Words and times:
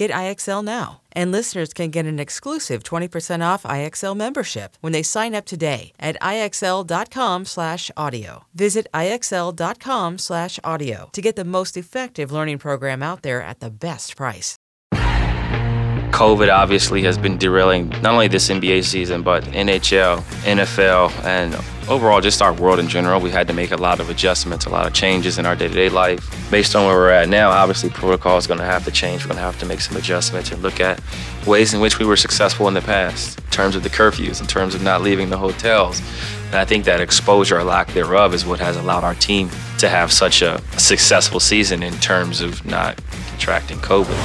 Get 0.00 0.10
IXL 0.12 0.64
now. 0.64 1.02
And 1.12 1.30
listeners 1.30 1.74
can 1.74 1.90
get 1.90 2.06
an 2.06 2.18
exclusive 2.18 2.82
20% 2.82 3.44
off 3.44 3.64
IXL 3.64 4.16
membership 4.16 4.78
when 4.80 4.94
they 4.94 5.02
sign 5.02 5.34
up 5.34 5.44
today 5.44 5.92
at 6.00 6.16
IXL.com/audio. 6.22 8.44
Visit 8.54 8.86
IXL.com/audio 8.94 11.10
to 11.12 11.20
get 11.20 11.36
the 11.36 11.44
most 11.44 11.76
effective 11.76 12.32
learning 12.32 12.56
program 12.56 13.02
out 13.02 13.20
there 13.20 13.42
at 13.42 13.60
the 13.60 13.68
best 13.68 14.16
price. 14.16 14.56
COVID 14.94 16.50
obviously 16.50 17.02
has 17.02 17.18
been 17.18 17.36
derailing 17.36 17.90
not 18.00 18.14
only 18.14 18.28
this 18.28 18.48
NBA 18.48 18.84
season, 18.84 19.22
but 19.22 19.44
NHL, 19.52 20.24
NFL, 20.46 21.12
and 21.26 21.54
overall 21.90 22.20
just 22.20 22.40
our 22.40 22.52
world 22.52 22.78
in 22.78 22.88
general. 22.88 23.20
We 23.20 23.30
had 23.30 23.48
to 23.48 23.52
make 23.52 23.72
a 23.72 23.76
lot 23.76 23.98
of 24.00 24.08
adjustments, 24.08 24.66
a 24.66 24.70
lot 24.70 24.86
of 24.86 24.92
changes 24.92 25.38
in 25.38 25.44
our 25.44 25.56
day 25.56 25.68
to 25.68 25.74
day 25.74 25.88
life. 25.88 26.24
Based 26.50 26.74
on 26.76 26.86
where 26.86 26.94
we're 26.94 27.10
at 27.10 27.28
now, 27.28 27.50
obviously 27.50 27.90
protocol 27.90 28.38
is 28.38 28.46
going 28.46 28.60
to 28.60 28.64
have 28.64 28.84
to 28.84 28.90
change. 28.90 29.24
We're 29.24 29.28
going 29.28 29.38
to 29.38 29.42
have 29.42 29.58
to 29.58 29.66
make 29.66 29.80
some 29.80 29.96
adjustments 29.96 30.52
and 30.52 30.62
look 30.62 30.80
at 30.80 31.00
ways 31.46 31.74
in 31.74 31.80
which 31.80 31.98
we 31.98 32.06
were 32.06 32.16
successful 32.16 32.68
in 32.68 32.74
the 32.74 32.80
past, 32.80 33.38
in 33.38 33.44
terms 33.50 33.74
of 33.74 33.82
the 33.82 33.90
curfews, 33.90 34.40
in 34.40 34.46
terms 34.46 34.74
of 34.74 34.82
not 34.82 35.02
leaving 35.02 35.30
the 35.30 35.38
hotels. 35.38 36.00
And 36.46 36.56
I 36.56 36.64
think 36.64 36.84
that 36.84 37.00
exposure 37.00 37.58
or 37.58 37.64
lack 37.64 37.88
thereof 37.92 38.34
is 38.34 38.46
what 38.46 38.60
has 38.60 38.76
allowed 38.76 39.04
our 39.04 39.14
team 39.14 39.50
to 39.78 39.88
have 39.88 40.12
such 40.12 40.42
a 40.42 40.60
successful 40.78 41.40
season 41.40 41.82
in 41.82 41.94
terms 41.94 42.40
of 42.40 42.64
not 42.64 43.00
contracting 43.28 43.78
COVID. 43.78 44.16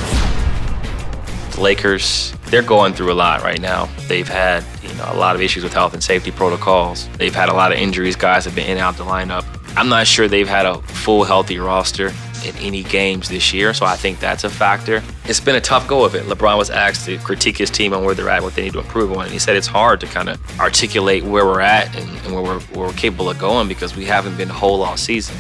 The 1.56 1.62
Lakers, 1.62 2.34
they're 2.48 2.62
going 2.62 2.94
through 2.94 3.12
a 3.12 3.14
lot 3.14 3.42
right 3.44 3.62
now. 3.62 3.86
They've 4.08 4.28
had, 4.28 4.64
you 4.96 5.02
know, 5.02 5.12
a 5.12 5.18
lot 5.18 5.36
of 5.36 5.42
issues 5.42 5.64
with 5.64 5.74
health 5.74 5.94
and 5.94 6.02
safety 6.02 6.32
protocols. 6.32 7.10
They've 7.18 7.36
had 7.36 7.50
a 7.50 7.54
lot 7.54 7.74
of 7.74 7.78
injuries. 7.78 8.16
Guys 8.16 8.46
have 8.46 8.56
been 8.56 8.66
in 8.66 8.72
and 8.72 8.80
out 8.80 8.96
the 8.96 9.04
lineup. 9.04 9.46
I'm 9.76 9.90
not 9.90 10.08
sure 10.08 10.30
they've 10.30 10.48
had 10.48 10.66
a 10.66 10.82
full 10.82 11.26
healthy 11.26 11.60
roster 11.60 12.14
in 12.46 12.56
any 12.58 12.84
games 12.84 13.28
this 13.28 13.54
year, 13.54 13.74
so 13.74 13.86
I 13.86 13.98
think 13.98 14.20
that's 14.20 14.46
a 14.46 14.50
factor. 14.50 15.04
It's 15.26 15.42
been 15.42 15.58
a 15.58 15.62
tough 15.62 15.86
go 15.86 16.06
of 16.06 16.16
it. 16.16 16.24
LeBron 16.26 16.58
was 16.58 16.70
asked 16.70 17.06
to 17.08 17.18
critique 17.18 17.58
his 17.58 17.70
team 17.70 17.94
on 17.94 18.06
where 18.06 18.16
they're 18.16 18.30
at, 18.30 18.42
what 18.42 18.56
they 18.56 18.64
need 18.64 18.74
to 18.74 18.80
improve 18.80 19.12
on, 19.12 19.26
and 19.26 19.34
he 19.34 19.40
said 19.40 19.58
it's 19.58 19.68
hard 19.68 20.00
to 20.00 20.08
kind 20.08 20.30
of 20.30 20.60
articulate 20.62 21.24
where 21.24 21.46
we're 21.46 21.60
at 21.60 21.94
and, 21.98 22.10
and 22.26 22.34
where, 22.34 22.44
we're, 22.44 22.60
where 22.60 22.88
we're 22.88 22.94
capable 22.94 23.30
of 23.30 23.38
going 23.38 23.68
because 23.68 23.98
we 23.98 24.06
haven't 24.06 24.38
been 24.38 24.48
whole 24.48 24.82
all 24.82 24.96
season. 24.96 25.36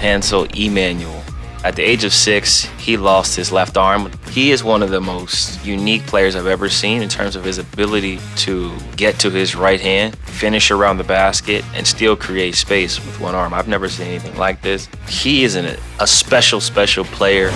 Hansel 0.00 0.44
Emmanuel 0.54 1.23
at 1.64 1.76
the 1.76 1.82
age 1.82 2.04
of 2.04 2.12
six, 2.12 2.64
he 2.78 2.98
lost 2.98 3.34
his 3.34 3.50
left 3.50 3.78
arm. 3.78 4.12
He 4.30 4.50
is 4.50 4.62
one 4.62 4.82
of 4.82 4.90
the 4.90 5.00
most 5.00 5.64
unique 5.64 6.06
players 6.06 6.36
I've 6.36 6.46
ever 6.46 6.68
seen 6.68 7.00
in 7.00 7.08
terms 7.08 7.36
of 7.36 7.44
his 7.44 7.56
ability 7.56 8.20
to 8.36 8.70
get 8.96 9.18
to 9.20 9.30
his 9.30 9.56
right 9.56 9.80
hand, 9.80 10.14
finish 10.18 10.70
around 10.70 10.98
the 10.98 11.04
basket, 11.04 11.64
and 11.72 11.86
still 11.86 12.16
create 12.16 12.54
space 12.54 13.02
with 13.02 13.18
one 13.18 13.34
arm. 13.34 13.54
I've 13.54 13.66
never 13.66 13.88
seen 13.88 14.08
anything 14.08 14.36
like 14.36 14.60
this. 14.60 14.90
He 15.08 15.42
is 15.42 15.54
an, 15.54 15.78
a 16.00 16.06
special, 16.06 16.60
special 16.60 17.04
player. 17.06 17.48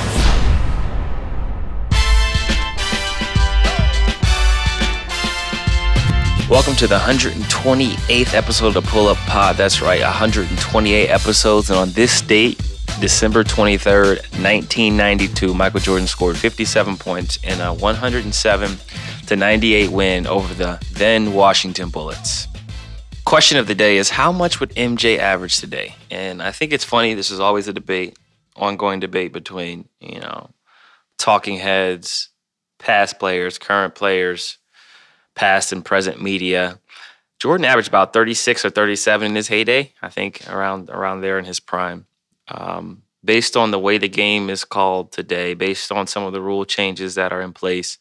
Welcome 6.49 6.77
to 6.77 6.87
the 6.87 6.99
128th 6.99 8.33
episode 8.33 8.75
of 8.77 8.85
Pull 8.85 9.09
Up 9.09 9.19
Pod. 9.27 9.57
That's 9.57 9.83
right, 9.83 10.01
128 10.01 11.09
episodes. 11.09 11.69
And 11.69 11.79
on 11.79 11.91
this 11.91 12.23
date, 12.23 12.59
December 13.01 13.45
23rd, 13.45 14.17
1992, 14.43 15.55
Michael 15.55 15.81
Jordan 15.81 16.07
scored 16.07 16.37
57 16.37 16.97
points 16.97 17.39
in 17.45 17.61
a 17.61 17.73
107 17.73 18.77
to 19.27 19.37
98 19.37 19.91
win 19.91 20.27
over 20.27 20.53
the 20.55 20.85
then 20.93 21.33
Washington 21.33 21.91
Bullets. 21.91 22.49
Question 23.25 23.59
of 23.59 23.67
the 23.67 23.75
day 23.75 23.99
is 23.99 24.11
how 24.11 24.33
much 24.33 24.59
would 24.59 24.71
MJ 24.71 25.19
average 25.19 25.59
today? 25.59 25.95
And 26.11 26.43
I 26.43 26.51
think 26.51 26.73
it's 26.73 26.85
funny, 26.85 27.15
this 27.15 27.31
is 27.31 27.39
always 27.39 27.69
a 27.69 27.73
debate, 27.73 28.19
ongoing 28.57 29.01
debate 29.01 29.33
between, 29.33 29.89
you 30.01 30.19
know, 30.19 30.51
talking 31.19 31.59
heads, 31.59 32.31
past 32.79 33.19
players, 33.19 33.59
current 33.59 33.95
players, 33.95 34.59
past 35.37 35.73
and 35.73 35.85
present 35.85 36.21
media. 36.21 36.81
Jordan 37.39 37.65
averaged 37.65 37.89
about 37.89 38.13
36 38.13 38.65
or 38.65 38.71
37 38.71 39.29
in 39.31 39.37
his 39.37 39.47
heyday, 39.47 39.93
I 40.03 40.09
think 40.09 40.43
around 40.51 40.91
around 40.91 41.21
there 41.21 41.39
in 41.39 41.45
his 41.45 41.61
prime. 41.61 42.08
Um, 42.49 43.03
based 43.25 43.57
on 43.57 43.71
the 43.71 43.79
way 43.79 43.99
the 43.99 44.09
game 44.09 44.49
is 44.49 44.65
called 44.65 45.13
today, 45.13 45.55
based 45.55 45.91
on 45.93 46.07
some 46.07 46.25
of 46.25 46.33
the 46.33 46.41
rule 46.41 46.65
changes 46.65 47.15
that 47.17 47.33
are 47.33 47.43
in 47.43 47.53
place 47.53 47.99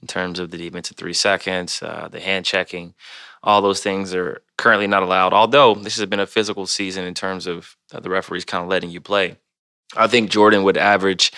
in 0.00 0.08
terms 0.08 0.38
of 0.38 0.50
the 0.50 0.58
defense 0.58 0.90
of 0.90 0.96
three 0.96 1.12
seconds, 1.12 1.82
uh, 1.82 2.08
the 2.10 2.20
hand 2.20 2.44
checking, 2.44 2.94
all 3.42 3.60
those 3.60 3.82
things 3.82 4.14
are 4.14 4.42
currently 4.56 4.86
not 4.86 5.02
allowed. 5.02 5.32
Although 5.32 5.74
this 5.74 5.96
has 5.96 6.06
been 6.06 6.20
a 6.20 6.26
physical 6.26 6.66
season 6.66 7.04
in 7.04 7.14
terms 7.14 7.46
of 7.46 7.76
uh, 7.92 8.00
the 8.00 8.10
referees 8.10 8.44
kind 8.44 8.62
of 8.62 8.70
letting 8.70 8.90
you 8.90 9.00
play, 9.00 9.36
I 9.96 10.06
think 10.06 10.30
Jordan 10.30 10.62
would 10.62 10.76
average 10.76 11.32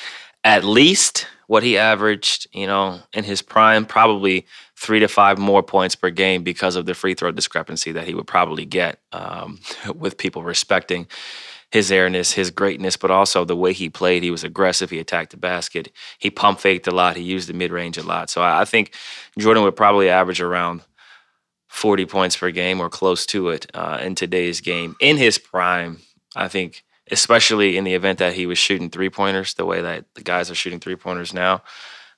at 0.45 0.65
least 0.65 1.27
what 1.47 1.63
he 1.63 1.77
averaged, 1.77 2.47
you 2.53 2.67
know, 2.67 3.01
in 3.13 3.25
his 3.25 3.43
prime, 3.43 3.85
probably 3.85 4.47
three 4.77 5.01
to 5.01 5.09
five 5.09 5.39
more 5.39 5.63
points 5.63 5.95
per 5.95 6.11
game 6.11 6.43
because 6.43 6.77
of 6.77 6.87
the 6.87 6.95
free 6.95 7.15
throw 7.15 7.31
discrepancy 7.33 7.93
that 7.93 8.07
he 8.07 8.15
would 8.15 8.27
probably 8.27 8.65
get 8.65 8.99
um, 9.13 9.61
with 9.95 10.19
people 10.19 10.43
respecting 10.43 11.07
his 11.75 11.91
airness, 11.91 12.35
his 12.35 12.53
greatness, 12.53 12.97
but 12.97 13.11
also 13.11 13.45
the 13.45 13.57
way 13.57 13.73
he 13.73 13.91
played. 13.91 14.23
He 14.23 14.31
was 14.31 14.45
aggressive. 14.45 14.91
He 14.91 15.01
attacked 15.01 15.33
the 15.33 15.37
basket. 15.37 15.91
He 16.21 16.31
pump 16.31 16.61
faked 16.61 16.87
a 16.87 16.93
lot. 16.93 17.17
He 17.17 17.25
used 17.25 17.49
the 17.49 17.53
mid 17.53 17.73
range 17.73 17.99
a 17.99 18.05
lot. 18.05 18.31
So 18.31 18.41
I 18.45 18.65
think 18.65 18.95
Jordan 19.37 19.65
would 19.65 19.75
probably 19.75 20.09
average 20.09 20.41
around 20.41 20.83
40 21.67 22.07
points 22.07 22.37
per 22.37 22.53
game 22.53 22.81
or 22.81 22.89
close 22.89 23.27
to 23.27 23.49
it 23.49 23.67
uh, 23.75 23.99
in 24.01 24.15
today's 24.15 24.61
game. 24.61 24.95
In 25.01 25.17
his 25.17 25.37
prime, 25.37 25.99
I 26.37 26.47
think, 26.47 26.85
especially 27.11 27.77
in 27.77 27.83
the 27.83 27.95
event 27.95 28.21
that 28.21 28.35
he 28.35 28.47
was 28.47 28.57
shooting 28.57 28.89
three 28.89 29.11
pointers 29.11 29.55
the 29.55 29.67
way 29.67 29.83
that 29.83 30.05
the 30.15 30.23
guys 30.23 30.53
are 30.53 30.55
shooting 30.55 30.79
three 30.79 30.95
pointers 30.95 31.35
now, 31.35 31.65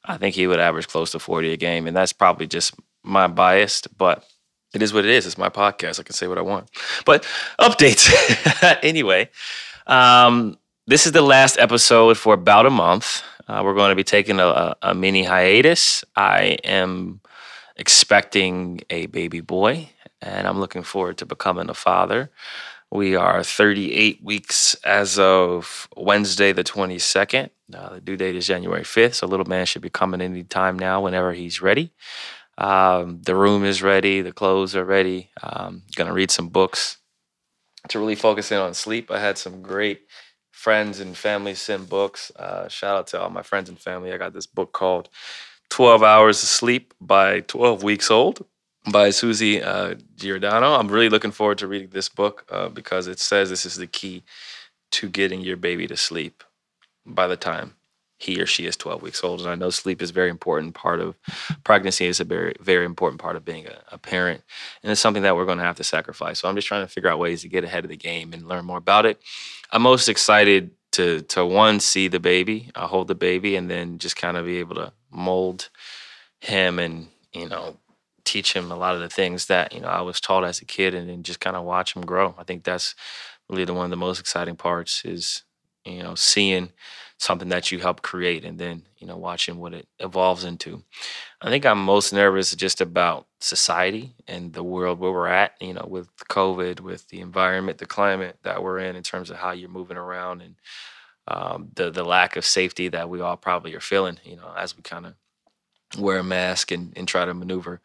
I 0.05 0.19
think 0.19 0.35
he 0.35 0.47
would 0.47 0.61
average 0.61 0.87
close 0.87 1.13
to 1.13 1.19
40 1.19 1.55
a 1.55 1.57
game. 1.57 1.87
And 1.87 1.97
that's 1.97 2.13
probably 2.13 2.47
just 2.47 2.75
my 3.03 3.27
bias, 3.27 3.81
but 3.97 4.23
it 4.77 4.83
is 4.83 4.93
what 4.93 5.05
it 5.05 5.11
is. 5.11 5.27
It's 5.27 5.39
my 5.39 5.49
podcast. 5.49 5.99
I 5.99 6.03
can 6.03 6.15
say 6.15 6.29
what 6.29 6.39
I 6.39 6.43
want. 6.43 6.71
But 7.05 7.27
updates. 7.59 8.13
anyway, 8.83 9.31
um, 9.87 10.59
this 10.87 11.07
is 11.07 11.13
the 11.13 11.23
last 11.23 11.59
episode 11.59 12.19
for 12.19 12.35
about 12.35 12.67
a 12.67 12.71
month. 12.71 13.23
Uh, 13.49 13.63
we're 13.65 13.75
going 13.75 13.91
to 13.91 13.97
be 13.97 14.05
taking 14.05 14.39
a, 14.39 14.77
a, 14.83 14.95
mini 14.95 15.25
hiatus. 15.25 16.05
I 16.15 16.59
am 16.63 17.21
expecting 17.77 18.81
a 18.91 19.07
baby 19.07 19.41
boy, 19.41 19.89
and 20.21 20.47
I'm 20.47 20.61
looking 20.61 20.83
forward 20.83 21.17
to 21.19 21.27
becoming 21.27 21.71
a 21.71 21.75
father. 21.75 22.31
We 22.91 23.17
are 23.17 23.43
38 23.43 24.23
weeks 24.23 24.75
as 24.85 25.19
of 25.19 25.89
Wednesday, 25.97 26.53
the 26.53 26.65
22nd. 26.65 27.51
Uh, 27.75 27.95
the 27.95 28.01
due 28.01 28.17
date 28.17 28.37
is 28.37 28.47
January 28.47 28.83
5th, 28.83 29.15
so 29.15 29.27
little 29.27 29.47
man 29.47 29.67
should 29.67 29.83
be 29.83 29.91
coming 29.91 30.21
any 30.21 30.45
time 30.45 30.79
now 30.79 31.03
whenever 31.03 31.33
he's 31.33 31.63
ready. 31.63 31.93
Um, 32.59 33.21
the 33.23 33.35
room 33.35 33.65
is 33.65 33.83
ready. 33.83 34.23
The 34.23 34.33
clothes 34.33 34.75
are 34.75 34.85
ready. 34.85 35.31
Um, 35.43 35.83
gonna 35.95 36.13
read 36.13 36.31
some 36.31 36.49
books 36.49 36.99
to 37.89 37.99
really 37.99 38.15
focus 38.15 38.51
in 38.51 38.59
on 38.59 38.75
sleep. 38.75 39.11
I 39.11 39.21
had 39.21 39.39
some 39.39 39.63
great 39.63 40.03
friends 40.51 41.01
and 41.01 41.17
family 41.17 41.55
send 41.55 41.89
books. 41.89 42.33
Uh, 42.35 42.69
shout 42.69 42.97
out 42.97 43.07
to 43.09 43.21
all 43.21 43.31
my 43.31 43.43
friends 43.43 43.69
and 43.69 43.79
family. 43.79 44.13
I 44.13 44.19
got 44.19 44.33
this 44.33 44.47
book 44.47 44.73
called 44.73 45.09
12 45.71 46.03
Hours 46.03 46.43
of 46.43 46.49
Sleep 46.49 46.95
by 47.01 47.41
12 47.41 47.83
Weeks 47.83 48.11
Old 48.11 48.45
by 48.91 49.11
Suzy 49.11 49.63
uh, 49.63 49.97
Giordano. 50.17 50.75
I'm 50.75 50.89
really 50.89 51.09
looking 51.09 51.31
forward 51.33 51.59
to 51.59 51.67
reading 51.67 51.91
this 51.91 52.09
book 52.09 52.47
uh, 52.51 52.69
because 52.69 53.07
it 53.07 53.19
says 53.19 53.51
this 53.51 53.67
is 53.67 53.77
the 53.77 53.87
key 53.87 54.25
to 54.93 55.09
getting 55.09 55.41
your 55.41 55.57
baby 55.57 55.87
to 55.87 55.97
sleep 55.97 56.43
by 57.05 57.27
the 57.27 57.37
time 57.37 57.75
he 58.19 58.41
or 58.41 58.47
she 58.47 58.67
is 58.67 58.77
12 58.77 59.03
weeks 59.03 59.23
old. 59.23 59.41
And 59.41 59.51
I 59.51 59.55
know 59.55 59.71
sleep 59.71 60.01
is 60.01 60.11
very 60.11 60.31
important 60.31 60.75
part 60.75 61.01
of 61.01 61.19
pregnancy. 61.65 62.07
is 62.07 62.21
a 62.21 62.25
very, 62.25 62.55
very 62.61 62.87
important 62.87 63.21
part 63.21 63.37
of 63.37 63.45
being 63.45 63.67
a, 63.67 63.79
a 63.93 63.99
parent. 63.99 64.43
And 64.83 64.91
it's 64.91 65.01
something 65.01 65.23
that 65.23 65.37
we're 65.37 65.45
going 65.45 65.59
to 65.59 65.65
have 65.65 65.77
to 65.77 65.85
sacrifice. 65.85 66.41
So 66.41 66.49
I'm 66.49 66.57
just 66.57 66.69
trying 66.69 66.85
to 66.85 66.93
figure 66.93 67.11
out 67.11 67.19
ways 67.19 67.43
to 67.43 67.49
get 67.49 67.65
ahead 67.65 67.85
of 67.85 67.91
the 67.91 67.97
game 67.97 68.33
and 68.33 68.49
learn 68.49 68.65
more 68.65 68.79
about 68.79 69.07
it. 69.07 69.21
I'm 69.71 69.83
most 69.83 70.09
excited 70.09 70.71
to 70.93 71.21
to 71.23 71.45
one 71.45 71.79
see 71.81 72.09
the 72.09 72.21
baby, 72.21 72.71
uh, 72.75 72.87
hold 72.87 73.09
the 73.09 73.15
baby, 73.15 73.57
and 73.57 73.69
then 73.69 73.99
just 73.99 74.17
kind 74.17 74.37
of 74.37 74.47
be 74.47 74.59
able 74.59 74.77
to 74.77 74.93
mold 75.11 75.69
him 76.41 76.79
and 76.79 77.09
you 77.33 77.49
know 77.49 77.77
teach 78.25 78.55
him 78.55 78.71
a 78.73 78.77
lot 78.77 78.95
of 78.95 79.01
the 79.01 79.09
things 79.09 79.47
that 79.47 79.75
you 79.75 79.81
know 79.81 79.89
I 79.89 80.01
was 80.01 80.21
taught 80.21 80.45
as 80.45 80.61
a 80.61 80.65
kid, 80.65 80.95
and 80.95 81.09
then 81.09 81.23
just 81.23 81.41
kind 81.41 81.57
of 81.57 81.65
watch 81.65 81.95
him 81.95 82.03
grow. 82.07 82.35
I 82.39 82.45
think 82.45 82.65
that's 82.65 82.95
really 83.51 83.65
the 83.65 83.75
one 83.75 83.85
of 83.85 83.91
the 83.91 83.97
most 83.97 84.21
exciting 84.21 84.57
parts 84.57 85.05
is 85.05 85.43
you 85.85 86.03
know 86.03 86.15
seeing 86.15 86.73
something 87.19 87.49
that 87.49 87.73
you 87.73 87.79
help 87.79 88.03
create 88.03 88.45
and 88.45 88.59
then 88.59 88.83
you 88.99 89.07
know 89.07 89.17
watching 89.17 89.59
what 89.59 89.73
it 89.73 89.87
evolves 90.01 90.45
into 90.45 90.83
i 91.41 91.49
think 91.49 91.65
i'm 91.65 91.83
most 91.83 92.13
nervous 92.13 92.55
just 92.55 92.81
about 92.81 93.27
society 93.41 94.15
and 94.29 94.53
the 94.53 94.63
world 94.63 94.99
where 94.99 95.13
we're 95.13 95.27
at 95.27 95.53
you 95.61 95.73
know 95.73 95.87
with 95.89 96.09
covid 96.29 96.81
with 96.81 97.09
the 97.09 97.21
environment 97.21 97.79
the 97.79 97.87
climate 97.87 98.37
that 98.43 98.63
we're 98.63 98.79
in 98.79 98.97
in 98.97 99.03
terms 99.03 99.31
of 99.31 99.37
how 99.37 99.51
you're 99.53 99.69
moving 99.69 99.97
around 99.97 100.43
and 100.43 100.57
um, 101.29 101.71
the 101.75 101.91
the 101.91 102.05
lack 102.05 102.37
of 102.37 102.45
safety 102.45 102.89
that 102.89 103.09
we 103.09 103.21
all 103.21 103.37
probably 103.37 103.75
are 103.75 103.81
feeling 103.81 104.19
you 104.23 104.37
know 104.37 104.53
as 104.57 104.77
we 104.77 104.83
kind 104.83 105.07
of 105.07 105.15
wear 105.99 106.19
a 106.19 106.25
mask 106.25 106.71
and, 106.71 106.93
and 106.97 107.09
try 107.09 107.25
to 107.25 107.35
maneuver 107.35 107.81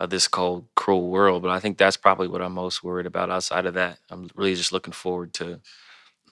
uh, 0.00 0.06
this 0.06 0.26
cold 0.26 0.66
cruel 0.74 1.10
world 1.10 1.42
but 1.42 1.50
i 1.50 1.60
think 1.60 1.76
that's 1.76 1.96
probably 1.96 2.26
what 2.26 2.42
i'm 2.42 2.52
most 2.54 2.82
worried 2.82 3.06
about 3.06 3.30
outside 3.30 3.66
of 3.66 3.74
that 3.74 3.98
i'm 4.10 4.28
really 4.34 4.54
just 4.54 4.72
looking 4.72 4.92
forward 4.92 5.32
to 5.34 5.60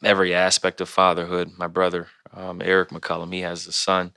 every 0.02 0.34
aspect 0.34 0.80
of 0.80 0.88
fatherhood. 0.88 1.52
My 1.56 1.66
brother, 1.66 2.08
um, 2.34 2.60
Errick 2.60 2.88
McCollum. 2.88 3.32
he 3.32 3.40
has 3.40 3.66
a 3.66 3.72
son, 3.72 4.12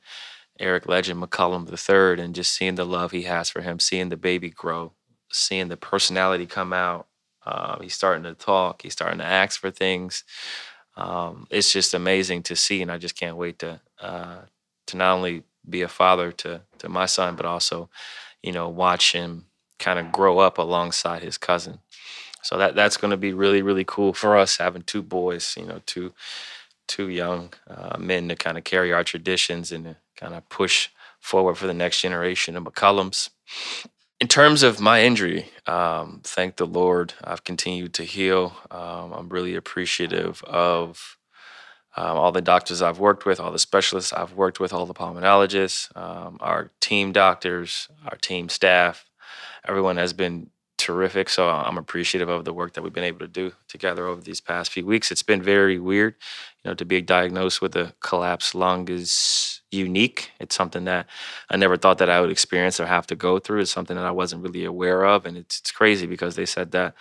Errick 0.60 0.88
Legend 0.88 1.21
McCollum 1.21 1.68
III, 1.68 2.24
and 2.24 2.36
just 2.36 2.54
seeing 2.54 2.75
the 2.75 2.86
love 2.86 3.12
he 3.12 3.24
has 3.24 3.50
for 3.50 3.62
him, 3.62 3.80
seeing 3.80 4.10
the 4.10 4.18
baby 4.18 4.50
grow, 4.50 4.94
seeing 5.31 5.68
the 5.69 5.77
personality 5.77 6.45
come 6.45 6.74
out. 6.74 7.07
Uh, 7.45 7.80
he's 7.81 7.94
starting 7.94 8.24
to 8.24 8.33
talk. 8.33 8.81
He's 8.81 8.94
starting 8.94 9.19
to 9.19 9.25
ask 9.25 9.60
for 9.60 9.71
things. 9.71 10.24
Um, 10.95 11.48
it's 11.50 11.74
just 11.74 11.94
amazing 11.94 12.44
to 12.44 12.56
see, 12.56 12.81
and 12.81 12.92
I 12.92 12.98
just 12.98 13.18
can't 13.18 13.38
wait 13.38 13.60
to 13.60 13.81
uh, 14.00 14.42
to 14.88 14.98
not 14.98 15.13
only 15.13 15.44
be 15.68 15.81
a 15.81 15.88
father 15.88 16.31
to 16.31 16.62
to 16.80 16.89
my 16.89 17.06
son, 17.06 17.36
but 17.36 17.45
also, 17.45 17.89
you 18.42 18.51
know, 18.51 18.69
watch 18.69 19.12
him 19.12 19.48
kind 19.80 20.00
of 20.00 20.12
grow 20.12 20.39
up 20.39 20.57
alongside 20.57 21.24
his 21.24 21.38
cousin. 21.38 21.80
So 22.44 22.57
that 22.57 22.75
that's 22.75 22.98
going 22.98 23.12
to 23.12 23.18
be 23.18 23.33
really 23.33 23.62
really 23.62 23.86
cool 23.86 24.13
for 24.13 24.38
us 24.38 24.57
having 24.57 24.83
two 24.83 25.01
boys, 25.01 25.56
you 25.57 25.65
know, 25.65 25.81
two 25.86 26.13
two 26.88 27.09
young 27.09 27.53
uh, 27.68 27.97
men 27.97 28.30
to 28.30 28.35
kind 28.35 28.57
of 28.57 28.63
carry 28.63 28.94
our 28.94 29.03
traditions 29.03 29.71
and 29.71 29.95
kind 30.15 30.33
of 30.33 30.47
push 30.50 30.89
forward 31.19 31.57
for 31.57 31.68
the 31.68 31.74
next 31.74 32.01
generation 32.01 32.56
of 32.56 32.63
McCollums. 32.63 33.30
In 34.19 34.27
terms 34.27 34.63
of 34.63 34.80
my 34.80 35.03
injury, 35.03 35.50
um, 35.68 36.21
thank 36.24 36.56
the 36.56 36.65
Lord, 36.65 37.13
I've 37.24 37.44
continued 37.44 37.94
to 37.95 38.03
heal. 38.03 38.56
Um, 38.71 39.12
I'm 39.12 39.30
really 39.30 39.56
appreciative 39.56 40.41
of 40.44 41.18
um, 41.95 42.18
all 42.18 42.31
the 42.31 42.41
doctors 42.41 42.81
I've 42.81 43.00
worked 43.00 43.25
with, 43.25 43.39
all 43.39 43.51
the 43.51 43.59
specialists 43.59 44.13
I've 44.13 44.33
worked 44.33 44.59
with, 44.59 44.74
all 44.74 44.86
the 44.86 44.94
pulmonologists, 44.94 45.95
um, 45.97 46.38
our 46.39 46.71
team 46.79 47.12
doctors, 47.12 47.88
our 48.07 48.18
team 48.18 48.50
staff. 48.50 49.09
Everyone 49.68 49.97
has 49.97 50.13
been 50.13 50.50
terrific. 50.83 51.30
So 51.30 51.50
uh, 51.50 51.63
I'm 51.65 51.77
appreciative 51.77 52.30
of 52.30 52.44
the 52.45 52.53
work 52.53 52.74
that 52.74 52.81
we've 52.83 52.94
been 52.94 53.03
able 53.06 53.19
to 53.19 53.27
do 53.27 53.53
together 53.68 54.06
over 54.06 54.21
these 54.21 54.41
past 54.41 54.71
few 54.71 54.85
weeks. 54.85 55.12
It's 55.12 55.24
been 55.24 55.41
very 55.41 55.80
weird, 55.80 56.15
you 56.63 56.69
know, 56.69 56.75
to 56.75 56.85
be 56.85 57.01
diagnosed 57.01 57.62
with 57.62 57.75
a 57.75 57.94
collapsed 58.01 58.53
lung 58.53 58.89
is 58.89 59.62
unique. 59.71 60.31
It's 60.41 60.56
something 60.56 60.83
that 60.85 61.07
I 61.50 61.56
never 61.56 61.77
thought 61.77 62.00
that 62.00 62.09
I 62.09 62.19
would 62.19 62.30
experience 62.30 62.80
or 62.80 62.85
have 62.85 63.07
to 63.07 63.15
go 63.15 63.39
through. 63.39 63.62
It's 63.62 63.71
something 63.71 63.95
that 63.95 64.06
I 64.06 64.12
wasn't 64.12 64.44
really 64.44 64.65
aware 64.65 65.06
of, 65.06 65.25
and 65.25 65.38
it's, 65.38 65.59
it's 65.59 65.71
crazy 65.71 66.06
because 66.06 66.35
they 66.35 66.45
said 66.45 66.71
that, 66.71 66.94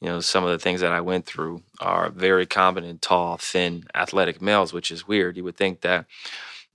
you 0.00 0.08
know, 0.08 0.20
some 0.20 0.44
of 0.44 0.50
the 0.50 0.58
things 0.58 0.82
that 0.82 0.92
I 0.92 1.00
went 1.00 1.24
through 1.24 1.62
are 1.80 2.10
very 2.10 2.46
common 2.46 2.84
in 2.84 2.98
tall, 2.98 3.38
thin, 3.38 3.84
athletic 3.94 4.42
males, 4.42 4.72
which 4.72 4.90
is 4.90 5.08
weird. 5.08 5.36
You 5.38 5.44
would 5.44 5.56
think 5.56 5.80
that 5.80 6.06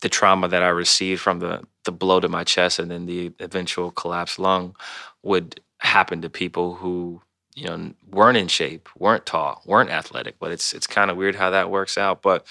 the 0.01 0.09
trauma 0.09 0.47
that 0.47 0.63
I 0.63 0.69
received 0.69 1.21
from 1.21 1.39
the 1.39 1.63
the 1.85 1.91
blow 1.91 2.19
to 2.19 2.27
my 2.27 2.43
chest 2.43 2.79
and 2.79 2.89
then 2.91 3.05
the 3.05 3.31
eventual 3.39 3.91
collapsed 3.91 4.39
lung 4.39 4.75
would 5.23 5.61
happen 5.95 6.21
to 6.21 6.29
people 6.29 6.75
who 6.75 7.21
you 7.55 7.65
know 7.67 7.93
weren't 8.11 8.37
in 8.37 8.49
shape, 8.49 8.89
weren't 8.97 9.25
tall, 9.25 9.61
weren't 9.65 9.89
athletic. 9.89 10.35
But 10.39 10.51
it's 10.51 10.73
it's 10.73 10.87
kind 10.87 11.09
of 11.09 11.15
weird 11.15 11.35
how 11.35 11.51
that 11.51 11.71
works 11.71 11.97
out. 11.97 12.21
But 12.21 12.45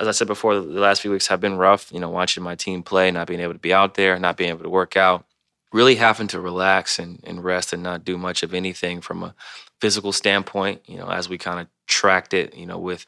as 0.00 0.08
I 0.08 0.10
said 0.10 0.26
before, 0.26 0.56
the 0.56 0.80
last 0.86 1.00
few 1.00 1.12
weeks 1.12 1.28
have 1.28 1.40
been 1.40 1.56
rough. 1.56 1.92
You 1.92 2.00
know, 2.00 2.10
watching 2.10 2.42
my 2.42 2.56
team 2.56 2.82
play, 2.82 3.12
not 3.12 3.28
being 3.28 3.40
able 3.40 3.52
to 3.52 3.60
be 3.60 3.72
out 3.72 3.94
there, 3.94 4.18
not 4.18 4.36
being 4.36 4.50
able 4.50 4.64
to 4.64 4.76
work 4.80 4.96
out, 4.96 5.24
really 5.72 5.94
having 5.94 6.26
to 6.28 6.40
relax 6.40 6.98
and, 6.98 7.20
and 7.22 7.44
rest 7.44 7.72
and 7.72 7.82
not 7.82 8.04
do 8.04 8.18
much 8.18 8.42
of 8.42 8.52
anything 8.54 9.00
from 9.00 9.22
a 9.22 9.36
physical 9.80 10.12
standpoint. 10.12 10.82
You 10.86 10.98
know, 10.98 11.08
as 11.08 11.28
we 11.28 11.38
kind 11.38 11.60
of 11.60 11.68
tracked 11.86 12.34
it, 12.34 12.56
you 12.56 12.66
know, 12.66 12.78
with 12.78 13.06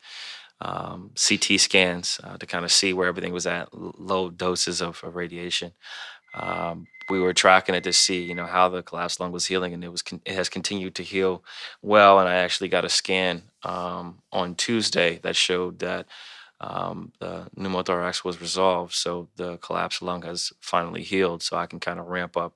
um, 0.60 1.10
CT 1.16 1.58
scans 1.58 2.20
uh, 2.22 2.36
to 2.36 2.46
kind 2.46 2.64
of 2.64 2.70
see 2.70 2.92
where 2.92 3.08
everything 3.08 3.32
was 3.32 3.48
at, 3.48 3.68
low 3.74 4.30
doses 4.30 4.80
of, 4.80 5.02
of 5.02 5.16
radiation. 5.16 5.72
Um, 6.34 6.86
we 7.10 7.20
were 7.20 7.32
tracking 7.34 7.74
it 7.74 7.84
to 7.84 7.92
see, 7.92 8.22
you 8.22 8.34
know, 8.34 8.46
how 8.46 8.68
the 8.68 8.82
collapsed 8.82 9.20
lung 9.20 9.32
was 9.32 9.46
healing, 9.46 9.74
and 9.74 9.84
it 9.84 9.90
was 9.90 10.02
it 10.24 10.34
has 10.34 10.48
continued 10.48 10.94
to 10.96 11.02
heal 11.02 11.42
well. 11.82 12.18
And 12.18 12.28
I 12.28 12.34
actually 12.34 12.68
got 12.68 12.84
a 12.84 12.88
scan 12.88 13.42
um, 13.64 14.18
on 14.32 14.54
Tuesday 14.54 15.18
that 15.22 15.36
showed 15.36 15.80
that 15.80 16.06
um, 16.60 17.12
the 17.18 17.48
pneumothorax 17.58 18.24
was 18.24 18.40
resolved, 18.40 18.94
so 18.94 19.28
the 19.36 19.56
collapsed 19.58 20.00
lung 20.00 20.22
has 20.22 20.52
finally 20.60 21.02
healed. 21.02 21.42
So 21.42 21.56
I 21.56 21.66
can 21.66 21.80
kind 21.80 21.98
of 21.98 22.06
ramp 22.06 22.36
up 22.36 22.54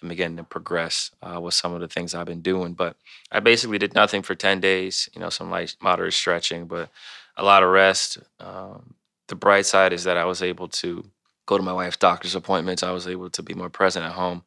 and 0.00 0.08
begin 0.08 0.36
to 0.36 0.44
progress 0.44 1.12
uh, 1.22 1.40
with 1.40 1.54
some 1.54 1.72
of 1.72 1.80
the 1.80 1.88
things 1.88 2.14
I've 2.14 2.26
been 2.26 2.42
doing. 2.42 2.74
But 2.74 2.96
I 3.30 3.40
basically 3.40 3.78
did 3.78 3.94
nothing 3.94 4.22
for 4.22 4.34
ten 4.34 4.60
days, 4.60 5.08
you 5.14 5.20
know, 5.20 5.30
some 5.30 5.50
light 5.50 5.76
moderate 5.80 6.14
stretching, 6.14 6.66
but 6.66 6.90
a 7.36 7.44
lot 7.44 7.62
of 7.62 7.70
rest. 7.70 8.18
Um, 8.40 8.94
the 9.28 9.36
bright 9.36 9.66
side 9.66 9.92
is 9.92 10.04
that 10.04 10.16
I 10.16 10.24
was 10.24 10.42
able 10.42 10.68
to 10.68 11.04
go 11.46 11.56
to 11.56 11.62
my 11.62 11.72
wife's 11.72 11.96
doctor's 11.96 12.34
appointments. 12.34 12.82
I 12.82 12.90
was 12.92 13.06
able 13.06 13.30
to 13.30 13.42
be 13.42 13.54
more 13.54 13.70
present 13.70 14.04
at 14.04 14.12
home 14.12 14.44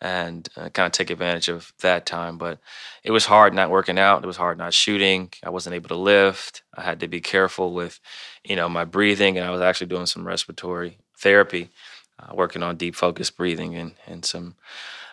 and 0.00 0.48
uh, 0.56 0.70
kind 0.70 0.86
of 0.86 0.92
take 0.92 1.10
advantage 1.10 1.48
of 1.48 1.72
that 1.80 2.06
time. 2.06 2.38
But 2.38 2.58
it 3.04 3.10
was 3.10 3.26
hard 3.26 3.54
not 3.54 3.70
working 3.70 3.98
out. 3.98 4.22
It 4.22 4.26
was 4.26 4.36
hard 4.36 4.58
not 4.58 4.72
shooting. 4.74 5.30
I 5.42 5.50
wasn't 5.50 5.74
able 5.74 5.88
to 5.88 5.96
lift. 5.96 6.62
I 6.74 6.82
had 6.82 7.00
to 7.00 7.08
be 7.08 7.20
careful 7.20 7.72
with, 7.74 8.00
you 8.44 8.56
know, 8.56 8.68
my 8.68 8.84
breathing. 8.84 9.36
And 9.36 9.46
I 9.46 9.50
was 9.50 9.60
actually 9.60 9.88
doing 9.88 10.06
some 10.06 10.26
respiratory 10.26 10.98
therapy, 11.18 11.68
uh, 12.18 12.34
working 12.34 12.62
on 12.62 12.76
deep 12.76 12.94
focused 12.94 13.36
breathing 13.36 13.74
and 13.76 13.92
and 14.06 14.24
some 14.24 14.56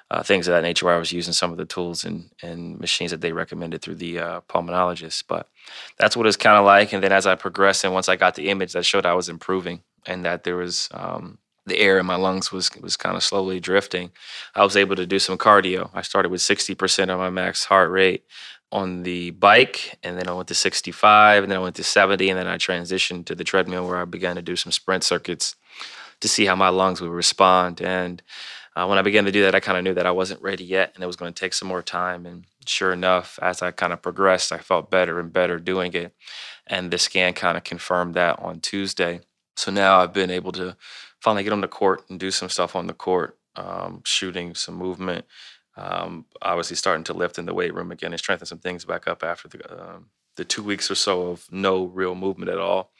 uh, 0.09 0.23
things 0.23 0.47
of 0.47 0.53
that 0.53 0.61
nature. 0.61 0.85
Where 0.85 0.95
I 0.95 0.99
was 0.99 1.11
using 1.11 1.33
some 1.33 1.51
of 1.51 1.57
the 1.57 1.65
tools 1.65 2.05
and 2.05 2.29
and 2.41 2.79
machines 2.79 3.11
that 3.11 3.19
they 3.19 3.33
recommended 3.33 3.81
through 3.81 3.95
the 3.95 4.19
uh, 4.19 4.41
pulmonologist. 4.47 5.25
But 5.27 5.49
that's 5.97 6.15
what 6.15 6.27
it's 6.27 6.37
kind 6.37 6.57
of 6.57 6.63
like. 6.65 6.93
And 6.93 7.03
then 7.03 7.11
as 7.11 7.27
I 7.27 7.35
progressed 7.35 7.83
and 7.83 7.93
once 7.93 8.07
I 8.07 8.15
got 8.15 8.35
the 8.35 8.47
image 8.49 8.71
that 8.71 8.85
showed 8.85 9.05
I 9.05 9.15
was 9.15 9.27
improving 9.27 9.81
and 10.07 10.25
that 10.25 10.43
there 10.43 10.55
was 10.55 10.89
um, 10.93 11.37
the 11.65 11.79
air 11.79 11.99
in 11.99 12.05
my 12.05 12.15
lungs 12.15 12.51
was 12.51 12.71
was 12.81 12.97
kind 12.97 13.15
of 13.15 13.23
slowly 13.23 13.59
drifting. 13.59 14.11
I 14.55 14.63
was 14.63 14.77
able 14.77 14.95
to 14.95 15.05
do 15.05 15.19
some 15.19 15.37
cardio. 15.37 15.89
I 15.93 16.01
started 16.01 16.29
with 16.29 16.41
60% 16.41 17.09
of 17.09 17.19
my 17.19 17.29
max 17.29 17.65
heart 17.65 17.91
rate 17.91 18.23
on 18.71 19.03
the 19.03 19.31
bike, 19.31 19.97
and 20.03 20.17
then 20.17 20.27
I 20.27 20.33
went 20.33 20.47
to 20.49 20.53
65, 20.53 21.43
and 21.43 21.51
then 21.51 21.59
I 21.59 21.61
went 21.61 21.75
to 21.77 21.83
70, 21.83 22.29
and 22.29 22.37
then 22.37 22.47
I 22.47 22.57
transitioned 22.57 23.25
to 23.25 23.35
the 23.35 23.43
treadmill 23.43 23.87
where 23.87 23.97
I 23.97 24.05
began 24.05 24.35
to 24.35 24.41
do 24.41 24.55
some 24.55 24.71
sprint 24.71 25.03
circuits 25.03 25.55
to 26.19 26.27
see 26.27 26.45
how 26.45 26.55
my 26.55 26.69
lungs 26.69 26.99
would 26.99 27.11
respond. 27.11 27.81
And 27.81 28.21
uh, 28.75 28.85
when 28.85 28.97
I 28.97 29.03
began 29.03 29.25
to 29.25 29.31
do 29.31 29.43
that, 29.43 29.55
I 29.55 29.59
kind 29.59 29.77
of 29.77 29.83
knew 29.83 29.93
that 29.93 30.05
I 30.05 30.11
wasn't 30.11 30.41
ready 30.41 30.63
yet, 30.63 30.91
and 30.93 31.03
it 31.03 31.07
was 31.07 31.15
going 31.15 31.33
to 31.33 31.39
take 31.39 31.53
some 31.53 31.67
more 31.67 31.81
time. 31.81 32.25
And 32.25 32.45
sure 32.65 32.91
enough, 32.91 33.39
as 33.41 33.61
I 33.61 33.71
kind 33.71 33.93
of 33.93 34.01
progressed, 34.01 34.51
I 34.51 34.57
felt 34.57 34.91
better 34.91 35.19
and 35.19 35.31
better 35.31 35.59
doing 35.59 35.93
it. 35.93 36.13
And 36.65 36.91
the 36.91 36.97
scan 36.97 37.33
kind 37.33 37.57
of 37.57 37.63
confirmed 37.63 38.15
that 38.15 38.39
on 38.39 38.59
Tuesday. 38.59 39.21
So 39.57 39.71
now 39.71 39.99
I've 39.99 40.13
been 40.13 40.31
able 40.31 40.51
to 40.53 40.77
finally 41.21 41.43
get 41.43 41.53
on 41.53 41.61
the 41.61 41.67
court 41.67 42.03
and 42.09 42.19
do 42.19 42.31
some 42.31 42.49
stuff 42.49 42.75
on 42.75 42.87
the 42.87 42.93
court, 42.93 43.37
um, 43.55 44.01
shooting 44.05 44.55
some 44.55 44.75
movement. 44.75 45.25
Um, 45.75 46.25
obviously, 46.41 46.75
starting 46.77 47.03
to 47.05 47.13
lift 47.13 47.39
in 47.39 47.45
the 47.45 47.53
weight 47.53 47.73
room 47.73 47.91
again 47.91 48.13
and 48.13 48.19
strengthen 48.19 48.47
some 48.47 48.59
things 48.59 48.85
back 48.85 49.07
up 49.07 49.23
after 49.23 49.47
the 49.49 49.95
um, 49.95 50.07
the 50.37 50.45
two 50.45 50.63
weeks 50.63 50.91
or 50.91 50.95
so 50.95 51.29
of 51.29 51.47
no 51.51 51.85
real 51.85 52.15
movement 52.15 52.51
at 52.51 52.59
all. 52.59 52.91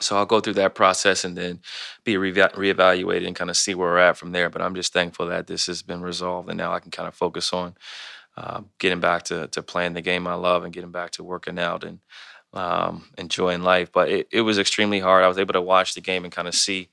So 0.00 0.16
I'll 0.16 0.26
go 0.26 0.40
through 0.40 0.54
that 0.54 0.74
process 0.76 1.24
and 1.24 1.36
then 1.36 1.60
be 2.04 2.16
re- 2.16 2.32
reevaluated 2.32 3.26
and 3.26 3.36
kind 3.36 3.50
of 3.50 3.56
see 3.56 3.74
where 3.74 3.90
we're 3.90 3.98
at 3.98 4.16
from 4.16 4.32
there. 4.32 4.48
But 4.48 4.62
I'm 4.62 4.74
just 4.76 4.92
thankful 4.92 5.26
that 5.26 5.48
this 5.48 5.66
has 5.66 5.82
been 5.82 6.02
resolved 6.02 6.48
and 6.48 6.56
now 6.58 6.72
I 6.72 6.80
can 6.80 6.92
kind 6.92 7.08
of 7.08 7.14
focus 7.14 7.52
on 7.52 7.74
uh, 8.36 8.62
getting 8.78 9.00
back 9.00 9.24
to 9.24 9.48
to 9.48 9.62
playing 9.62 9.94
the 9.94 10.00
game 10.00 10.26
I 10.26 10.34
love 10.34 10.64
and 10.64 10.72
getting 10.72 10.92
back 10.92 11.10
to 11.12 11.24
working 11.24 11.58
out 11.58 11.84
and 11.84 12.00
um, 12.52 13.04
enjoying 13.18 13.62
life. 13.62 13.92
But 13.92 14.08
it, 14.08 14.28
it 14.32 14.40
was 14.42 14.58
extremely 14.58 15.00
hard. 15.00 15.24
I 15.24 15.28
was 15.28 15.38
able 15.38 15.52
to 15.54 15.60
watch 15.60 15.94
the 15.94 16.00
game 16.00 16.24
and 16.24 16.32
kind 16.32 16.48
of 16.48 16.54
see, 16.54 16.88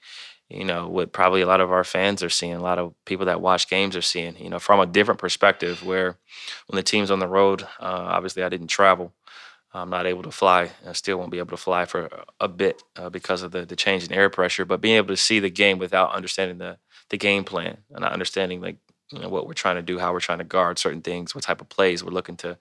you 0.50 0.66
know, 0.66 0.88
what 0.88 1.12
probably 1.12 1.42
a 1.42 1.48
lot 1.48 1.62
of 1.62 1.72
our 1.72 1.84
fans 1.84 2.24
are 2.24 2.30
seeing, 2.30 2.54
a 2.54 2.62
lot 2.62 2.80
of 2.80 2.94
people 3.06 3.26
that 3.26 3.42
watch 3.42 3.70
games 3.70 3.96
are 3.96 4.02
seeing, 4.02 4.38
you 4.38 4.50
know, 4.50 4.60
from 4.60 4.80
a 4.80 4.86
different 4.86 5.20
perspective. 5.20 5.84
Where 5.84 6.18
when 6.68 6.78
the 6.78 6.84
team's 6.84 7.12
on 7.12 7.20
the 7.20 7.28
road, 7.28 7.64
uh, 7.64 8.08
obviously 8.10 8.44
I 8.44 8.50
didn't 8.50 8.68
travel. 8.68 9.14
I'm 9.74 9.90
not 9.90 10.08
able 10.08 10.24
to 10.24 10.32
fly. 10.32 10.72
I 10.88 10.94
still 10.94 11.18
won't 11.18 11.32
be 11.32 11.40
able 11.40 11.52
to 11.52 11.58
fly 11.58 11.86
for 11.86 12.10
a 12.40 12.48
bit 12.48 12.82
uh, 12.96 13.10
because 13.10 13.44
of 13.44 13.52
the, 13.52 13.66
the 13.66 13.76
change 13.76 14.06
in 14.06 14.14
air 14.14 14.30
pressure. 14.30 14.66
But 14.66 14.82
being 14.82 14.96
able 14.96 15.10
to 15.10 15.18
see 15.18 15.40
the 15.40 15.50
game 15.50 15.78
without 15.78 16.14
understanding 16.14 16.58
the, 16.58 16.78
the 17.10 17.18
game 17.18 17.44
plan 17.44 17.78
and 17.92 18.02
not 18.02 18.14
understanding 18.14 18.62
like 18.62 18.78
you 19.12 19.20
know 19.20 19.30
what 19.30 19.48
we're 19.48 19.54
trying 19.54 19.76
to 19.78 19.82
do, 19.82 20.00
how 20.00 20.12
we're 20.14 20.20
trying 20.20 20.40
to 20.40 20.44
guard 20.44 20.80
certain 20.80 21.02
things, 21.02 21.34
what 21.34 21.44
type 21.44 21.62
of 21.62 21.70
plays 21.70 22.04
we're 22.04 22.12
looking 22.12 22.38
to 22.38 22.58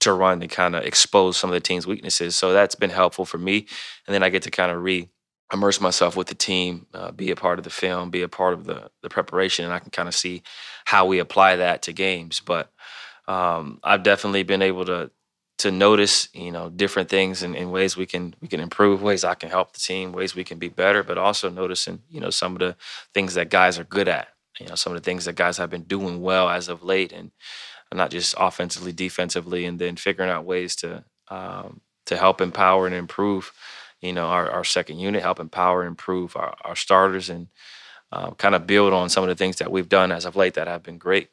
to 0.00 0.12
run 0.12 0.40
to 0.40 0.48
kind 0.48 0.76
of 0.76 0.84
expose 0.84 1.36
some 1.36 1.50
of 1.50 1.54
the 1.54 1.60
team's 1.60 1.86
weaknesses. 1.86 2.36
So 2.36 2.52
that's 2.52 2.74
been 2.74 2.90
helpful 2.90 3.24
for 3.24 3.38
me, 3.38 3.66
and 4.06 4.14
then 4.14 4.22
I 4.22 4.28
get 4.30 4.42
to 4.42 4.50
kind 4.50 4.70
of 4.72 4.82
re 4.82 5.08
immerse 5.52 5.80
myself 5.80 6.14
with 6.16 6.26
the 6.26 6.34
team, 6.34 6.86
uh, 6.92 7.10
be 7.10 7.30
a 7.30 7.36
part 7.36 7.58
of 7.58 7.64
the 7.64 7.70
film, 7.70 8.10
be 8.10 8.22
a 8.22 8.28
part 8.28 8.54
of 8.54 8.64
the 8.64 8.90
the 9.02 9.08
preparation, 9.08 9.64
and 9.64 9.74
I 9.74 9.78
can 9.80 9.90
kind 9.90 10.08
of 10.08 10.14
see 10.14 10.42
how 10.84 11.06
we 11.06 11.18
apply 11.18 11.56
that 11.56 11.82
to 11.82 11.92
games. 11.92 12.40
But 12.40 12.70
um, 13.26 13.80
I've 13.84 14.02
definitely 14.02 14.42
been 14.42 14.62
able 14.62 14.84
to 14.86 15.10
to 15.58 15.70
notice, 15.72 16.28
you 16.32 16.52
know, 16.52 16.70
different 16.70 17.08
things 17.08 17.42
and, 17.42 17.56
in 17.56 17.70
ways 17.70 17.96
we 17.96 18.06
can 18.06 18.34
we 18.40 18.48
can 18.48 18.60
improve, 18.60 19.02
ways 19.02 19.24
I 19.24 19.34
can 19.34 19.50
help 19.50 19.72
the 19.72 19.80
team, 19.80 20.12
ways 20.12 20.34
we 20.34 20.44
can 20.44 20.58
be 20.58 20.68
better, 20.68 21.02
but 21.02 21.18
also 21.18 21.50
noticing, 21.50 22.02
you 22.08 22.20
know, 22.20 22.30
some 22.30 22.54
of 22.54 22.60
the 22.60 22.76
things 23.14 23.34
that 23.34 23.50
guys 23.50 23.78
are 23.78 23.84
good 23.84 24.08
at. 24.08 24.28
You 24.60 24.66
know, 24.66 24.74
some 24.74 24.92
of 24.94 25.00
the 25.00 25.04
things 25.04 25.24
that 25.24 25.34
guys 25.34 25.58
have 25.58 25.70
been 25.70 25.84
doing 25.84 26.20
well 26.22 26.48
as 26.48 26.68
of 26.68 26.82
late, 26.82 27.12
and 27.12 27.30
not 27.94 28.10
just 28.10 28.34
offensively, 28.38 28.92
defensively, 28.92 29.64
and 29.66 29.78
then 29.78 29.96
figuring 29.96 30.30
out 30.30 30.44
ways 30.44 30.76
to 30.76 31.04
um, 31.28 31.80
to 32.06 32.16
help 32.16 32.40
empower 32.40 32.86
and 32.86 32.94
improve, 32.94 33.52
you 34.00 34.12
know, 34.12 34.26
our, 34.26 34.50
our 34.50 34.64
second 34.64 34.98
unit, 34.98 35.22
help 35.22 35.40
empower 35.40 35.82
and 35.82 35.88
improve 35.88 36.36
our, 36.36 36.54
our 36.64 36.76
starters, 36.76 37.30
and 37.30 37.48
uh, 38.12 38.30
kind 38.32 38.54
of 38.54 38.66
build 38.66 38.92
on 38.92 39.08
some 39.08 39.24
of 39.24 39.28
the 39.28 39.34
things 39.36 39.56
that 39.56 39.70
we've 39.70 39.88
done 39.88 40.12
as 40.12 40.24
of 40.24 40.36
late 40.36 40.54
that 40.54 40.68
have 40.68 40.82
been 40.82 40.98
great. 40.98 41.28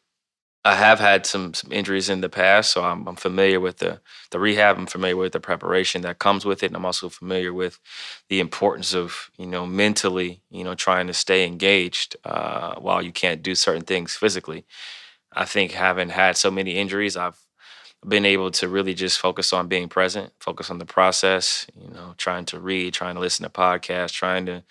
I 0.66 0.74
have 0.74 1.00
had 1.00 1.28
some 1.28 1.54
some 1.54 1.72
injuries 1.72 2.10
in 2.10 2.22
the 2.22 2.30
past, 2.30 2.72
so 2.72 2.84
I'm, 2.84 3.08
I'm, 3.08 3.16
familiar 3.16 3.60
with 3.60 3.78
the 3.78 4.02
the 4.32 4.40
rehab. 4.40 4.80
I'm 4.80 4.88
familiar 4.88 5.16
with 5.16 5.32
the 5.34 5.40
preparation 5.40 6.02
that 6.02 6.18
comes 6.18 6.44
with 6.44 6.64
it, 6.64 6.68
and 6.68 6.76
I'm 6.76 6.86
also 6.86 7.08
familiar 7.08 7.54
with 7.54 7.80
the 8.30 8.40
importance 8.40 8.96
of 8.96 9.30
you 9.38 9.46
know 9.46 9.68
mentally, 9.68 10.42
you 10.50 10.64
know, 10.64 10.74
trying 10.74 11.06
to 11.06 11.14
stay 11.14 11.46
engaged 11.46 12.18
uh, 12.26 12.76
while 12.80 13.04
you 13.04 13.12
can't 13.12 13.44
do 13.44 13.54
certain 13.54 13.84
things 13.84 14.16
physically. 14.16 14.66
I 15.34 15.46
think 15.46 15.72
having 15.74 16.10
had 16.10 16.36
so 16.36 16.50
many 16.50 16.72
injuries, 16.78 17.16
I've 17.16 17.38
been 18.08 18.26
able 18.26 18.50
to 18.52 18.68
really 18.68 18.96
just 18.96 19.20
focus 19.20 19.54
on 19.54 19.68
being 19.68 19.88
present, 19.88 20.34
focus 20.40 20.72
on 20.72 20.80
the 20.80 20.86
process. 20.86 21.68
You 21.80 21.90
know, 21.92 22.16
trying 22.18 22.46
to 22.46 22.60
read, 22.60 22.96
trying 22.96 23.16
to 23.16 23.22
listen 23.22 23.44
to 23.44 23.52
podcasts, 23.52 24.14
trying 24.14 24.48
to 24.48 24.64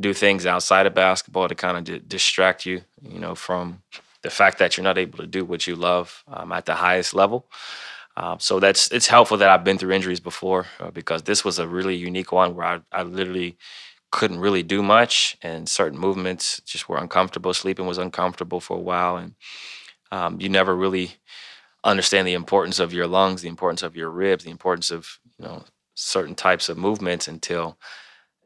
do 0.00 0.12
things 0.12 0.44
outside 0.44 0.86
of 0.86 0.94
basketball 0.94 1.48
to 1.48 1.54
kind 1.54 1.76
of 1.78 1.84
d- 1.84 2.02
distract 2.06 2.66
you, 2.66 2.82
you 3.00 3.20
know, 3.20 3.36
from 3.36 3.82
the 4.26 4.30
fact 4.30 4.58
that 4.58 4.76
you're 4.76 4.82
not 4.90 4.98
able 4.98 5.18
to 5.18 5.26
do 5.26 5.44
what 5.44 5.68
you 5.68 5.76
love 5.76 6.24
um, 6.26 6.50
at 6.50 6.66
the 6.66 6.74
highest 6.74 7.14
level. 7.14 7.46
Um, 8.16 8.40
so 8.40 8.58
that's 8.58 8.90
it's 8.90 9.06
helpful 9.06 9.36
that 9.36 9.48
I've 9.48 9.62
been 9.62 9.78
through 9.78 9.92
injuries 9.92 10.18
before 10.18 10.66
uh, 10.80 10.90
because 10.90 11.22
this 11.22 11.44
was 11.44 11.60
a 11.60 11.68
really 11.68 11.94
unique 11.94 12.32
one 12.32 12.56
where 12.56 12.66
I, 12.66 12.80
I 12.90 13.02
literally 13.04 13.56
couldn't 14.10 14.40
really 14.40 14.64
do 14.64 14.82
much 14.82 15.36
and 15.42 15.68
certain 15.68 15.98
movements 15.98 16.60
just 16.66 16.88
were 16.88 16.98
uncomfortable. 16.98 17.54
Sleeping 17.54 17.86
was 17.86 17.98
uncomfortable 17.98 18.58
for 18.58 18.76
a 18.76 18.80
while, 18.80 19.16
and 19.16 19.34
um, 20.10 20.40
you 20.40 20.48
never 20.48 20.74
really 20.74 21.10
understand 21.84 22.26
the 22.26 22.34
importance 22.34 22.80
of 22.80 22.92
your 22.92 23.06
lungs, 23.06 23.42
the 23.42 23.48
importance 23.48 23.84
of 23.84 23.94
your 23.94 24.10
ribs, 24.10 24.42
the 24.42 24.50
importance 24.50 24.90
of 24.90 25.20
you 25.38 25.44
know 25.44 25.64
certain 25.94 26.34
types 26.34 26.68
of 26.68 26.76
movements 26.76 27.28
until 27.28 27.78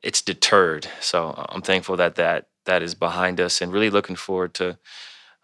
it's 0.02 0.20
deterred. 0.20 0.88
So 1.00 1.34
I'm 1.48 1.62
thankful 1.62 1.96
that 1.96 2.16
that 2.16 2.48
that 2.66 2.82
is 2.82 2.94
behind 2.94 3.40
us, 3.40 3.62
and 3.62 3.72
really 3.72 3.90
looking 3.90 4.16
forward 4.16 4.52
to 4.54 4.78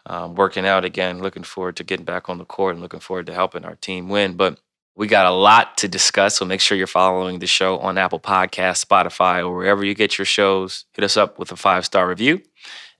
um, 0.07 0.35
working 0.35 0.65
out 0.65 0.85
again. 0.85 1.19
Looking 1.19 1.43
forward 1.43 1.75
to 1.77 1.83
getting 1.83 2.05
back 2.05 2.29
on 2.29 2.37
the 2.37 2.45
court 2.45 2.73
and 2.73 2.81
looking 2.81 2.99
forward 2.99 3.27
to 3.27 3.33
helping 3.33 3.65
our 3.65 3.75
team 3.75 4.09
win. 4.09 4.33
But 4.35 4.59
we 4.95 5.05
got 5.05 5.27
a 5.27 5.31
lot 5.31 5.77
to 5.77 5.87
discuss, 5.87 6.37
so 6.37 6.45
make 6.45 6.59
sure 6.59 6.75
you're 6.77 6.87
following 6.87 7.37
the 7.37 7.45
show 7.45 7.77
on 7.79 7.99
Apple 7.99 8.19
Podcasts, 8.19 8.83
Spotify, 8.83 9.45
or 9.45 9.55
wherever 9.55 9.85
you 9.85 9.93
get 9.93 10.17
your 10.17 10.25
shows. 10.25 10.85
Hit 10.93 11.03
us 11.03 11.17
up 11.17 11.37
with 11.37 11.51
a 11.51 11.55
five 11.55 11.85
star 11.85 12.07
review 12.07 12.41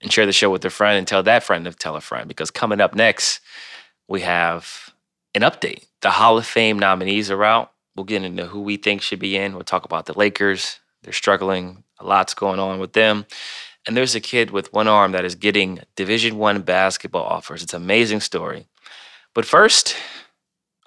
and 0.01 0.11
share 0.11 0.27
the 0.27 0.33
show 0.33 0.51
with 0.51 0.63
a 0.65 0.69
friend 0.69 0.97
and 0.97 1.07
tell 1.07 1.23
that 1.23 1.43
friend 1.43 1.65
to 1.65 1.71
tell 1.73 1.95
a 1.95 2.01
friend. 2.01 2.27
Because 2.27 2.51
coming 2.51 2.81
up 2.81 2.93
next, 2.93 3.39
we 4.07 4.21
have 4.21 4.93
an 5.33 5.41
update. 5.41 5.85
The 6.01 6.11
Hall 6.11 6.37
of 6.37 6.45
Fame 6.45 6.77
nominees 6.77 7.31
are 7.31 7.43
out. 7.43 7.71
We'll 7.95 8.03
get 8.03 8.21
into 8.21 8.45
who 8.45 8.61
we 8.61 8.77
think 8.77 9.01
should 9.01 9.19
be 9.19 9.35
in. 9.35 9.53
We'll 9.53 9.63
talk 9.63 9.85
about 9.85 10.05
the 10.05 10.17
Lakers. 10.17 10.79
They're 11.01 11.13
struggling. 11.13 11.83
A 11.99 12.05
lot's 12.05 12.35
going 12.35 12.59
on 12.59 12.79
with 12.79 12.93
them 12.93 13.25
and 13.87 13.95
there's 13.95 14.15
a 14.15 14.19
kid 14.19 14.51
with 14.51 14.71
one 14.73 14.87
arm 14.87 15.13
that 15.13 15.25
is 15.25 15.35
getting 15.35 15.79
division 15.95 16.37
one 16.37 16.61
basketball 16.61 17.23
offers. 17.23 17.63
It's 17.63 17.73
an 17.73 17.81
amazing 17.81 18.19
story. 18.19 18.67
But 19.33 19.45
first 19.45 19.95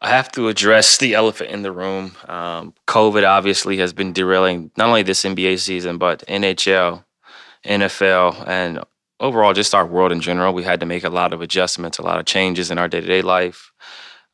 i 0.02 0.08
have 0.08 0.32
to 0.32 0.48
address 0.48 0.96
the 0.96 1.14
elephant 1.14 1.50
in 1.50 1.62
the 1.62 1.72
room. 1.72 2.16
Um, 2.26 2.74
covid 2.86 3.26
obviously 3.28 3.78
has 3.78 3.92
been 3.92 4.12
derailing 4.12 4.70
not 4.76 4.88
only 4.88 5.02
this 5.02 5.22
nba 5.24 5.58
season 5.58 5.98
but 5.98 6.24
nhl 6.26 7.04
nfl 7.64 8.48
and 8.48 8.80
overall 9.20 9.52
just 9.52 9.74
our 9.74 9.86
world 9.86 10.12
in 10.12 10.22
general. 10.22 10.54
We 10.54 10.64
had 10.64 10.80
to 10.80 10.86
make 10.86 11.04
a 11.04 11.10
lot 11.10 11.34
of 11.34 11.42
adjustments 11.42 11.98
a 11.98 12.02
lot 12.02 12.18
of 12.18 12.24
changes 12.24 12.70
in 12.70 12.78
our 12.78 12.88
day-to-day 12.88 13.22
life 13.22 13.72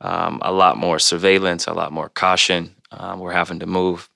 um, 0.00 0.40
a 0.42 0.52
lot 0.52 0.76
more 0.76 0.98
surveillance 0.98 1.66
a 1.66 1.72
lot 1.72 1.92
more 1.92 2.08
caution 2.08 2.74
um, 2.92 3.18
we're 3.18 3.32
having 3.32 3.58
to 3.58 3.66
move 3.66 4.08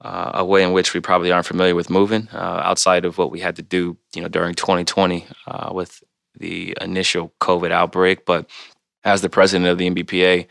uh, 0.00 0.32
a 0.34 0.44
way 0.44 0.62
in 0.62 0.72
which 0.72 0.94
we 0.94 1.00
probably 1.00 1.32
aren't 1.32 1.46
familiar 1.46 1.74
with 1.74 1.90
moving 1.90 2.28
uh, 2.32 2.62
outside 2.64 3.04
of 3.04 3.18
what 3.18 3.30
we 3.30 3.40
had 3.40 3.56
to 3.56 3.62
do, 3.62 3.96
you 4.14 4.22
know, 4.22 4.28
during 4.28 4.54
2020 4.54 5.26
uh, 5.46 5.70
with 5.72 6.02
the 6.38 6.76
initial 6.80 7.32
COVID 7.40 7.72
outbreak. 7.72 8.24
But 8.24 8.48
as 9.04 9.22
the 9.22 9.28
president 9.28 9.68
of 9.68 9.78
the 9.78 9.90
NBPA, 9.90 10.46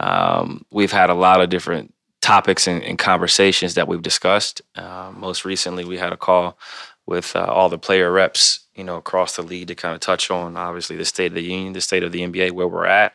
um, 0.00 0.64
we've 0.70 0.92
had 0.92 1.10
a 1.10 1.14
lot 1.14 1.40
of 1.40 1.50
different 1.50 1.92
topics 2.22 2.66
and, 2.66 2.82
and 2.82 2.98
conversations 2.98 3.74
that 3.74 3.86
we've 3.86 4.02
discussed. 4.02 4.62
Uh, 4.74 5.12
most 5.14 5.44
recently, 5.44 5.84
we 5.84 5.98
had 5.98 6.12
a 6.12 6.16
call 6.16 6.58
with 7.06 7.36
uh, 7.36 7.44
all 7.44 7.68
the 7.68 7.78
player 7.78 8.10
reps, 8.10 8.60
you 8.74 8.82
know, 8.82 8.96
across 8.96 9.36
the 9.36 9.42
league 9.42 9.68
to 9.68 9.74
kind 9.74 9.94
of 9.94 10.00
touch 10.00 10.30
on 10.30 10.56
obviously 10.56 10.96
the 10.96 11.04
state 11.04 11.26
of 11.26 11.34
the 11.34 11.42
union, 11.42 11.72
the 11.72 11.80
state 11.80 12.02
of 12.02 12.12
the 12.12 12.20
NBA, 12.20 12.52
where 12.52 12.66
we're 12.66 12.86
at 12.86 13.14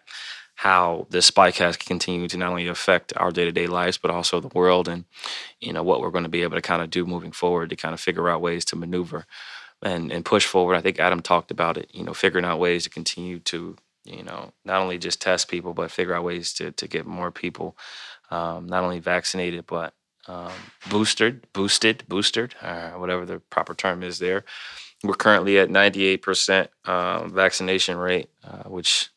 how 0.62 1.08
this 1.10 1.26
spike 1.26 1.56
has 1.58 1.76
continued 1.76 2.30
to 2.30 2.38
not 2.38 2.52
only 2.52 2.68
affect 2.68 3.12
our 3.18 3.32
day-to-day 3.32 3.66
lives 3.66 3.98
but 3.98 4.12
also 4.12 4.40
the 4.40 4.48
world 4.50 4.88
and 4.88 5.06
you 5.60 5.74
know 5.74 5.82
what 5.82 6.02
we're 6.02 6.12
going 6.12 6.24
to 6.24 6.30
be 6.30 6.44
able 6.44 6.56
to 6.56 6.62
kind 6.62 6.84
of 6.84 6.92
do 6.92 7.04
moving 7.04 7.32
forward 7.32 7.68
to 7.72 7.76
kind 7.76 7.96
of 7.96 8.00
figure 8.00 8.30
out 8.30 8.42
ways 8.42 8.64
to 8.64 8.76
maneuver 8.76 9.26
and 9.82 10.12
and 10.12 10.24
push 10.24 10.46
forward. 10.46 10.76
I 10.76 10.82
think 10.82 11.00
adam 11.00 11.20
talked 11.20 11.50
about 11.50 11.78
it 11.78 11.90
you 11.92 12.04
know 12.04 12.14
figuring 12.14 12.46
out 12.46 12.60
ways 12.60 12.84
to 12.84 12.92
continue 12.92 13.40
to 13.40 13.76
you 14.06 14.22
know 14.22 14.54
not 14.64 14.82
only 14.82 15.00
just 15.00 15.20
test 15.20 15.48
people 15.48 15.74
but 15.74 15.90
figure 15.90 16.14
out 16.14 16.24
ways 16.24 16.54
to 16.54 16.72
to 16.74 16.88
get 16.88 17.08
more 17.08 17.32
people 17.32 17.76
um, 18.30 18.68
not 18.68 18.84
only 18.84 19.00
vaccinated 19.00 19.66
but 19.66 19.96
um, 20.28 20.52
boosted 20.92 21.52
boosted 21.54 22.04
boosted 22.08 22.54
uh, 22.62 22.92
whatever 22.92 23.26
the 23.26 23.40
proper 23.40 23.74
term 23.74 24.04
is 24.04 24.20
there. 24.20 24.46
We're 25.04 25.16
currently 25.16 25.58
at 25.58 25.70
98% 25.70 26.68
um, 26.86 27.34
vaccination 27.34 27.98
rate 27.98 28.30
uh, 28.44 28.70
which 28.70 29.11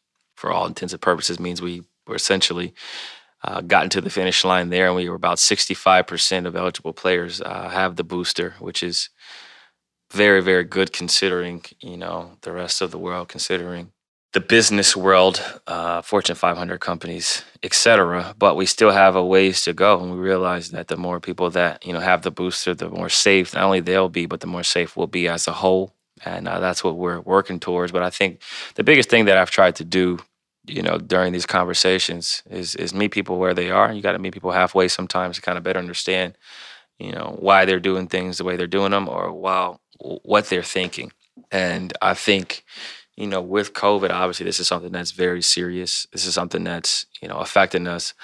for 0.45 0.53
all 0.53 0.67
intents 0.67 0.93
and 0.93 1.01
purposes 1.01 1.41
means 1.41 1.63
we 1.63 1.85
were 2.07 2.17
essentially 2.17 2.75
uh, 3.43 3.63
gotten 3.63 3.89
to 3.89 4.03
the 4.03 4.11
finish 4.11 4.45
line 4.45 4.69
there, 4.69 4.89
and 4.89 4.97
we 4.97 5.09
were 5.09 5.17
about 5.17 5.39
65% 5.39 6.45
of 6.45 6.55
eligible 6.55 6.93
players 6.93 7.41
uh, 7.41 7.71
have 7.71 7.97
the 7.97 8.05
booster, 8.05 8.55
which 8.59 8.83
is 8.83 9.09
very, 10.13 10.43
very 10.43 10.65
good 10.65 10.93
considering 10.93 11.65
you 11.81 11.97
know 11.97 12.33
the 12.43 12.53
rest 12.53 12.83
of 12.83 12.91
the 12.91 12.99
world, 12.99 13.29
considering 13.29 13.93
the 14.35 14.41
business 14.41 14.95
world, 14.95 15.43
uh, 15.67 16.03
Fortune 16.03 16.37
500 16.37 16.79
companies, 16.79 17.43
etc. 17.63 18.35
But 18.39 18.55
we 18.55 18.67
still 18.67 18.91
have 18.91 19.17
a 19.17 19.25
ways 19.25 19.63
to 19.63 19.73
go, 19.73 19.99
and 19.99 20.13
we 20.13 20.19
realize 20.19 20.73
that 20.73 20.89
the 20.89 20.99
more 20.99 21.21
people 21.21 21.49
that 21.51 21.87
you 21.87 21.95
know 21.95 22.01
have 22.01 22.21
the 22.21 22.31
booster, 22.31 22.75
the 22.75 22.91
more 22.91 23.09
safe 23.09 23.55
not 23.55 23.65
only 23.65 23.81
they'll 23.81 24.11
be, 24.11 24.27
but 24.27 24.41
the 24.41 24.47
more 24.47 24.63
safe 24.63 24.95
we'll 24.95 25.07
be 25.07 25.27
as 25.27 25.49
a 25.49 25.53
whole. 25.53 25.95
And 26.23 26.47
uh, 26.47 26.61
that's 26.61 26.85
what 26.85 26.97
we're 26.97 27.21
working 27.21 27.61
towards. 27.61 27.93
But 27.93 28.03
I 28.03 28.11
think 28.11 28.43
the 28.75 28.85
biggest 28.85 29.09
thing 29.09 29.25
that 29.25 29.39
I've 29.39 29.51
tried 29.51 29.77
to 29.77 29.85
do 29.85 30.19
you 30.67 30.83
know, 30.83 30.99
during 30.99 31.33
these 31.33 31.47
conversations 31.47 32.43
is 32.51 32.75
is 32.77 32.95
meet 32.95 33.13
people 33.13 33.39
where 33.39 33.55
they 33.55 33.71
are. 33.71 33.93
You 33.93 34.03
got 34.03 34.13
to 34.13 34.19
meet 34.19 34.33
people 34.33 34.53
halfway 34.53 34.89
sometimes 34.89 35.37
to 35.37 35.43
kind 35.43 35.59
of 35.59 35.65
better 35.65 35.79
understand, 35.79 36.37
you 36.99 37.13
know, 37.13 37.37
why 37.39 37.65
they're 37.65 37.81
doing 37.81 38.07
things 38.09 38.39
the 38.39 38.45
way 38.45 38.57
they're 38.57 38.67
doing 38.67 38.93
them 38.93 39.09
or 39.09 39.33
while 39.33 39.81
what 39.99 40.47
they're 40.47 40.63
thinking. 40.63 41.13
And 41.51 41.93
I 42.01 42.15
think, 42.15 42.65
you 43.17 43.27
know, 43.27 43.41
with 43.41 43.73
COVID, 43.75 44.11
obviously 44.11 44.47
this 44.47 44.61
is 44.61 44.69
something 44.69 44.93
that's 44.93 45.11
very 45.13 45.43
serious. 45.43 46.07
This 46.13 46.27
is 46.27 46.35
something 46.35 46.65
that's, 46.65 47.07
you 47.21 47.29
know, 47.29 47.39
affecting 47.39 47.87
us. 47.87 48.15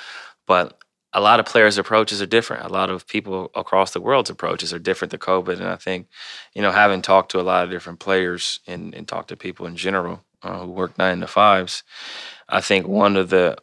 But 0.46 0.78
a 1.12 1.20
lot 1.20 1.40
of 1.40 1.46
players' 1.46 1.78
approaches 1.78 2.22
are 2.22 2.26
different. 2.26 2.64
A 2.64 2.72
lot 2.72 2.90
of 2.90 3.06
people 3.06 3.50
across 3.54 3.92
the 3.92 4.00
world's 4.00 4.30
approaches 4.30 4.72
are 4.72 4.78
different 4.78 5.10
to 5.10 5.18
COVID. 5.18 5.54
And 5.54 5.66
I 5.66 5.76
think, 5.76 6.08
you 6.54 6.62
know, 6.62 6.70
having 6.70 7.02
talked 7.02 7.32
to 7.32 7.40
a 7.40 7.42
lot 7.42 7.64
of 7.64 7.70
different 7.70 7.98
players 7.98 8.60
and, 8.66 8.94
and 8.94 9.06
talked 9.08 9.28
to 9.28 9.36
people 9.36 9.66
in 9.66 9.76
general, 9.76 10.24
uh, 10.42 10.60
who 10.60 10.70
work 10.70 10.96
nine 10.98 11.20
to 11.20 11.26
fives, 11.26 11.82
I 12.48 12.60
think 12.60 12.86
one 12.86 13.16
of 13.16 13.30
the 13.30 13.56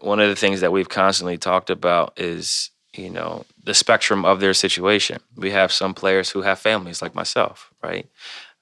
one 0.00 0.18
of 0.20 0.28
the 0.28 0.36
things 0.36 0.60
that 0.60 0.72
we've 0.72 0.88
constantly 0.88 1.38
talked 1.38 1.70
about 1.70 2.12
is 2.18 2.70
you 2.94 3.10
know 3.10 3.44
the 3.64 3.74
spectrum 3.74 4.24
of 4.24 4.40
their 4.40 4.54
situation. 4.54 5.20
We 5.36 5.50
have 5.50 5.72
some 5.72 5.94
players 5.94 6.30
who 6.30 6.42
have 6.42 6.58
families, 6.58 7.02
like 7.02 7.14
myself, 7.14 7.72
right? 7.82 8.06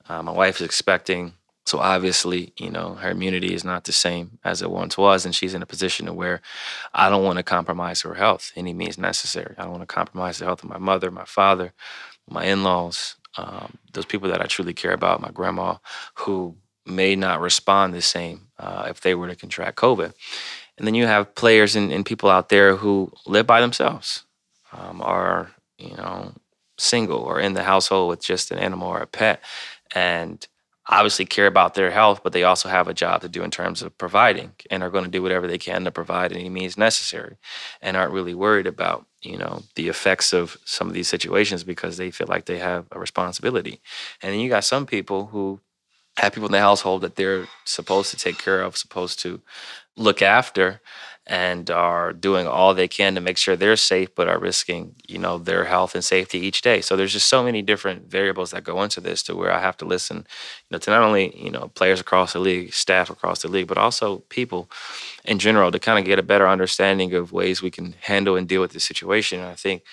Uh, 0.08 0.22
my 0.22 0.32
wife 0.32 0.56
is 0.56 0.62
expecting, 0.62 1.34
so 1.66 1.78
obviously, 1.78 2.52
you 2.58 2.70
know, 2.70 2.94
her 2.94 3.10
immunity 3.10 3.54
is 3.54 3.64
not 3.64 3.84
the 3.84 3.92
same 3.92 4.38
as 4.44 4.60
it 4.60 4.70
once 4.70 4.98
was, 4.98 5.24
and 5.24 5.34
she's 5.34 5.54
in 5.54 5.62
a 5.62 5.66
position 5.66 6.14
where 6.16 6.40
I 6.92 7.08
don't 7.08 7.24
want 7.24 7.36
to 7.36 7.44
compromise 7.44 8.02
her 8.02 8.14
health 8.14 8.52
any 8.56 8.74
means 8.74 8.98
necessary. 8.98 9.54
I 9.56 9.62
don't 9.62 9.70
want 9.70 9.82
to 9.82 9.94
compromise 9.94 10.38
the 10.38 10.46
health 10.46 10.64
of 10.64 10.68
my 10.68 10.78
mother, 10.78 11.10
my 11.10 11.24
father, 11.24 11.72
my 12.28 12.44
in-laws, 12.44 13.16
um, 13.36 13.78
those 13.92 14.04
people 14.04 14.28
that 14.30 14.40
I 14.40 14.46
truly 14.46 14.74
care 14.74 14.92
about, 14.92 15.20
my 15.20 15.30
grandma, 15.30 15.76
who 16.14 16.56
may 16.90 17.16
not 17.16 17.40
respond 17.40 17.94
the 17.94 18.02
same 18.02 18.48
uh, 18.58 18.86
if 18.88 19.00
they 19.00 19.14
were 19.14 19.28
to 19.28 19.36
contract 19.36 19.78
COVID. 19.78 20.12
And 20.78 20.86
then 20.86 20.94
you 20.94 21.06
have 21.06 21.34
players 21.34 21.76
and, 21.76 21.92
and 21.92 22.06
people 22.06 22.30
out 22.30 22.48
there 22.48 22.76
who 22.76 23.12
live 23.26 23.46
by 23.46 23.60
themselves, 23.60 24.24
um, 24.72 25.02
are 25.02 25.52
you 25.78 25.96
know 25.96 26.32
single 26.78 27.18
or 27.18 27.38
in 27.38 27.54
the 27.54 27.64
household 27.64 28.08
with 28.08 28.22
just 28.22 28.50
an 28.50 28.58
animal 28.58 28.88
or 28.88 29.00
a 29.00 29.06
pet, 29.06 29.42
and 29.94 30.46
obviously 30.90 31.24
care 31.24 31.46
about 31.46 31.74
their 31.74 31.90
health, 31.90 32.20
but 32.22 32.32
they 32.32 32.42
also 32.42 32.68
have 32.68 32.88
a 32.88 32.94
job 32.94 33.20
to 33.20 33.28
do 33.28 33.42
in 33.42 33.50
terms 33.50 33.80
of 33.80 33.96
providing 33.96 34.52
and 34.70 34.82
are 34.82 34.90
going 34.90 35.04
to 35.04 35.10
do 35.10 35.22
whatever 35.22 35.46
they 35.46 35.58
can 35.58 35.84
to 35.84 35.90
provide 35.90 36.32
any 36.32 36.48
means 36.48 36.76
necessary 36.76 37.36
and 37.80 37.96
aren't 37.96 38.12
really 38.12 38.34
worried 38.34 38.66
about, 38.66 39.06
you 39.22 39.38
know, 39.38 39.62
the 39.76 39.88
effects 39.88 40.32
of 40.32 40.56
some 40.64 40.88
of 40.88 40.94
these 40.94 41.06
situations 41.06 41.62
because 41.62 41.96
they 41.96 42.10
feel 42.10 42.26
like 42.26 42.46
they 42.46 42.58
have 42.58 42.86
a 42.90 42.98
responsibility. 42.98 43.80
And 44.20 44.32
then 44.32 44.40
you 44.40 44.48
got 44.48 44.64
some 44.64 44.84
people 44.84 45.26
who 45.26 45.60
have 46.20 46.32
people 46.32 46.48
in 46.48 46.52
the 46.52 46.60
household 46.60 47.00
that 47.00 47.16
they're 47.16 47.46
supposed 47.64 48.10
to 48.10 48.16
take 48.16 48.38
care 48.38 48.60
of, 48.60 48.76
supposed 48.76 49.18
to 49.20 49.40
look 49.96 50.20
after, 50.22 50.80
and 51.26 51.70
are 51.70 52.12
doing 52.12 52.46
all 52.46 52.74
they 52.74 52.88
can 52.88 53.14
to 53.14 53.20
make 53.20 53.38
sure 53.38 53.54
they're 53.54 53.76
safe, 53.76 54.14
but 54.14 54.28
are 54.28 54.38
risking, 54.38 54.94
you 55.06 55.18
know, 55.18 55.38
their 55.38 55.64
health 55.64 55.94
and 55.94 56.04
safety 56.04 56.38
each 56.38 56.60
day. 56.60 56.80
So 56.80 56.96
there's 56.96 57.12
just 57.12 57.28
so 57.28 57.42
many 57.42 57.62
different 57.62 58.10
variables 58.10 58.50
that 58.50 58.64
go 58.64 58.82
into 58.82 59.00
this 59.00 59.22
to 59.24 59.36
where 59.36 59.52
I 59.52 59.60
have 59.60 59.76
to 59.78 59.84
listen, 59.84 60.16
you 60.18 60.70
know, 60.70 60.78
to 60.78 60.90
not 60.90 61.02
only, 61.02 61.36
you 61.42 61.50
know, 61.50 61.68
players 61.74 62.00
across 62.00 62.32
the 62.32 62.40
league, 62.40 62.74
staff 62.74 63.10
across 63.10 63.42
the 63.42 63.48
league, 63.48 63.68
but 63.68 63.78
also 63.78 64.18
people 64.28 64.70
in 65.24 65.38
general 65.38 65.70
to 65.70 65.78
kind 65.78 65.98
of 65.98 66.04
get 66.04 66.18
a 66.18 66.22
better 66.22 66.48
understanding 66.48 67.14
of 67.14 67.32
ways 67.32 67.62
we 67.62 67.70
can 67.70 67.94
handle 68.00 68.36
and 68.36 68.48
deal 68.48 68.60
with 68.60 68.72
the 68.72 68.80
situation. 68.80 69.40
And 69.40 69.48
I 69.48 69.54
think 69.54 69.84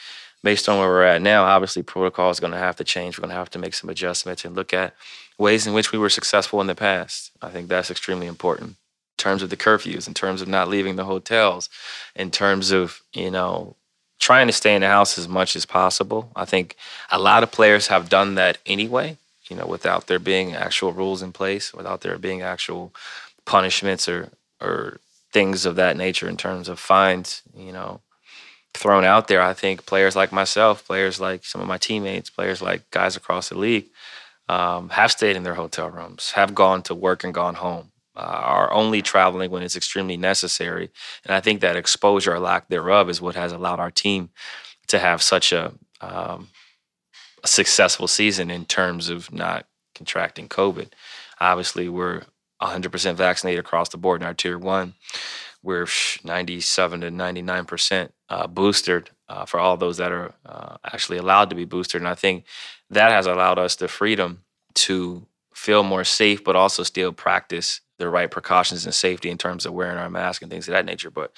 based 0.43 0.67
on 0.67 0.79
where 0.79 0.89
we're 0.89 1.03
at 1.03 1.21
now, 1.21 1.43
obviously 1.43 1.83
protocol 1.83 2.31
is 2.31 2.39
going 2.39 2.53
to 2.53 2.59
have 2.59 2.77
to 2.77 2.83
change. 2.83 3.17
We're 3.17 3.23
going 3.23 3.35
to 3.35 3.39
have 3.39 3.51
to 3.51 3.59
make 3.59 3.75
some 3.75 3.89
adjustments 3.89 4.43
and 4.43 4.55
look 4.55 4.73
at 4.73 4.95
ways 5.37 5.67
in 5.67 5.73
which 5.73 5.91
we 5.91 5.99
were 5.99 6.09
successful 6.09 6.61
in 6.61 6.67
the 6.67 6.75
past. 6.75 7.31
I 7.41 7.49
think 7.49 7.67
that's 7.67 7.91
extremely 7.91 8.27
important 8.27 8.71
in 8.71 8.75
terms 9.17 9.43
of 9.43 9.49
the 9.49 9.57
curfews, 9.57 10.07
in 10.07 10.13
terms 10.13 10.41
of 10.41 10.47
not 10.47 10.67
leaving 10.67 10.95
the 10.95 11.05
hotels, 11.05 11.69
in 12.15 12.31
terms 12.31 12.71
of, 12.71 13.01
you 13.13 13.31
know, 13.31 13.75
trying 14.19 14.47
to 14.47 14.53
stay 14.53 14.73
in 14.75 14.81
the 14.81 14.87
house 14.87 15.17
as 15.17 15.27
much 15.27 15.55
as 15.55 15.65
possible. 15.65 16.31
I 16.35 16.45
think 16.45 16.75
a 17.11 17.19
lot 17.19 17.43
of 17.43 17.51
players 17.51 17.87
have 17.87 18.09
done 18.09 18.35
that 18.35 18.57
anyway, 18.65 19.17
you 19.49 19.55
know, 19.55 19.67
without 19.67 20.07
there 20.07 20.19
being 20.19 20.55
actual 20.55 20.91
rules 20.91 21.21
in 21.21 21.31
place, 21.31 21.73
without 21.73 22.01
there 22.01 22.17
being 22.17 22.41
actual 22.41 22.93
punishments 23.45 24.09
or 24.09 24.29
or 24.59 24.99
things 25.31 25.65
of 25.65 25.75
that 25.75 25.97
nature 25.97 26.27
in 26.27 26.37
terms 26.37 26.67
of 26.67 26.79
fines, 26.79 27.43
you 27.55 27.71
know, 27.71 28.01
thrown 28.73 29.03
out 29.03 29.27
there. 29.27 29.41
I 29.41 29.53
think 29.53 29.85
players 29.85 30.15
like 30.15 30.31
myself, 30.31 30.85
players 30.85 31.19
like 31.19 31.45
some 31.45 31.61
of 31.61 31.67
my 31.67 31.77
teammates, 31.77 32.29
players 32.29 32.61
like 32.61 32.89
guys 32.91 33.15
across 33.15 33.49
the 33.49 33.57
league, 33.57 33.85
um, 34.49 34.89
have 34.89 35.11
stayed 35.11 35.35
in 35.35 35.43
their 35.43 35.55
hotel 35.55 35.89
rooms, 35.89 36.31
have 36.31 36.55
gone 36.55 36.81
to 36.83 36.95
work 36.95 37.23
and 37.23 37.33
gone 37.33 37.55
home, 37.55 37.91
uh, 38.15 38.19
are 38.19 38.71
only 38.71 39.01
traveling 39.01 39.51
when 39.51 39.63
it's 39.63 39.75
extremely 39.75 40.17
necessary. 40.17 40.89
And 41.25 41.33
I 41.33 41.41
think 41.41 41.61
that 41.61 41.75
exposure 41.75 42.33
or 42.33 42.39
lack 42.39 42.69
thereof 42.69 43.09
is 43.09 43.21
what 43.21 43.35
has 43.35 43.51
allowed 43.51 43.79
our 43.79 43.91
team 43.91 44.29
to 44.87 44.99
have 44.99 45.21
such 45.21 45.51
a, 45.51 45.73
um, 46.01 46.49
a 47.43 47.47
successful 47.47 48.07
season 48.07 48.49
in 48.49 48.65
terms 48.65 49.09
of 49.09 49.31
not 49.33 49.65
contracting 49.93 50.47
COVID. 50.47 50.89
Obviously, 51.39 51.89
we're 51.89 52.23
100% 52.61 53.15
vaccinated 53.15 53.59
across 53.59 53.89
the 53.89 53.97
board 53.97 54.21
in 54.21 54.27
our 54.27 54.33
tier 54.33 54.57
one. 54.57 54.93
We're 55.61 55.87
97 56.23 57.01
to 57.01 57.11
99% 57.11 58.09
uh, 58.29 58.47
boosted 58.47 59.09
uh, 59.27 59.45
for 59.45 59.59
all 59.59 59.77
those 59.77 59.97
that 59.97 60.11
are 60.11 60.33
uh, 60.45 60.77
actually 60.85 61.17
allowed 61.17 61.49
to 61.49 61.55
be 61.55 61.65
boosted. 61.65 62.01
And 62.01 62.07
I 62.07 62.15
think 62.15 62.45
that 62.89 63.11
has 63.11 63.25
allowed 63.25 63.59
us 63.59 63.75
the 63.75 63.87
freedom 63.87 64.43
to 64.75 65.25
feel 65.53 65.83
more 65.83 66.03
safe, 66.03 66.43
but 66.43 66.55
also 66.55 66.83
still 66.83 67.11
practice 67.11 67.81
the 67.97 68.07
right 68.07 68.29
precautions 68.29 68.85
and 68.85 68.93
safety 68.93 69.29
in 69.29 69.37
terms 69.37 69.65
of 69.65 69.73
wearing 69.73 69.97
our 69.97 70.09
mask 70.09 70.41
and 70.41 70.51
things 70.51 70.67
of 70.67 70.73
that 70.73 70.85
nature. 70.85 71.09
But 71.09 71.31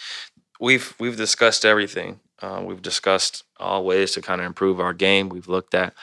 we've 0.60 0.94
we've 1.00 1.18
discussed 1.18 1.65
everything. 1.65 2.20
Uh, 2.41 2.62
we've 2.65 2.82
discussed 2.82 3.44
all 3.58 3.86
ways 3.86 4.12
to 4.12 4.22
kind 4.22 4.41
of 4.41 4.48
improve 4.48 4.79
our 4.79 4.94
game. 4.94 5.29
We've 5.29 5.48
looked 5.48 5.74
at 5.74 5.94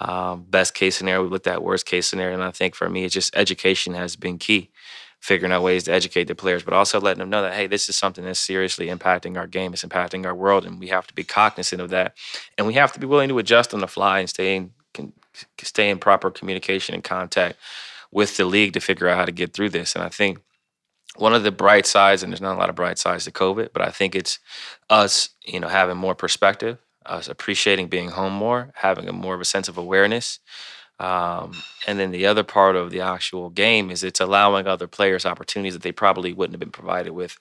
um, 0.00 0.44
best 0.48 0.74
case 0.74 0.96
scenario. 0.96 1.22
We've 1.22 1.32
looked 1.32 1.46
at 1.46 1.62
worst 1.62 1.86
case 1.86 2.06
scenario, 2.06 2.34
and 2.34 2.42
I 2.42 2.50
think 2.50 2.74
for 2.74 2.88
me, 2.88 3.04
it's 3.04 3.14
just 3.14 3.34
education 3.36 3.94
has 3.94 4.16
been 4.16 4.38
key. 4.38 4.70
Figuring 5.20 5.52
out 5.52 5.62
ways 5.62 5.84
to 5.84 5.92
educate 5.92 6.24
the 6.24 6.34
players, 6.34 6.62
but 6.62 6.74
also 6.74 7.00
letting 7.00 7.20
them 7.20 7.30
know 7.30 7.40
that 7.40 7.54
hey, 7.54 7.66
this 7.66 7.88
is 7.88 7.96
something 7.96 8.26
that's 8.26 8.38
seriously 8.38 8.88
impacting 8.88 9.38
our 9.38 9.46
game. 9.46 9.72
It's 9.72 9.82
impacting 9.82 10.26
our 10.26 10.34
world, 10.34 10.66
and 10.66 10.78
we 10.78 10.88
have 10.88 11.06
to 11.06 11.14
be 11.14 11.24
cognizant 11.24 11.80
of 11.80 11.88
that. 11.90 12.14
And 12.58 12.66
we 12.66 12.74
have 12.74 12.92
to 12.92 13.00
be 13.00 13.06
willing 13.06 13.30
to 13.30 13.38
adjust 13.38 13.72
on 13.72 13.80
the 13.80 13.88
fly 13.88 14.18
and 14.18 14.28
stay 14.28 14.56
in 14.56 14.72
stay 15.58 15.90
in 15.90 15.98
proper 15.98 16.30
communication 16.30 16.94
and 16.94 17.04
contact 17.04 17.58
with 18.10 18.36
the 18.36 18.44
league 18.44 18.72
to 18.72 18.80
figure 18.80 19.08
out 19.08 19.18
how 19.18 19.24
to 19.24 19.32
get 19.32 19.52
through 19.52 19.70
this. 19.70 19.94
And 19.94 20.04
I 20.04 20.08
think 20.08 20.38
one 21.16 21.34
of 21.34 21.42
the 21.42 21.52
bright 21.52 21.86
sides, 21.86 22.22
and 22.22 22.32
there's 22.32 22.40
not 22.40 22.56
a 22.56 22.58
lot 22.58 22.70
of 22.70 22.76
bright 22.76 22.98
sides 22.98 23.24
to 23.24 23.30
COVID, 23.30 23.70
but 23.72 23.82
I 23.82 23.90
think 23.90 24.14
it's 24.14 24.38
us, 24.90 25.30
you 25.44 25.60
know, 25.60 25.68
having 25.68 25.96
more 25.96 26.14
perspective, 26.14 26.78
us 27.06 27.28
appreciating 27.28 27.88
being 27.88 28.10
home 28.10 28.32
more, 28.32 28.70
having 28.74 29.08
a 29.08 29.12
more 29.12 29.34
of 29.34 29.40
a 29.40 29.44
sense 29.44 29.68
of 29.68 29.78
awareness. 29.78 30.38
Um, 31.00 31.62
and 31.86 31.98
then 31.98 32.12
the 32.12 32.26
other 32.26 32.44
part 32.44 32.76
of 32.76 32.90
the 32.90 33.00
actual 33.00 33.50
game 33.50 33.90
is 33.90 34.04
it's 34.04 34.20
allowing 34.20 34.66
other 34.66 34.86
players 34.86 35.26
opportunities 35.26 35.74
that 35.74 35.82
they 35.82 35.92
probably 35.92 36.32
wouldn't 36.32 36.54
have 36.54 36.60
been 36.60 36.70
provided 36.70 37.12
with 37.12 37.36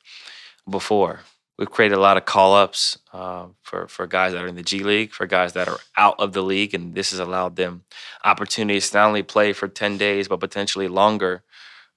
before 0.69 1.21
we've 1.57 1.71
created 1.71 1.97
a 1.97 2.01
lot 2.01 2.17
of 2.17 2.25
call 2.25 2.55
ups 2.55 2.97
uh, 3.11 3.47
for 3.61 3.87
for 3.87 4.07
guys 4.07 4.33
that 4.33 4.43
are 4.43 4.47
in 4.47 4.55
the 4.55 4.63
G 4.63 4.79
League, 4.79 5.11
for 5.13 5.25
guys 5.25 5.53
that 5.53 5.67
are 5.67 5.79
out 5.97 6.15
of 6.19 6.33
the 6.33 6.41
league, 6.41 6.73
and 6.73 6.95
this 6.95 7.11
has 7.11 7.19
allowed 7.19 7.55
them 7.55 7.83
opportunities 8.23 8.89
to 8.89 8.97
not 8.97 9.07
only 9.07 9.23
play 9.23 9.53
for 9.53 9.67
ten 9.67 9.97
days 9.97 10.27
but 10.27 10.39
potentially 10.39 10.87
longer, 10.87 11.43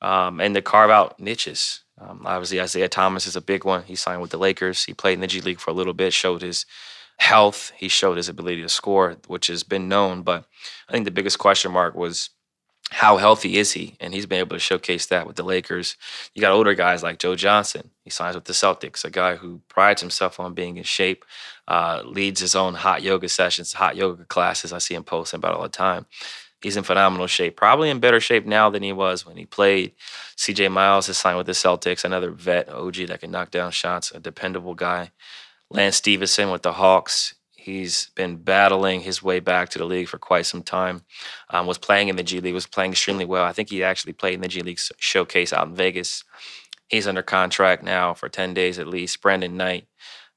um, 0.01 0.41
and 0.41 0.55
to 0.55 0.63
carve 0.63 0.91
out 0.91 1.19
niches. 1.19 1.81
Um, 1.99 2.23
obviously, 2.27 2.61
Isaiah 2.61 2.89
Thomas 2.89 3.27
is 3.27 3.37
a 3.37 3.41
big 3.41 3.65
one. 3.65 3.85
He 3.85 3.97
signed 3.97 4.21
with 4.21 4.31
the 4.31 4.39
Lakers. 4.39 4.85
He 4.85 4.93
played 4.93 5.15
in 5.15 5.21
the 5.21 5.27
G 5.27 5.41
League 5.41 5.61
for 5.61 5.71
a 5.71 5.75
little 5.75 5.95
bit, 5.95 6.13
showed 6.13 6.43
his 6.43 6.67
health. 7.19 7.73
He 7.77 7.89
showed 7.89 8.19
his 8.19 8.29
ability 8.29 8.61
to 8.63 8.69
score, 8.69 9.17
which 9.27 9.47
has 9.47 9.63
been 9.63 9.89
known. 9.89 10.23
But 10.23 10.45
I 10.89 10.93
think 10.93 11.07
the 11.07 11.11
biggest 11.11 11.39
question 11.39 11.73
mark 11.73 11.95
was 11.95 12.31
how 12.91 13.17
healthy 13.17 13.57
is 13.57 13.73
he? 13.73 13.97
And 14.01 14.15
he's 14.15 14.27
been 14.27 14.39
able 14.39 14.57
to 14.57 14.61
showcase 14.61 15.07
that 15.07 15.27
with 15.27 15.37
the 15.37 15.43
Lakers. 15.43 15.97
You 16.35 16.41
got 16.41 16.53
older 16.53 16.75
guys 16.75 17.03
like 17.03 17.19
Joe 17.19 17.35
Johnson. 17.35 17.91
He 18.05 18.11
signs 18.11 18.37
with 18.37 18.45
the 18.45 18.53
Celtics, 18.53 19.05
a 19.05 19.11
guy 19.11 19.37
who 19.37 19.61
prides 19.69 20.01
himself 20.01 20.39
on 20.39 20.55
being 20.55 20.77
in 20.77 20.85
shape, 20.85 21.25
uh, 21.67 22.03
leads 22.05 22.41
his 22.41 22.55
own 22.55 22.75
hot 22.75 23.03
yoga 23.03 23.29
sessions, 23.29 23.73
hot 23.73 23.97
yoga 23.97 24.25
classes. 24.25 24.73
I 24.73 24.79
see 24.79 24.95
him 24.95 25.05
posting 25.05 25.39
about 25.39 25.55
all 25.55 25.63
the 25.63 25.69
time. 25.69 26.07
He's 26.63 26.77
in 26.77 26.83
phenomenal 26.83 27.29
shape, 27.29 27.57
probably 27.57 27.91
in 27.91 28.01
better 28.01 28.19
shape 28.19 28.45
now 28.45 28.71
than 28.71 28.83
he 28.83 28.93
was 28.93 29.25
when 29.25 29.37
he 29.37 29.47
played. 29.47 29.93
CJ 30.37 30.73
Miles 30.73 31.07
has 31.07 31.17
signed 31.17 31.37
with 31.37 31.47
the 31.47 31.53
Celtics, 31.53 32.05
another 32.05 32.33
vet, 32.33 32.69
OG 32.69 33.07
that 33.07 33.21
can 33.21 33.31
knock 33.31 33.53
down 33.53 33.71
shots, 33.71 34.11
a 34.11 34.19
dependable 34.19 34.75
guy. 34.75 35.13
Lance 35.71 35.97
Stephenson 35.97 36.51
with 36.51 36.63
the 36.63 36.73
Hawks. 36.73 37.36
He's 37.67 38.11
been 38.15 38.37
battling 38.37 39.01
his 39.01 39.25
way 39.25 39.41
back 39.41 39.71
to 39.71 39.79
the 39.79 39.85
league 39.85 40.07
for 40.07 40.19
quite 40.19 40.47
some 40.47 40.63
time. 40.63 41.03
Um, 41.51 41.67
was 41.67 41.79
playing 41.79 42.07
in 42.07 42.15
the 42.15 42.23
G 42.23 42.39
League, 42.39 42.55
was 42.55 42.65
playing 42.65 42.93
extremely 42.93 43.25
well. 43.25 43.45
I 43.45 43.53
think 43.53 43.71
he 43.71 43.83
actually 43.83 44.13
played 44.13 44.35
in 44.35 44.41
the 44.41 44.47
G 44.47 44.61
League 44.61 44.79
showcase 44.99 45.53
out 45.53 45.67
in 45.67 45.75
Vegas. 45.75 46.23
He's 46.89 47.09
under 47.09 47.23
contract 47.23 47.83
now 47.83 48.15
for 48.15 48.29
10 48.29 48.55
days 48.55 48.79
at 48.79 48.87
least. 48.87 49.21
Brandon 49.21 49.57
Knight, 49.57 49.89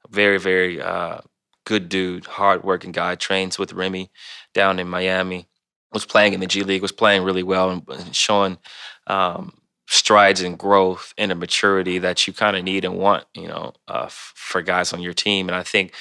very, 0.09 0.39
very 0.39 0.81
uh, 0.81 1.19
good 1.65 1.87
dude, 1.87 2.25
hardworking 2.25 2.93
guy, 2.93 3.13
trains 3.13 3.59
with 3.59 3.73
Remy 3.73 4.09
down 4.55 4.79
in 4.79 4.89
Miami. 4.89 5.47
Was 5.93 6.07
playing 6.07 6.33
in 6.33 6.39
the 6.39 6.47
G 6.47 6.63
League, 6.63 6.81
was 6.81 6.91
playing 6.91 7.21
really 7.21 7.43
well 7.43 7.69
and 7.69 8.15
showing 8.15 8.57
um, 9.05 9.53
strides 9.87 10.41
in 10.41 10.55
growth 10.55 11.13
and 11.15 11.31
a 11.31 11.35
maturity 11.35 11.99
that 11.99 12.25
you 12.25 12.33
kind 12.33 12.57
of 12.57 12.63
need 12.63 12.85
and 12.85 12.97
want, 12.97 13.25
you 13.35 13.47
know, 13.47 13.73
uh, 13.87 14.05
f- 14.05 14.33
for 14.35 14.63
guys 14.63 14.93
on 14.93 15.01
your 15.01 15.13
team. 15.13 15.47
And 15.47 15.55
I 15.55 15.61
think 15.61 15.93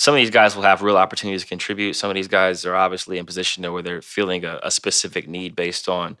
some 0.00 0.14
of 0.14 0.16
these 0.16 0.30
guys 0.30 0.56
will 0.56 0.62
have 0.62 0.80
real 0.80 0.96
opportunities 0.96 1.42
to 1.42 1.46
contribute. 1.46 1.92
Some 1.92 2.08
of 2.08 2.14
these 2.14 2.26
guys 2.26 2.64
are 2.64 2.74
obviously 2.74 3.18
in 3.18 3.26
position 3.26 3.70
where 3.70 3.82
they're 3.82 4.00
feeling 4.00 4.46
a, 4.46 4.58
a, 4.62 4.70
specific 4.70 5.28
need 5.28 5.54
based 5.54 5.90
on 5.90 6.16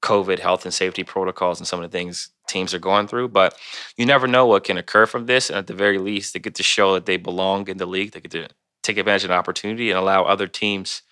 COVID 0.00 0.38
health 0.38 0.64
and 0.64 0.72
safety 0.72 1.04
protocols 1.04 1.60
and 1.60 1.66
some 1.66 1.82
of 1.82 1.90
the 1.90 1.94
things 1.94 2.30
teams 2.48 2.72
are 2.72 2.78
going 2.78 3.06
through. 3.06 3.28
But 3.28 3.58
you 3.98 4.06
never 4.06 4.26
know 4.26 4.46
what 4.46 4.64
can 4.64 4.78
occur 4.78 5.04
from 5.04 5.26
this. 5.26 5.50
And 5.50 5.58
at 5.58 5.66
the 5.66 5.74
very 5.74 5.98
least, 5.98 6.32
they 6.32 6.40
get 6.40 6.54
to 6.54 6.62
show 6.62 6.94
that 6.94 7.04
they 7.04 7.18
belong 7.18 7.68
in 7.68 7.76
the 7.76 7.84
league. 7.84 8.12
They 8.12 8.20
get 8.20 8.30
to 8.30 8.48
take 8.82 8.96
advantage 8.96 9.24
of 9.24 9.30
an 9.30 9.36
opportunity 9.36 9.90
and 9.90 9.98
allow 9.98 10.24
other 10.24 10.46
teams, 10.46 11.02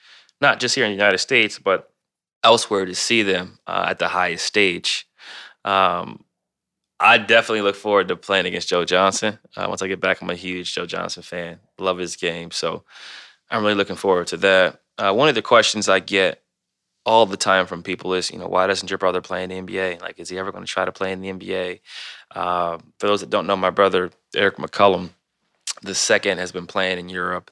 not 0.40 0.60
just 0.60 0.74
here 0.74 0.86
in 0.86 0.92
the 0.92 0.96
United 0.96 1.18
States, 1.18 1.58
but 1.58 1.92
elsewhere, 2.42 2.86
to 2.86 2.94
see 2.94 3.22
them 3.22 3.58
uh, 3.66 3.84
at 3.90 3.98
the 3.98 4.08
highest 4.08 4.46
stage. 4.46 5.06
Um, 5.66 6.24
I 7.02 7.18
definitely 7.18 7.62
look 7.62 7.74
forward 7.74 8.08
to 8.08 8.16
playing 8.16 8.46
against 8.46 8.68
Joe 8.68 8.84
Johnson. 8.84 9.38
Uh, 9.56 9.66
once 9.68 9.82
I 9.82 9.88
get 9.88 10.00
back, 10.00 10.22
I'm 10.22 10.30
a 10.30 10.36
huge 10.36 10.72
Joe 10.72 10.86
Johnson 10.86 11.24
fan. 11.24 11.58
Love 11.78 11.98
his 11.98 12.14
game. 12.14 12.52
So 12.52 12.84
I'm 13.50 13.62
really 13.62 13.74
looking 13.74 13.96
forward 13.96 14.28
to 14.28 14.36
that. 14.38 14.80
Uh, 14.98 15.12
one 15.12 15.28
of 15.28 15.34
the 15.34 15.42
questions 15.42 15.88
I 15.88 15.98
get 15.98 16.42
all 17.04 17.26
the 17.26 17.36
time 17.36 17.66
from 17.66 17.82
people 17.82 18.14
is, 18.14 18.30
you 18.30 18.38
know, 18.38 18.46
why 18.46 18.68
doesn't 18.68 18.88
your 18.88 18.98
brother 18.98 19.20
play 19.20 19.42
in 19.42 19.50
the 19.50 19.60
NBA? 19.60 20.00
Like, 20.00 20.20
is 20.20 20.28
he 20.28 20.38
ever 20.38 20.52
going 20.52 20.64
to 20.64 20.70
try 20.70 20.84
to 20.84 20.92
play 20.92 21.10
in 21.10 21.20
the 21.20 21.32
NBA? 21.32 21.80
Uh, 22.34 22.78
for 23.00 23.08
those 23.08 23.20
that 23.20 23.30
don't 23.30 23.48
know, 23.48 23.56
my 23.56 23.70
brother, 23.70 24.10
Errick 24.36 24.54
McCollum, 24.54 25.10
the 25.82 25.96
second 25.96 26.38
has 26.38 26.52
been 26.52 26.68
playing 26.68 27.00
in 27.00 27.08
Europe 27.08 27.50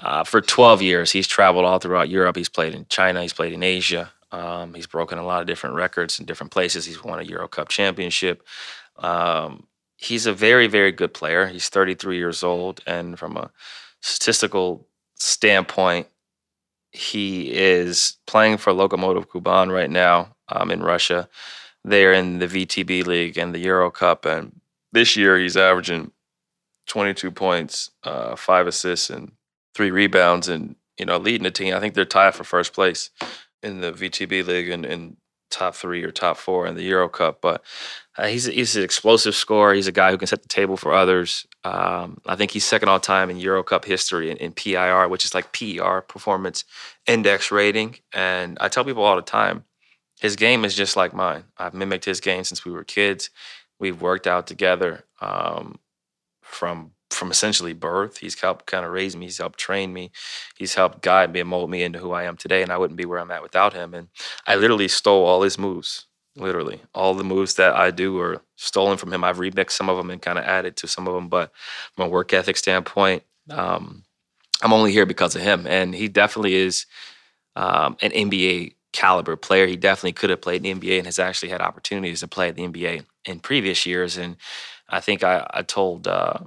uh, 0.00 0.24
for 0.24 0.40
12 0.40 0.82
years. 0.82 1.12
He's 1.12 1.28
traveled 1.28 1.64
all 1.64 1.78
throughout 1.78 2.08
Europe. 2.08 2.36
He's 2.36 2.48
played 2.48 2.74
in 2.74 2.86
China. 2.88 3.22
He's 3.22 3.32
played 3.32 3.52
in 3.52 3.62
Asia. 3.62 4.10
Um, 4.32 4.72
he's 4.74 4.86
broken 4.86 5.18
a 5.18 5.24
lot 5.24 5.42
of 5.42 5.46
different 5.46 5.76
records 5.76 6.18
in 6.18 6.26
different 6.26 6.52
places. 6.52 6.86
He's 6.86 7.04
won 7.04 7.20
a 7.20 7.22
Euro 7.24 7.46
Cup 7.48 7.68
championship. 7.68 8.42
Um, 8.96 9.66
he's 9.98 10.26
a 10.26 10.32
very, 10.32 10.66
very 10.66 10.90
good 10.90 11.12
player. 11.14 11.46
He's 11.46 11.68
33 11.68 12.16
years 12.16 12.42
old, 12.42 12.80
and 12.86 13.18
from 13.18 13.36
a 13.36 13.50
statistical 14.00 14.86
standpoint, 15.14 16.08
he 16.90 17.52
is 17.52 18.16
playing 18.26 18.56
for 18.56 18.72
Lokomotiv 18.72 19.26
Kuban 19.26 19.70
right 19.72 19.90
now 19.90 20.34
um, 20.48 20.70
in 20.70 20.82
Russia. 20.82 21.28
They're 21.84 22.12
in 22.12 22.38
the 22.38 22.46
VTB 22.46 23.06
League 23.06 23.38
and 23.38 23.54
the 23.54 23.60
Euro 23.60 23.90
Cup, 23.90 24.24
and 24.24 24.60
this 24.92 25.16
year 25.16 25.38
he's 25.38 25.56
averaging 25.56 26.10
22 26.86 27.30
points, 27.30 27.90
uh, 28.04 28.36
five 28.36 28.66
assists, 28.66 29.10
and 29.10 29.32
three 29.74 29.90
rebounds, 29.90 30.48
and 30.48 30.76
you 30.98 31.06
know 31.06 31.18
leading 31.18 31.44
the 31.44 31.50
team. 31.50 31.74
I 31.74 31.80
think 31.80 31.94
they're 31.94 32.04
tied 32.04 32.34
for 32.34 32.44
first 32.44 32.72
place 32.72 33.10
in 33.62 33.80
the 33.80 33.92
VTB 33.92 34.46
League 34.46 34.68
and, 34.68 34.84
and 34.84 35.16
top 35.50 35.74
three 35.74 36.02
or 36.02 36.10
top 36.10 36.36
four 36.36 36.66
in 36.66 36.74
the 36.74 36.82
Euro 36.84 37.08
Cup. 37.08 37.40
But 37.40 37.62
uh, 38.16 38.26
he's 38.26 38.46
he's 38.46 38.76
an 38.76 38.82
explosive 38.82 39.34
scorer. 39.34 39.74
He's 39.74 39.86
a 39.86 39.92
guy 39.92 40.10
who 40.10 40.18
can 40.18 40.26
set 40.26 40.42
the 40.42 40.48
table 40.48 40.76
for 40.76 40.92
others. 40.92 41.46
Um, 41.64 42.18
I 42.26 42.34
think 42.34 42.50
he's 42.50 42.64
second 42.64 42.88
all 42.88 42.98
time 42.98 43.30
in 43.30 43.36
Euro 43.38 43.62
Cup 43.62 43.84
history 43.84 44.30
in, 44.30 44.36
in 44.38 44.52
PIR, 44.52 45.08
which 45.08 45.24
is 45.24 45.34
like 45.34 45.52
PER, 45.52 46.00
Performance 46.02 46.64
Index 47.06 47.52
Rating. 47.52 47.96
And 48.12 48.58
I 48.60 48.68
tell 48.68 48.84
people 48.84 49.04
all 49.04 49.16
the 49.16 49.22
time, 49.22 49.64
his 50.20 50.36
game 50.36 50.64
is 50.64 50.74
just 50.74 50.96
like 50.96 51.14
mine. 51.14 51.44
I've 51.56 51.74
mimicked 51.74 52.04
his 52.04 52.20
game 52.20 52.44
since 52.44 52.64
we 52.64 52.72
were 52.72 52.84
kids. 52.84 53.30
We've 53.78 54.00
worked 54.00 54.26
out 54.26 54.46
together 54.46 55.04
um, 55.20 55.78
from 56.42 56.92
from 57.14 57.30
essentially 57.30 57.72
birth. 57.72 58.18
He's 58.18 58.40
helped 58.40 58.66
kind 58.66 58.84
of 58.84 58.92
raise 58.92 59.16
me. 59.16 59.26
He's 59.26 59.38
helped 59.38 59.58
train 59.58 59.92
me. 59.92 60.10
He's 60.56 60.74
helped 60.74 61.02
guide 61.02 61.32
me 61.32 61.40
and 61.40 61.48
mold 61.48 61.70
me 61.70 61.82
into 61.82 61.98
who 61.98 62.12
I 62.12 62.24
am 62.24 62.36
today. 62.36 62.62
And 62.62 62.72
I 62.72 62.78
wouldn't 62.78 62.96
be 62.96 63.04
where 63.04 63.18
I'm 63.18 63.30
at 63.30 63.42
without 63.42 63.72
him. 63.72 63.94
And 63.94 64.08
I 64.46 64.56
literally 64.56 64.88
stole 64.88 65.24
all 65.24 65.42
his 65.42 65.58
moves. 65.58 66.06
Literally, 66.34 66.80
all 66.94 67.12
the 67.12 67.24
moves 67.24 67.56
that 67.56 67.74
I 67.76 67.90
do 67.90 68.18
are 68.18 68.40
stolen 68.56 68.96
from 68.96 69.12
him. 69.12 69.22
I've 69.22 69.36
remixed 69.36 69.72
some 69.72 69.90
of 69.90 69.98
them 69.98 70.08
and 70.08 70.22
kind 70.22 70.38
of 70.38 70.44
added 70.44 70.76
to 70.78 70.88
some 70.88 71.06
of 71.06 71.14
them. 71.14 71.28
But 71.28 71.52
from 71.94 72.06
a 72.06 72.08
work 72.08 72.32
ethic 72.32 72.56
standpoint, 72.56 73.22
um, 73.50 74.04
I'm 74.62 74.72
only 74.72 74.92
here 74.92 75.04
because 75.04 75.36
of 75.36 75.42
him. 75.42 75.66
And 75.66 75.94
he 75.94 76.08
definitely 76.08 76.54
is 76.54 76.86
um, 77.54 77.98
an 78.00 78.12
NBA 78.12 78.76
caliber 78.92 79.36
player. 79.36 79.66
He 79.66 79.76
definitely 79.76 80.12
could 80.12 80.30
have 80.30 80.40
played 80.40 80.64
in 80.64 80.80
the 80.80 80.88
NBA 80.88 80.98
and 80.98 81.06
has 81.06 81.18
actually 81.18 81.48
had 81.48 81.60
opportunities 81.60 82.20
to 82.20 82.28
play 82.28 82.48
at 82.48 82.56
the 82.56 82.66
NBA 82.66 83.04
in 83.24 83.40
previous 83.40 83.84
years. 83.86 84.16
And 84.16 84.36
I 84.88 85.00
think 85.00 85.24
I, 85.24 85.46
I 85.50 85.62
told 85.62 86.06
uh, 86.06 86.38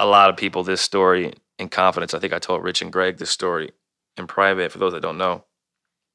a 0.00 0.06
lot 0.06 0.30
of 0.30 0.36
people 0.36 0.64
this 0.64 0.80
story 0.80 1.32
in 1.58 1.68
confidence. 1.68 2.14
I 2.14 2.18
think 2.18 2.32
I 2.32 2.38
told 2.38 2.64
Rich 2.64 2.82
and 2.82 2.92
Greg 2.92 3.18
this 3.18 3.30
story 3.30 3.70
in 4.16 4.26
private. 4.26 4.72
For 4.72 4.78
those 4.78 4.92
that 4.92 5.02
don't 5.02 5.18
know, 5.18 5.44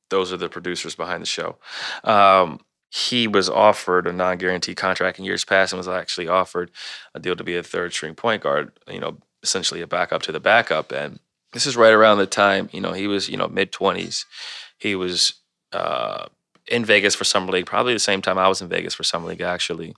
those 0.10 0.34
are 0.34 0.38
the 0.38 0.50
producers 0.50 0.96
behind 0.96 1.22
the 1.22 1.28
show. 1.28 1.58
Um, 2.04 2.60
he 2.90 3.28
was 3.28 3.48
offered 3.48 4.08
a 4.08 4.14
non-guaranteed 4.14 4.78
contract 4.78 5.20
in 5.20 5.26
years 5.26 5.46
past 5.46 5.72
and 5.72 5.78
was 5.78 5.88
actually 5.88 6.28
offered 6.28 6.72
a 7.14 7.20
deal 7.20 7.36
to 7.36 7.44
be 7.44 7.56
a 7.56 7.64
third 7.64 7.94
string 7.94 8.16
point 8.16 8.42
guard, 8.42 8.72
you 8.88 9.00
know, 9.00 9.18
essentially 9.44 9.82
a 9.82 9.88
backup 9.88 10.24
to 10.24 10.32
the 10.32 10.40
backup. 10.40 10.92
And 10.92 11.20
this 11.54 11.68
is 11.68 11.78
right 11.78 11.94
around 11.94 12.18
the 12.18 12.26
time, 12.26 12.70
you 12.72 12.82
know, 12.82 12.94
he 12.94 13.06
was, 13.06 13.30
you 13.30 13.38
know, 13.38 13.48
mid 13.48 13.72
20s. 13.72 14.26
He 14.80 14.96
was 14.96 15.34
uh, 15.74 16.26
in 16.68 16.86
Vegas 16.86 17.14
for 17.14 17.24
Summer 17.24 17.52
League, 17.52 17.66
probably 17.68 17.94
the 17.94 18.00
same 18.00 18.22
time 18.22 18.38
I 18.38 18.48
was 18.48 18.62
in 18.62 18.70
Vegas 18.70 18.96
for 18.96 19.04
Summer 19.04 19.28
League, 19.28 19.42
actually 19.42 19.94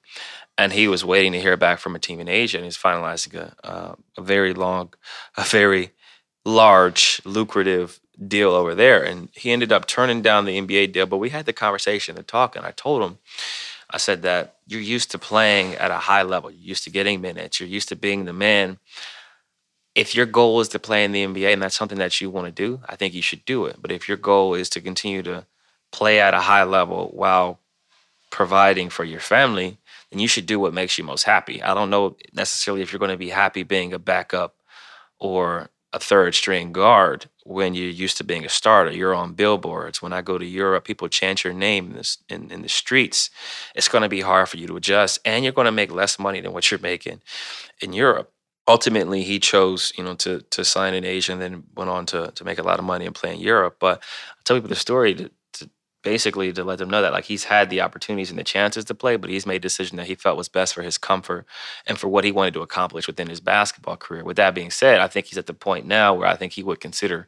and 0.58 0.74
he 0.74 0.88
was 0.88 1.06
waiting 1.06 1.34
to 1.34 1.41
hear 1.41 1.56
back 1.56 1.80
from 1.80 1.96
a 1.96 2.00
team 2.00 2.20
in 2.20 2.28
Asia, 2.28 2.58
and 2.58 2.65
he's 2.65 2.78
finalizing 2.78 3.36
a, 3.36 3.54
uh, 3.63 3.96
a 4.17 4.22
very 4.22 4.54
long, 4.54 4.93
a 5.38 5.43
very 5.43 5.91
large, 6.46 7.22
lucrative 7.26 8.00
deal 8.28 8.52
over 8.52 8.74
there. 8.74 9.04
And 9.04 9.30
he 9.34 9.52
ended 9.52 9.72
up 9.72 9.86
turning 9.86 10.22
down 10.22 10.46
the 10.46 10.60
NBA 10.60 10.93
deal, 10.93 11.06
but 11.06 11.17
we 11.17 11.30
had 11.30 11.46
the 11.46 11.54
conversation, 11.54 12.15
the 12.15 12.24
talk, 12.24 12.56
and 12.56 12.65
I 12.65 12.72
told 12.72 13.04
him, 13.04 13.20
I 13.89 13.98
said 13.98 14.24
that 14.24 14.56
you're 14.65 14.82
used 14.82 15.12
to 15.12 15.20
playing 15.20 15.76
at 15.76 15.91
a 15.91 15.98
high 15.98 16.24
level, 16.24 16.52
you're 16.52 16.70
used 16.70 16.84
to 16.86 16.89
getting 16.89 17.22
minutes, 17.22 17.60
you're 17.60 17.70
used 17.70 17.89
to 17.89 17.96
being 17.96 18.26
the 18.26 18.34
man. 18.34 18.80
If 19.96 20.13
your 20.13 20.26
goal 20.26 20.60
is 20.60 20.67
to 20.70 20.80
play 20.80 21.04
in 21.04 21.12
the 21.12 21.26
NBA 21.26 21.54
and 21.54 21.62
that's 21.62 21.78
something 21.78 21.98
that 22.00 22.20
you 22.20 22.30
want 22.30 22.48
to 22.48 22.52
do, 22.52 22.82
I 22.88 22.96
think 22.96 23.13
you 23.13 23.22
should 23.22 23.46
do 23.46 23.65
it. 23.65 23.78
But 23.82 23.91
if 23.91 24.08
your 24.08 24.17
goal 24.17 24.54
is 24.56 24.70
to 24.72 24.82
continue 24.82 25.24
to 25.24 25.46
play 25.91 26.20
at 26.20 26.34
a 26.34 26.41
high 26.41 26.63
level 26.63 27.10
while 27.13 27.60
providing 28.30 28.89
for 28.89 29.04
your 29.04 29.22
family, 29.22 29.78
then 30.12 30.20
you 30.20 30.28
should 30.28 30.46
do 30.46 30.60
what 30.60 30.74
makes 30.74 30.98
you 30.98 31.04
most 31.04 31.24
happy. 31.24 31.62
I 31.62 31.74
don't 31.74 31.89
know 31.89 32.17
necessarily 32.34 32.82
if 32.82 32.91
you're 32.91 33.00
going 33.00 33.12
to 33.12 33.17
be 33.17 33.30
happy 33.30 33.63
being 33.63 33.93
a 33.93 34.00
backup 34.00 34.56
or 35.20 35.70
a 35.93 36.00
third 36.00 36.36
string 36.36 36.72
guard 36.72 37.30
when 37.43 37.74
you're 37.74 37.89
used 37.89 38.17
to 38.17 38.24
being 38.24 38.46
a 38.46 38.50
starter. 38.50 38.91
You're 38.91 39.15
on 39.15 39.34
billboards. 39.34 40.02
When 40.02 40.13
I 40.13 40.22
go 40.22 40.38
to 40.38 40.46
Europe, 40.46 40.86
people 40.86 41.08
chant 41.08 41.43
your 41.43 41.54
name 41.54 41.88
in, 41.88 41.93
this, 41.93 42.17
in, 42.30 42.52
in 42.52 42.62
the 42.62 42.70
streets. 42.70 43.30
It's 43.74 43.88
going 43.88 44.02
to 44.02 44.10
be 44.10 44.22
hard 44.22 44.50
for 44.50 44.58
you 44.58 44.67
to 44.67 44.78
adjust, 44.78 45.20
and 45.26 45.43
you're 45.43 45.54
going 45.54 45.65
to 45.65 45.72
make 45.72 45.91
less 45.91 46.20
money 46.20 46.41
than 46.41 46.54
what 46.54 46.70
you're 46.70 46.80
making 46.80 47.22
in 47.82 47.93
Europe. 47.93 48.32
Ultimately, 48.67 49.24
he 49.24 49.39
chose, 49.39 49.93
you 49.98 50.04
know, 50.04 50.15
to 50.15 50.41
to 50.41 50.65
sign 50.65 50.93
in 50.93 51.06
Asia 51.06 51.32
and 51.32 51.41
then 51.41 51.63
went 51.76 51.89
on 51.89 52.06
to 52.08 52.32
to 52.32 52.43
make 52.43 52.60
a 52.60 52.63
lot 52.63 52.80
of 52.80 52.86
money 52.86 53.06
and 53.06 53.15
play 53.15 53.34
in 53.34 53.39
Europe. 53.39 53.78
But 53.80 54.04
I'll 54.32 54.43
tell 54.43 54.58
people 54.58 54.67
the 54.67 54.76
story 54.76 55.30
basically 56.08 56.54
to 56.54 56.63
let 56.63 56.80
them 56.80 56.89
know 56.89 57.02
that 57.02 57.12
like 57.12 57.26
he's 57.26 57.43
had 57.43 57.70
the 57.70 57.82
opportunities 57.82 58.30
and 58.30 58.39
the 58.39 58.43
chances 58.46 58.86
to 58.86 58.96
play, 58.96 59.17
but 59.17 59.30
he's 59.30 59.46
made 59.46 59.58
a 59.58 59.60
decision 59.60 59.98
that 59.98 60.08
he 60.08 60.15
felt 60.15 60.38
was 60.38 60.48
best 60.48 60.74
for 60.74 60.82
his 60.82 60.98
comfort 60.98 61.46
and 61.86 62.00
for 62.00 62.08
what 62.08 62.24
he 62.24 62.32
wanted 62.32 62.54
to 62.54 62.62
accomplish 62.62 63.08
within 63.08 63.28
his 63.28 63.41
basketball 63.41 63.98
career. 63.98 64.24
With 64.24 64.38
that 64.38 64.56
being 64.56 64.72
said, 64.72 65.02
I 65.02 65.08
think 65.08 65.26
he's 65.26 65.38
at 65.38 65.48
the 65.48 65.54
point 65.54 65.86
now 65.86 66.13
where 66.13 66.26
I 66.26 66.38
think 66.38 66.54
he 66.54 66.63
would 66.63 66.80
consider 66.80 67.28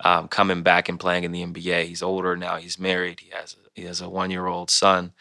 um, 0.00 0.26
coming 0.26 0.64
back 0.64 0.88
and 0.88 0.98
playing 0.98 1.22
in 1.22 1.30
the 1.30 1.44
NBA. 1.44 1.84
He's 1.84 2.02
older 2.02 2.36
now. 2.36 2.56
He's 2.56 2.80
married. 2.80 3.20
He 3.20 3.30
has 3.30 3.54
a, 3.54 3.80
he 3.80 3.86
has 3.86 4.00
a 4.00 4.08
one 4.08 4.32
year 4.32 4.48
old 4.48 4.68
son, 4.68 5.12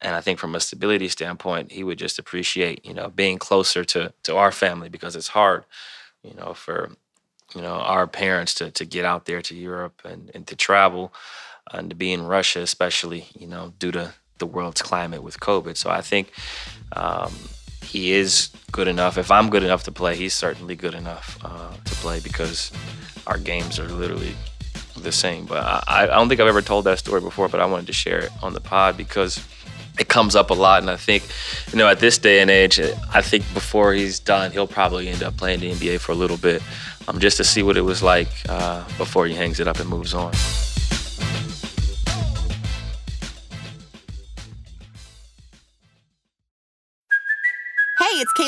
and 0.00 0.14
I 0.14 0.20
think 0.20 0.38
from 0.38 0.54
a 0.54 0.60
stability 0.60 1.08
standpoint, 1.08 1.72
he 1.72 1.82
would 1.82 1.98
just 1.98 2.20
appreciate 2.20 2.86
you 2.86 2.94
know 2.94 3.08
being 3.08 3.38
closer 3.38 3.84
to 3.86 4.12
to 4.22 4.36
our 4.36 4.52
family 4.52 4.88
because 4.88 5.16
it's 5.16 5.28
hard, 5.28 5.64
you 6.22 6.34
know, 6.34 6.54
for 6.54 6.92
you 7.56 7.60
know 7.60 7.74
our 7.74 8.06
parents 8.06 8.54
to 8.54 8.70
to 8.70 8.84
get 8.84 9.04
out 9.04 9.24
there 9.24 9.42
to 9.42 9.54
Europe 9.56 10.00
and 10.04 10.30
and 10.32 10.46
to 10.46 10.54
travel 10.54 11.12
and 11.70 11.90
to 11.90 11.96
be 11.96 12.12
in 12.12 12.22
Russia, 12.26 12.60
especially, 12.60 13.26
you 13.38 13.46
know, 13.46 13.72
due 13.78 13.92
to 13.92 14.14
the 14.38 14.46
world's 14.46 14.82
climate 14.82 15.22
with 15.22 15.40
COVID. 15.40 15.76
So 15.76 15.90
I 15.90 16.00
think 16.00 16.32
um, 16.96 17.32
he 17.82 18.12
is 18.12 18.50
good 18.72 18.88
enough. 18.88 19.18
If 19.18 19.30
I'm 19.30 19.50
good 19.50 19.62
enough 19.62 19.84
to 19.84 19.92
play, 19.92 20.16
he's 20.16 20.34
certainly 20.34 20.74
good 20.74 20.94
enough 20.94 21.38
uh, 21.44 21.72
to 21.72 21.94
play 21.96 22.20
because 22.20 22.72
our 23.26 23.38
games 23.38 23.78
are 23.78 23.88
literally 23.88 24.34
the 24.96 25.12
same. 25.12 25.46
But 25.46 25.64
I, 25.88 26.04
I 26.04 26.06
don't 26.06 26.28
think 26.28 26.40
I've 26.40 26.48
ever 26.48 26.62
told 26.62 26.84
that 26.84 26.98
story 26.98 27.20
before, 27.20 27.48
but 27.48 27.60
I 27.60 27.66
wanted 27.66 27.86
to 27.86 27.92
share 27.92 28.20
it 28.20 28.30
on 28.42 28.52
the 28.52 28.60
pod 28.60 28.96
because 28.96 29.46
it 29.98 30.08
comes 30.08 30.34
up 30.34 30.50
a 30.50 30.54
lot. 30.54 30.82
And 30.82 30.90
I 30.90 30.96
think, 30.96 31.26
you 31.70 31.78
know, 31.78 31.88
at 31.88 32.00
this 32.00 32.18
day 32.18 32.40
and 32.40 32.50
age, 32.50 32.80
I 33.12 33.20
think 33.20 33.44
before 33.54 33.92
he's 33.92 34.18
done, 34.18 34.50
he'll 34.52 34.66
probably 34.66 35.08
end 35.08 35.22
up 35.22 35.36
playing 35.36 35.60
the 35.60 35.70
NBA 35.72 36.00
for 36.00 36.12
a 36.12 36.16
little 36.16 36.38
bit 36.38 36.62
um, 37.08 37.18
just 37.20 37.36
to 37.38 37.44
see 37.44 37.62
what 37.62 37.76
it 37.76 37.82
was 37.82 38.02
like 38.02 38.28
uh, 38.48 38.84
before 38.98 39.26
he 39.26 39.34
hangs 39.34 39.60
it 39.60 39.68
up 39.68 39.78
and 39.80 39.88
moves 39.88 40.14
on. 40.14 40.32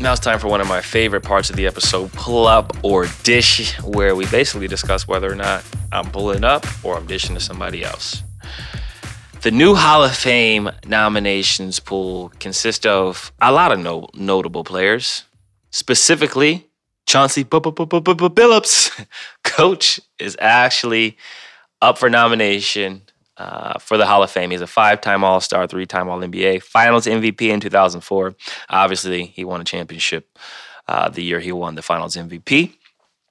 Now 0.00 0.12
it's 0.12 0.20
time 0.20 0.38
for 0.38 0.48
one 0.48 0.60
of 0.60 0.68
my 0.68 0.80
favorite 0.80 1.22
parts 1.22 1.50
of 1.50 1.56
the 1.56 1.66
episode, 1.66 2.12
Pull 2.12 2.46
Up 2.46 2.76
or 2.82 3.06
Dish, 3.22 3.78
where 3.80 4.14
we 4.14 4.26
basically 4.26 4.66
discuss 4.66 5.06
whether 5.08 5.30
or 5.30 5.36
not 5.36 5.64
I'm 5.92 6.10
pulling 6.10 6.44
up 6.44 6.66
or 6.84 6.96
I'm 6.96 7.06
dishing 7.06 7.34
to 7.36 7.40
somebody 7.40 7.84
else. 7.84 8.22
The 9.42 9.50
new 9.50 9.74
Hall 9.74 10.02
of 10.02 10.14
Fame 10.14 10.70
nominations 10.86 11.78
pool 11.78 12.32
consists 12.38 12.84
of 12.84 13.32
a 13.40 13.52
lot 13.52 13.72
of 13.72 13.78
no- 13.78 14.08
notable 14.14 14.64
players, 14.64 15.24
specifically 15.70 16.66
Chauncey 17.06 17.44
Billups. 17.44 19.06
Coach 19.44 20.00
is 20.18 20.36
actually 20.40 21.16
up 21.80 21.98
for 21.98 22.10
nomination 22.10 23.02
uh, 23.36 23.78
for 23.78 23.96
the 23.96 24.06
Hall 24.06 24.22
of 24.22 24.30
Fame. 24.30 24.50
He's 24.50 24.60
a 24.60 24.66
five 24.66 25.00
time 25.00 25.24
All 25.24 25.40
Star, 25.40 25.66
three 25.66 25.86
time 25.86 26.08
All 26.08 26.20
NBA, 26.20 26.62
finals 26.62 27.06
MVP 27.06 27.42
in 27.42 27.60
2004. 27.60 28.34
Obviously, 28.70 29.26
he 29.26 29.44
won 29.44 29.60
a 29.60 29.64
championship 29.64 30.38
uh, 30.88 31.08
the 31.08 31.22
year 31.22 31.40
he 31.40 31.52
won 31.52 31.74
the 31.74 31.82
finals 31.82 32.16
MVP. 32.16 32.74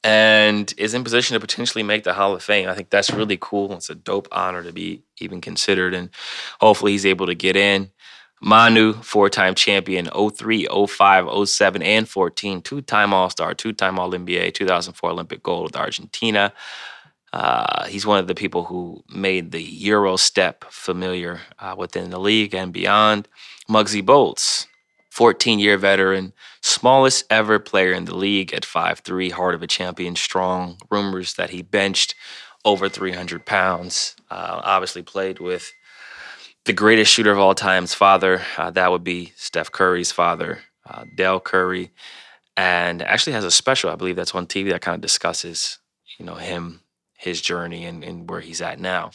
and 0.04 0.74
is 0.78 0.94
in 0.94 1.04
position 1.04 1.34
to 1.36 1.40
potentially 1.40 1.84
make 1.84 2.04
the 2.04 2.14
Hall 2.14 2.34
of 2.34 2.44
Fame. 2.44 2.68
I 2.68 2.74
think 2.76 2.90
that's 2.90 3.12
really 3.12 3.38
cool. 3.40 3.72
It's 3.74 3.90
a 3.90 3.96
dope 3.96 4.28
honor 4.32 4.64
to 4.64 4.74
be 4.74 5.04
even 5.20 5.40
considered, 5.42 5.94
and 5.94 6.10
hopefully 6.60 6.92
he's 6.92 7.06
able 7.06 7.28
to 7.28 7.36
get 7.36 7.56
in. 7.56 7.92
Manu, 8.42 8.92
four 8.94 9.30
time 9.30 9.56
champion, 9.56 10.08
03, 10.08 10.68
05, 10.88 11.48
07, 11.48 11.82
and 11.82 12.10
14, 12.10 12.62
two 12.62 12.82
time 12.82 13.14
All 13.14 13.30
Star, 13.30 13.54
two 13.54 13.72
time 13.72 13.98
All 13.98 14.12
NBA, 14.12 14.54
2004 14.54 15.10
Olympic 15.12 15.42
gold 15.42 15.64
with 15.64 15.78
Argentina. 15.78 16.52
Uh, 17.34 17.86
he's 17.88 18.06
one 18.06 18.20
of 18.20 18.28
the 18.28 18.36
people 18.36 18.64
who 18.66 19.04
made 19.10 19.52
the 19.52 19.62
Euro 19.62 20.16
step 20.18 20.64
familiar 20.70 21.42
uh, 21.58 21.76
within 21.76 22.12
the 22.12 22.20
league 22.20 22.54
and 22.54 22.72
beyond. 22.72 23.28
Muggsy 23.68 24.04
Bogues, 24.04 24.68
14 25.10 25.58
year 25.58 25.78
veteran, 25.80 26.32
smallest 26.62 27.26
ever 27.32 27.58
player 27.58 27.92
in 27.92 28.06
the 28.06 28.16
league 28.16 28.54
at 28.54 28.64
5'3, 28.64 29.32
heart 29.32 29.56
of 29.56 29.64
a 29.64 29.68
champion, 29.68 30.16
strong. 30.16 30.78
Rumors 30.92 31.34
that 31.34 31.50
he 31.50 31.64
benched 31.64 32.14
over 32.66 32.88
300 32.88 33.46
pounds. 33.48 34.16
Uh, 34.30 34.62
obviously, 34.64 35.02
played 35.02 35.40
with 35.40 35.74
the 36.66 36.74
greatest 36.74 37.12
shooter 37.12 37.32
of 37.32 37.40
all 37.40 37.56
time's 37.56 37.96
father. 37.96 38.44
Uh, 38.58 38.70
that 38.72 38.92
would 38.92 39.04
be 39.04 39.34
Steph 39.36 39.72
Curry's 39.72 40.12
father, 40.12 40.60
uh, 40.88 41.06
Dell 41.18 41.40
Curry, 41.40 41.92
and 42.56 43.02
actually 43.02 43.34
has 43.34 43.44
a 43.44 43.52
special. 43.52 43.90
I 43.90 43.96
believe 43.96 44.16
that's 44.16 44.36
on 44.36 44.46
TV 44.46 44.70
that 44.70 44.82
kind 44.82 44.96
of 44.96 45.02
discusses, 45.02 45.80
you 46.20 46.26
know, 46.26 46.36
him, 46.36 46.82
his 47.24 47.42
journey, 47.42 47.86
and, 47.86 48.04
and 48.04 48.30
where 48.30 48.42
he's 48.42 48.62
at 48.62 48.80
now. 48.80 49.12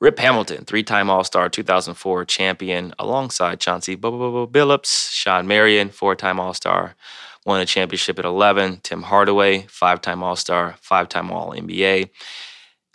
Rip 0.00 0.18
Hamilton, 0.18 0.64
three-time 0.64 1.10
All-Star, 1.10 1.50
2004 1.50 2.24
champion, 2.24 2.94
alongside 2.98 3.60
Chauncey 3.60 3.96
Billups, 3.96 5.10
Shawn 5.10 5.46
Marion, 5.46 5.90
four-time 5.90 6.40
All-Star, 6.40 6.96
won 7.44 7.60
a 7.60 7.66
championship 7.66 8.18
at 8.18 8.24
11. 8.24 8.80
Tim 8.82 9.02
Hardaway, 9.02 9.66
five-time 9.68 10.22
All-Star, 10.22 10.76
five-time 10.80 11.30
All-NBA. 11.30 12.08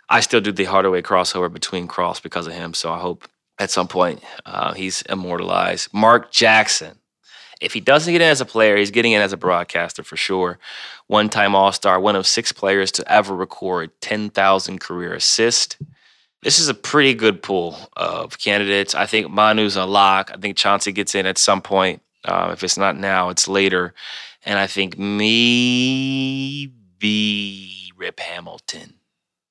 I 0.08 0.20
still 0.20 0.40
do 0.40 0.50
the 0.52 0.64
Hardaway 0.64 1.02
crossover 1.02 1.52
between 1.52 1.86
cross 1.86 2.18
because 2.18 2.46
of 2.46 2.54
him, 2.54 2.74
so 2.74 2.92
I 2.92 2.98
hope 2.98 3.28
at 3.58 3.70
some 3.70 3.88
point. 3.88 4.22
Uh, 4.44 4.74
he's 4.74 5.02
immortalized. 5.02 5.92
Mark 5.92 6.32
Jackson. 6.32 6.98
If 7.60 7.72
he 7.72 7.80
doesn't 7.80 8.12
get 8.12 8.20
in 8.20 8.28
as 8.28 8.40
a 8.40 8.44
player, 8.44 8.76
he's 8.76 8.90
getting 8.90 9.12
in 9.12 9.22
as 9.22 9.32
a 9.32 9.36
broadcaster 9.36 10.02
for 10.02 10.16
sure. 10.16 10.58
One 11.06 11.28
time 11.28 11.54
All 11.54 11.72
Star, 11.72 11.98
one 11.98 12.16
of 12.16 12.26
six 12.26 12.52
players 12.52 12.92
to 12.92 13.10
ever 13.10 13.34
record 13.34 13.90
10,000 14.00 14.78
career 14.80 15.14
assists. 15.14 15.76
This 16.42 16.58
is 16.58 16.68
a 16.68 16.74
pretty 16.74 17.14
good 17.14 17.42
pool 17.42 17.76
of 17.96 18.38
candidates. 18.38 18.94
I 18.94 19.06
think 19.06 19.30
Manu's 19.30 19.76
a 19.76 19.86
lock. 19.86 20.30
I 20.32 20.36
think 20.36 20.56
Chauncey 20.56 20.92
gets 20.92 21.14
in 21.14 21.26
at 21.26 21.38
some 21.38 21.62
point. 21.62 22.02
Uh, 22.24 22.50
if 22.52 22.62
it's 22.62 22.76
not 22.76 22.96
now, 22.96 23.30
it's 23.30 23.48
later. 23.48 23.94
And 24.44 24.58
I 24.58 24.66
think 24.66 24.98
maybe 24.98 26.72
Rip 27.96 28.20
Hamilton. 28.20 28.94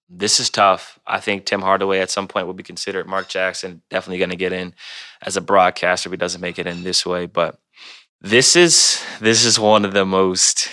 This 0.08 0.40
is 0.40 0.50
tough. 0.52 1.00
I 1.08 1.20
think 1.20 1.46
Tim 1.46 1.62
Hardaway 1.62 2.00
at 2.00 2.12
some 2.12 2.28
point 2.28 2.46
will 2.46 2.54
be 2.54 2.64
considered. 2.64 3.08
Mark 3.08 3.28
Jackson 3.28 3.82
definitely 3.90 4.20
going 4.20 4.30
to 4.30 4.36
get 4.36 4.54
in 4.54 4.76
as 5.22 5.36
a 5.36 5.42
broadcaster 5.42 6.08
if 6.08 6.12
he 6.12 6.18
doesn't 6.18 6.42
make 6.42 6.60
it 6.60 6.68
in 6.68 6.84
this 6.84 7.06
way. 7.06 7.26
But 7.26 7.60
this 8.26 8.56
is 8.56 9.04
this 9.22 9.46
is 9.46 9.60
one 9.60 9.86
of 9.86 9.94
the 9.94 10.04
most 10.04 10.68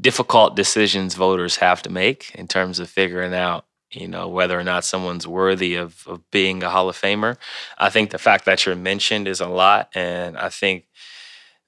difficult 0.00 0.56
decisions 0.56 1.14
voters 1.14 1.56
have 1.56 1.82
to 1.82 1.90
make 1.90 2.34
in 2.34 2.48
terms 2.48 2.78
of 2.78 2.88
figuring 2.88 3.34
out 3.34 3.66
you 3.90 4.08
know 4.08 4.28
whether 4.28 4.58
or 4.58 4.64
not 4.64 4.82
someone's 4.82 5.28
worthy 5.28 5.74
of, 5.74 6.02
of 6.06 6.28
being 6.30 6.62
a 6.62 6.70
hall 6.70 6.88
of 6.88 6.96
famer 6.96 7.36
i 7.76 7.90
think 7.90 8.10
the 8.10 8.18
fact 8.18 8.46
that 8.46 8.64
you're 8.64 8.74
mentioned 8.74 9.28
is 9.28 9.42
a 9.42 9.46
lot 9.46 9.90
and 9.94 10.38
i 10.38 10.48
think 10.48 10.86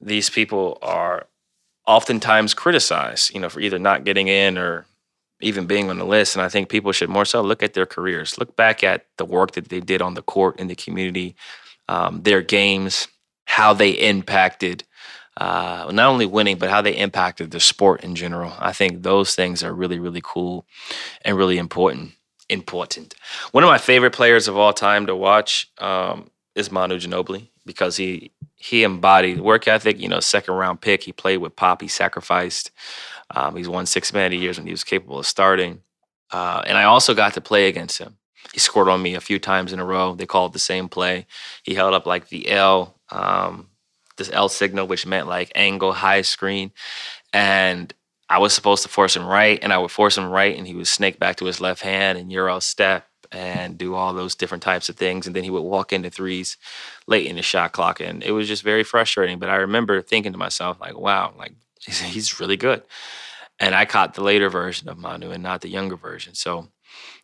these 0.00 0.30
people 0.30 0.78
are 0.80 1.26
oftentimes 1.86 2.54
criticized 2.54 3.34
you 3.34 3.40
know 3.40 3.50
for 3.50 3.60
either 3.60 3.78
not 3.78 4.02
getting 4.02 4.28
in 4.28 4.56
or 4.56 4.86
even 5.42 5.66
being 5.66 5.90
on 5.90 5.98
the 5.98 6.06
list. 6.06 6.34
And 6.34 6.42
I 6.42 6.48
think 6.48 6.70
people 6.70 6.92
should 6.92 7.10
more 7.10 7.26
so 7.26 7.42
look 7.42 7.62
at 7.62 7.74
their 7.74 7.84
careers, 7.84 8.38
look 8.38 8.56
back 8.56 8.82
at 8.82 9.04
the 9.18 9.26
work 9.26 9.52
that 9.52 9.68
they 9.68 9.80
did 9.80 10.00
on 10.00 10.14
the 10.14 10.22
court 10.22 10.58
in 10.58 10.68
the 10.68 10.74
community, 10.74 11.36
um, 11.90 12.22
their 12.22 12.40
games, 12.40 13.06
how 13.46 13.72
they 13.72 13.90
impacted 13.90 14.84
uh, 15.38 15.90
not 15.92 16.08
only 16.08 16.26
winning, 16.26 16.56
but 16.56 16.70
how 16.70 16.80
they 16.80 16.96
impacted 16.96 17.50
the 17.50 17.60
sport 17.60 18.02
in 18.02 18.14
general. 18.14 18.52
I 18.58 18.72
think 18.72 19.02
those 19.02 19.34
things 19.34 19.62
are 19.62 19.72
really, 19.72 19.98
really 19.98 20.22
cool 20.22 20.66
and 21.22 21.36
really 21.36 21.58
important. 21.58 22.12
Important. 22.48 23.14
One 23.50 23.64
of 23.64 23.68
my 23.68 23.78
favorite 23.78 24.12
players 24.12 24.46
of 24.46 24.56
all 24.56 24.72
time 24.72 25.06
to 25.06 25.16
watch 25.16 25.68
um, 25.78 26.30
is 26.54 26.70
Manu 26.70 26.96
Ginobili 26.96 27.48
because 27.66 27.96
he 27.96 28.30
he 28.54 28.84
embodied 28.84 29.40
work 29.40 29.66
ethic. 29.66 29.98
You 29.98 30.08
know, 30.08 30.20
second 30.20 30.54
round 30.54 30.80
pick. 30.80 31.02
He 31.02 31.12
played 31.12 31.38
with 31.38 31.56
Pop. 31.56 31.82
He 31.82 31.88
sacrificed. 31.88 32.70
Um, 33.34 33.56
he's 33.56 33.68
won 33.68 33.84
six 33.84 34.12
man 34.12 34.26
of 34.26 34.30
the 34.30 34.38
years 34.38 34.58
when 34.58 34.66
he 34.66 34.72
was 34.72 34.84
capable 34.84 35.18
of 35.18 35.26
starting. 35.26 35.82
Uh, 36.30 36.62
and 36.66 36.78
I 36.78 36.84
also 36.84 37.14
got 37.14 37.34
to 37.34 37.40
play 37.40 37.66
against 37.66 37.98
him. 37.98 38.16
He 38.52 38.60
scored 38.60 38.88
on 38.88 39.02
me 39.02 39.14
a 39.14 39.20
few 39.20 39.40
times 39.40 39.72
in 39.72 39.80
a 39.80 39.84
row. 39.84 40.14
They 40.14 40.26
called 40.26 40.52
the 40.52 40.60
same 40.60 40.88
play. 40.88 41.26
He 41.64 41.74
held 41.74 41.94
up 41.94 42.06
like 42.06 42.28
the 42.28 42.48
L, 42.48 42.95
um, 43.10 43.68
this 44.16 44.30
L 44.32 44.48
signal, 44.48 44.86
which 44.86 45.06
meant 45.06 45.26
like 45.28 45.52
angle, 45.54 45.92
high 45.92 46.22
screen. 46.22 46.72
And 47.32 47.92
I 48.28 48.38
was 48.38 48.52
supposed 48.52 48.82
to 48.82 48.88
force 48.88 49.14
him 49.14 49.24
right, 49.24 49.58
and 49.62 49.72
I 49.72 49.78
would 49.78 49.90
force 49.90 50.18
him 50.18 50.28
right, 50.28 50.56
and 50.56 50.66
he 50.66 50.74
would 50.74 50.88
snake 50.88 51.18
back 51.18 51.36
to 51.36 51.44
his 51.44 51.60
left 51.60 51.82
hand 51.82 52.18
and 52.18 52.32
Euro 52.32 52.58
step 52.60 53.06
and 53.32 53.76
do 53.78 53.94
all 53.94 54.14
those 54.14 54.34
different 54.34 54.62
types 54.62 54.88
of 54.88 54.96
things. 54.96 55.26
And 55.26 55.34
then 55.34 55.44
he 55.44 55.50
would 55.50 55.62
walk 55.62 55.92
into 55.92 56.10
threes 56.10 56.56
late 57.06 57.26
in 57.26 57.36
the 57.36 57.42
shot 57.42 57.72
clock. 57.72 58.00
And 58.00 58.22
it 58.22 58.32
was 58.32 58.48
just 58.48 58.62
very 58.62 58.84
frustrating. 58.84 59.38
But 59.38 59.50
I 59.50 59.56
remember 59.56 60.00
thinking 60.02 60.32
to 60.32 60.38
myself, 60.38 60.80
like, 60.80 60.98
wow, 60.98 61.34
like 61.36 61.54
he's, 61.80 62.00
he's 62.14 62.40
really 62.40 62.56
good. 62.56 62.82
And 63.58 63.74
I 63.74 63.84
caught 63.84 64.14
the 64.14 64.22
later 64.22 64.50
version 64.50 64.88
of 64.88 64.98
Manu 64.98 65.30
and 65.30 65.42
not 65.42 65.62
the 65.62 65.68
younger 65.68 65.96
version. 65.96 66.34
So 66.34 66.68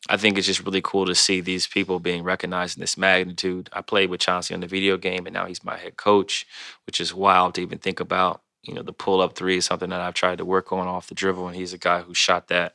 I 0.09 0.17
think 0.17 0.37
it's 0.37 0.47
just 0.47 0.65
really 0.65 0.83
cool 0.83 1.07
to 1.07 1.15
see 1.15 1.41
these 1.41 1.67
people 1.67 2.01
being 2.01 2.25
recognized 2.25 2.77
in 2.77 2.81
this 2.81 2.99
magnitude. 2.99 3.71
I 3.73 3.83
played 3.83 4.11
with 4.11 4.21
Chauncey 4.21 4.53
on 4.53 4.61
the 4.61 4.67
video 4.67 4.97
game, 4.97 5.27
and 5.27 5.35
now 5.35 5.47
he's 5.47 5.65
my 5.65 5.77
head 5.77 5.97
coach, 5.97 6.47
which 6.87 7.01
is 7.01 7.15
wild 7.15 7.55
to 7.55 7.63
even 7.63 7.79
think 7.79 8.01
about. 8.01 8.43
You 8.63 8.75
know, 8.75 8.83
the 8.83 8.93
pull 8.93 9.21
up 9.21 9.35
three 9.37 9.59
is 9.59 9.65
something 9.65 9.91
that 9.91 10.01
I've 10.01 10.15
tried 10.15 10.39
to 10.39 10.45
work 10.45 10.73
on 10.73 10.89
off 10.89 11.09
the 11.09 11.15
dribble, 11.15 11.47
and 11.47 11.57
he's 11.57 11.73
a 11.73 11.79
guy 11.79 12.03
who 12.03 12.15
shot 12.15 12.49
that 12.49 12.75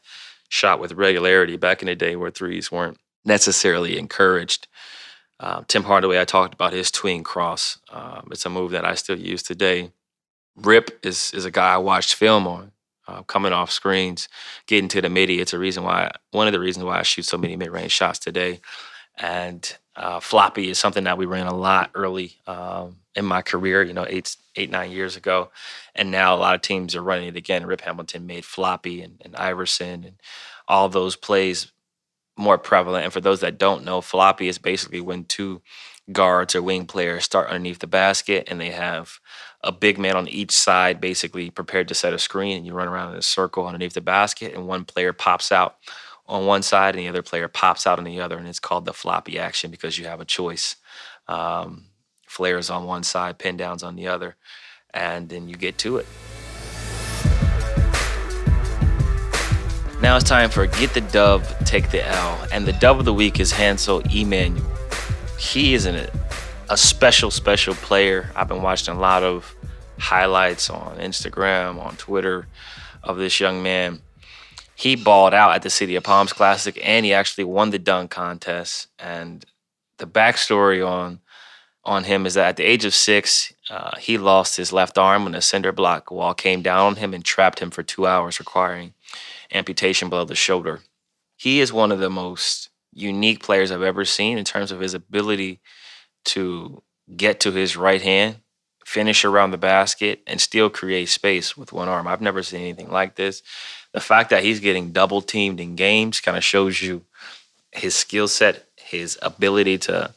shot 0.50 0.80
with 0.80 0.94
regularity 0.94 1.58
back 1.58 1.82
in 1.82 1.88
the 1.88 1.96
day 1.96 2.16
where 2.16 2.32
threes 2.32 2.72
weren't 2.72 2.98
necessarily 3.26 3.98
encouraged. 3.98 4.68
Uh, 5.40 5.64
Tim 5.68 5.84
Hardaway, 5.84 6.20
I 6.20 6.26
talked 6.26 6.54
about 6.54 6.74
his 6.74 6.90
tween 6.92 7.24
cross. 7.24 7.80
Um, 7.92 8.30
it's 8.32 8.46
a 8.46 8.50
move 8.50 8.72
that 8.72 8.86
I 8.86 8.96
still 8.96 9.20
use 9.20 9.44
today. 9.44 9.92
Rip 10.56 11.00
is 11.06 11.32
is 11.34 11.46
a 11.46 11.52
guy 11.52 11.74
I 11.74 11.78
watched 11.78 12.16
film 12.16 12.48
on, 12.48 12.72
uh, 13.08 13.24
coming 13.24 13.54
off 13.54 13.72
screens, 13.72 14.28
getting 14.66 14.90
to 14.90 15.02
the 15.02 15.10
midi. 15.10 15.40
It's 15.40 15.54
a 15.54 15.60
reason 15.60 15.84
why 15.84 16.12
one 16.32 16.48
of 16.48 16.54
the 16.54 16.60
reasons 16.60 16.86
why 16.86 17.00
I 17.00 17.04
shoot 17.04 17.26
so 17.26 17.38
many 17.38 17.56
mid 17.56 17.72
range 17.72 17.92
shots 17.92 18.20
today. 18.20 18.62
And 19.18 19.78
uh, 19.96 20.20
floppy 20.20 20.70
is 20.70 20.78
something 20.78 21.06
that 21.06 21.18
we 21.18 21.26
ran 21.26 21.48
a 21.48 21.56
lot 21.56 21.90
early 21.96 22.36
um, 22.46 22.98
in 23.16 23.26
my 23.26 23.42
career. 23.42 23.82
You 23.82 23.94
know, 23.94 24.06
eight 24.08 24.36
eight 24.56 24.70
nine 24.70 24.92
years 24.92 25.16
ago, 25.16 25.50
and 25.96 26.12
now 26.12 26.36
a 26.36 26.38
lot 26.38 26.56
of 26.56 26.62
teams 26.62 26.96
are 26.96 27.02
running 27.02 27.28
it 27.28 27.36
again. 27.36 27.66
Rip 27.66 27.82
Hamilton 27.82 28.28
made 28.28 28.46
floppy 28.46 29.02
and, 29.02 29.20
and 29.26 29.36
Iverson 29.36 30.04
and 30.04 30.22
all 30.68 30.90
those 30.90 31.16
plays 31.16 31.72
more 32.38 32.58
prevalent. 32.58 33.06
And 33.06 33.14
for 33.14 33.22
those 33.22 33.40
that 33.40 33.58
don't 33.58 33.84
know, 33.84 34.02
floppy 34.02 34.48
is 34.48 34.60
basically 34.60 35.02
when 35.02 35.26
two 35.26 35.62
guards 36.12 36.56
or 36.56 36.62
wing 36.62 36.86
players 36.86 37.24
start 37.24 37.50
underneath 37.50 37.80
the 37.80 37.88
basket 37.88 38.48
and 38.48 38.62
they 38.62 38.72
have 38.72 39.20
a 39.62 39.72
big 39.72 39.98
man 39.98 40.16
on 40.16 40.28
each 40.28 40.52
side 40.52 41.02
basically 41.02 41.50
prepared 41.50 41.88
to 41.88 41.96
set 41.96 42.14
a 42.14 42.20
screen 42.20 42.58
and 42.58 42.66
you 42.66 42.74
run 42.74 42.88
around 42.88 43.12
in 43.12 43.18
a 43.18 43.24
circle 43.24 43.66
underneath 43.66 43.94
the 43.94 44.02
basket 44.02 44.54
and 44.54 44.68
one 44.68 44.86
player 44.86 45.14
pops 45.14 45.52
out 45.52 45.78
on 46.28 46.46
one 46.46 46.62
side 46.62 46.96
and 46.96 47.04
the 47.04 47.08
other 47.08 47.24
player 47.24 47.48
pops 47.48 47.88
out 47.88 47.98
on 47.98 48.06
the 48.06 48.20
other 48.20 48.38
and 48.38 48.48
it's 48.48 48.60
called 48.60 48.86
the 48.86 48.94
floppy 48.94 49.40
action 49.40 49.72
because 49.72 49.98
you 49.98 50.06
have 50.06 50.22
a 50.22 50.26
choice. 50.26 50.76
Um, 51.28 51.86
flares 52.28 52.70
on 52.70 52.86
one 52.86 53.04
side 53.04 53.38
pin 53.38 53.58
downs 53.58 53.84
on 53.84 53.96
the 53.96 54.08
other 54.08 54.36
and 54.94 55.30
then 55.30 55.48
you 55.48 55.56
get 55.56 55.78
to 55.80 55.98
it. 55.98 56.06
Now 60.02 60.16
it's 60.16 60.26
time 60.30 60.50
for 60.50 60.68
get 60.68 60.94
the 60.94 61.02
dub 61.02 61.44
take 61.66 61.90
the 61.90 62.08
l 62.08 62.48
and 62.52 62.66
the 62.66 62.74
dub 62.74 63.00
of 63.00 63.06
the 63.06 63.14
week 63.14 63.40
is 63.40 63.52
hansel 63.52 64.02
emmanuel 64.14 64.66
he 65.38 65.74
is 65.74 65.86
an, 65.86 66.10
a 66.70 66.78
special, 66.78 67.32
special 67.32 67.74
player. 67.76 68.30
I've 68.36 68.48
been 68.48 68.62
watching 68.62 68.94
a 68.94 69.00
lot 69.00 69.24
of 69.24 69.56
highlights 69.98 70.70
on 70.70 70.98
Instagram, 70.98 71.82
on 71.82 71.96
Twitter 71.96 72.48
of 73.04 73.18
this 73.18 73.40
young 73.40 73.64
man. 73.64 74.02
He 74.76 74.96
balled 74.96 75.34
out 75.34 75.56
at 75.56 75.62
the 75.62 75.70
City 75.70 75.96
of 75.96 76.04
Palms 76.04 76.34
Classic 76.34 76.78
and 76.84 77.06
he 77.06 77.14
actually 77.14 77.46
won 77.46 77.70
the 77.70 77.80
dunk 77.80 78.12
contest. 78.12 78.88
And 79.00 79.46
the 79.98 80.08
backstory 80.08 80.88
on 80.88 81.22
on 81.84 82.04
him 82.04 82.26
is 82.26 82.34
that 82.34 82.50
at 82.50 82.58
the 82.58 82.66
age 82.66 82.84
of 82.84 82.94
six, 82.94 83.54
uh, 83.70 83.96
he 83.98 84.18
lost 84.18 84.58
his 84.58 84.74
left 84.74 84.98
arm 84.98 85.24
when 85.24 85.34
a 85.34 85.42
cinder 85.42 85.72
block 85.72 86.12
wall 86.12 86.34
came 86.34 86.62
down 86.62 86.86
on 86.86 86.96
him 86.98 87.14
and 87.14 87.24
trapped 87.24 87.60
him 87.60 87.72
for 87.72 87.82
two 87.82 88.06
hours, 88.06 88.40
requiring 88.40 88.94
amputation 89.54 90.10
below 90.10 90.26
the 90.26 90.36
shoulder. 90.36 90.82
He 91.38 91.62
is 91.62 91.72
one 91.72 91.94
of 91.94 92.00
the 92.00 92.10
most 92.10 92.70
unique 92.92 93.42
players 93.42 93.72
I've 93.72 93.84
ever 93.84 94.04
seen 94.04 94.38
in 94.38 94.44
terms 94.44 94.70
of 94.70 94.82
his 94.82 94.94
ability 94.94 95.62
to 96.28 96.82
get 97.16 97.40
to 97.42 97.52
his 97.52 97.78
right 97.78 98.02
hand, 98.02 98.38
finish 98.86 99.26
around 99.26 99.52
the 99.52 99.58
basket, 99.58 100.22
and 100.28 100.40
still 100.40 100.70
create 100.70 101.10
space 101.10 101.58
with 101.58 101.74
one 101.74 101.88
arm. 101.88 102.08
I've 102.08 102.22
never 102.22 102.44
seen 102.44 102.62
anything 102.62 102.92
like 102.92 103.16
this. 103.16 103.42
the 103.94 104.00
fact 104.00 104.30
that 104.30 104.44
he's 104.44 104.60
getting 104.60 104.92
double 104.92 105.22
teamed 105.22 105.60
in 105.60 105.76
games 105.76 106.20
kind 106.20 106.38
of 106.38 106.44
shows 106.44 106.82
you 106.82 107.04
his 107.72 107.96
skill 107.96 108.28
set, 108.28 108.66
his 108.76 109.18
ability 109.22 109.78
to 109.80 110.14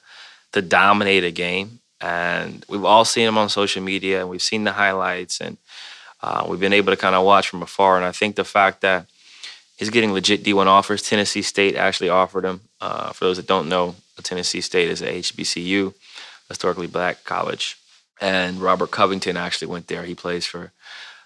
to 0.53 0.61
dominate 0.63 1.23
a 1.23 1.31
game. 1.31 1.79
And 2.01 2.65
we've 2.69 2.85
all 2.85 3.05
seen 3.05 3.29
him 3.29 3.39
on 3.39 3.49
social 3.49 3.83
media, 3.83 4.21
and 4.21 4.29
we've 4.29 4.43
seen 4.43 4.65
the 4.65 4.73
highlights, 4.73 5.41
and 5.41 5.59
uh, 6.23 6.47
we've 6.49 6.61
been 6.61 6.73
able 6.73 6.93
to 6.93 6.97
kind 6.97 7.15
of 7.15 7.25
watch 7.25 7.49
from 7.49 7.63
afar. 7.63 7.97
And 7.97 8.07
I 8.07 8.13
think 8.13 8.37
the 8.37 8.45
fact 8.45 8.81
that 8.81 9.07
he's 9.77 9.91
getting 9.91 10.13
legit 10.13 10.43
D1 10.43 10.67
offers, 10.67 11.03
Tennessee 11.03 11.43
State 11.43 11.77
actually 11.77 12.09
offered 12.09 12.45
him. 12.45 12.63
Uh, 12.81 13.13
for 13.13 13.25
those 13.25 13.37
that 13.37 13.47
don't 13.47 13.69
know, 13.69 13.95
Tennessee 14.23 14.61
State 14.61 14.89
is 14.89 15.03
a 15.03 15.21
HBCU, 15.21 15.95
historically 16.49 16.87
black 16.87 17.25
college, 17.25 17.79
and 18.21 18.61
Robert 18.61 18.91
Covington 18.91 19.37
actually 19.37 19.69
went 19.69 19.87
there. 19.89 20.05
He 20.05 20.15
plays 20.15 20.47
for 20.47 20.73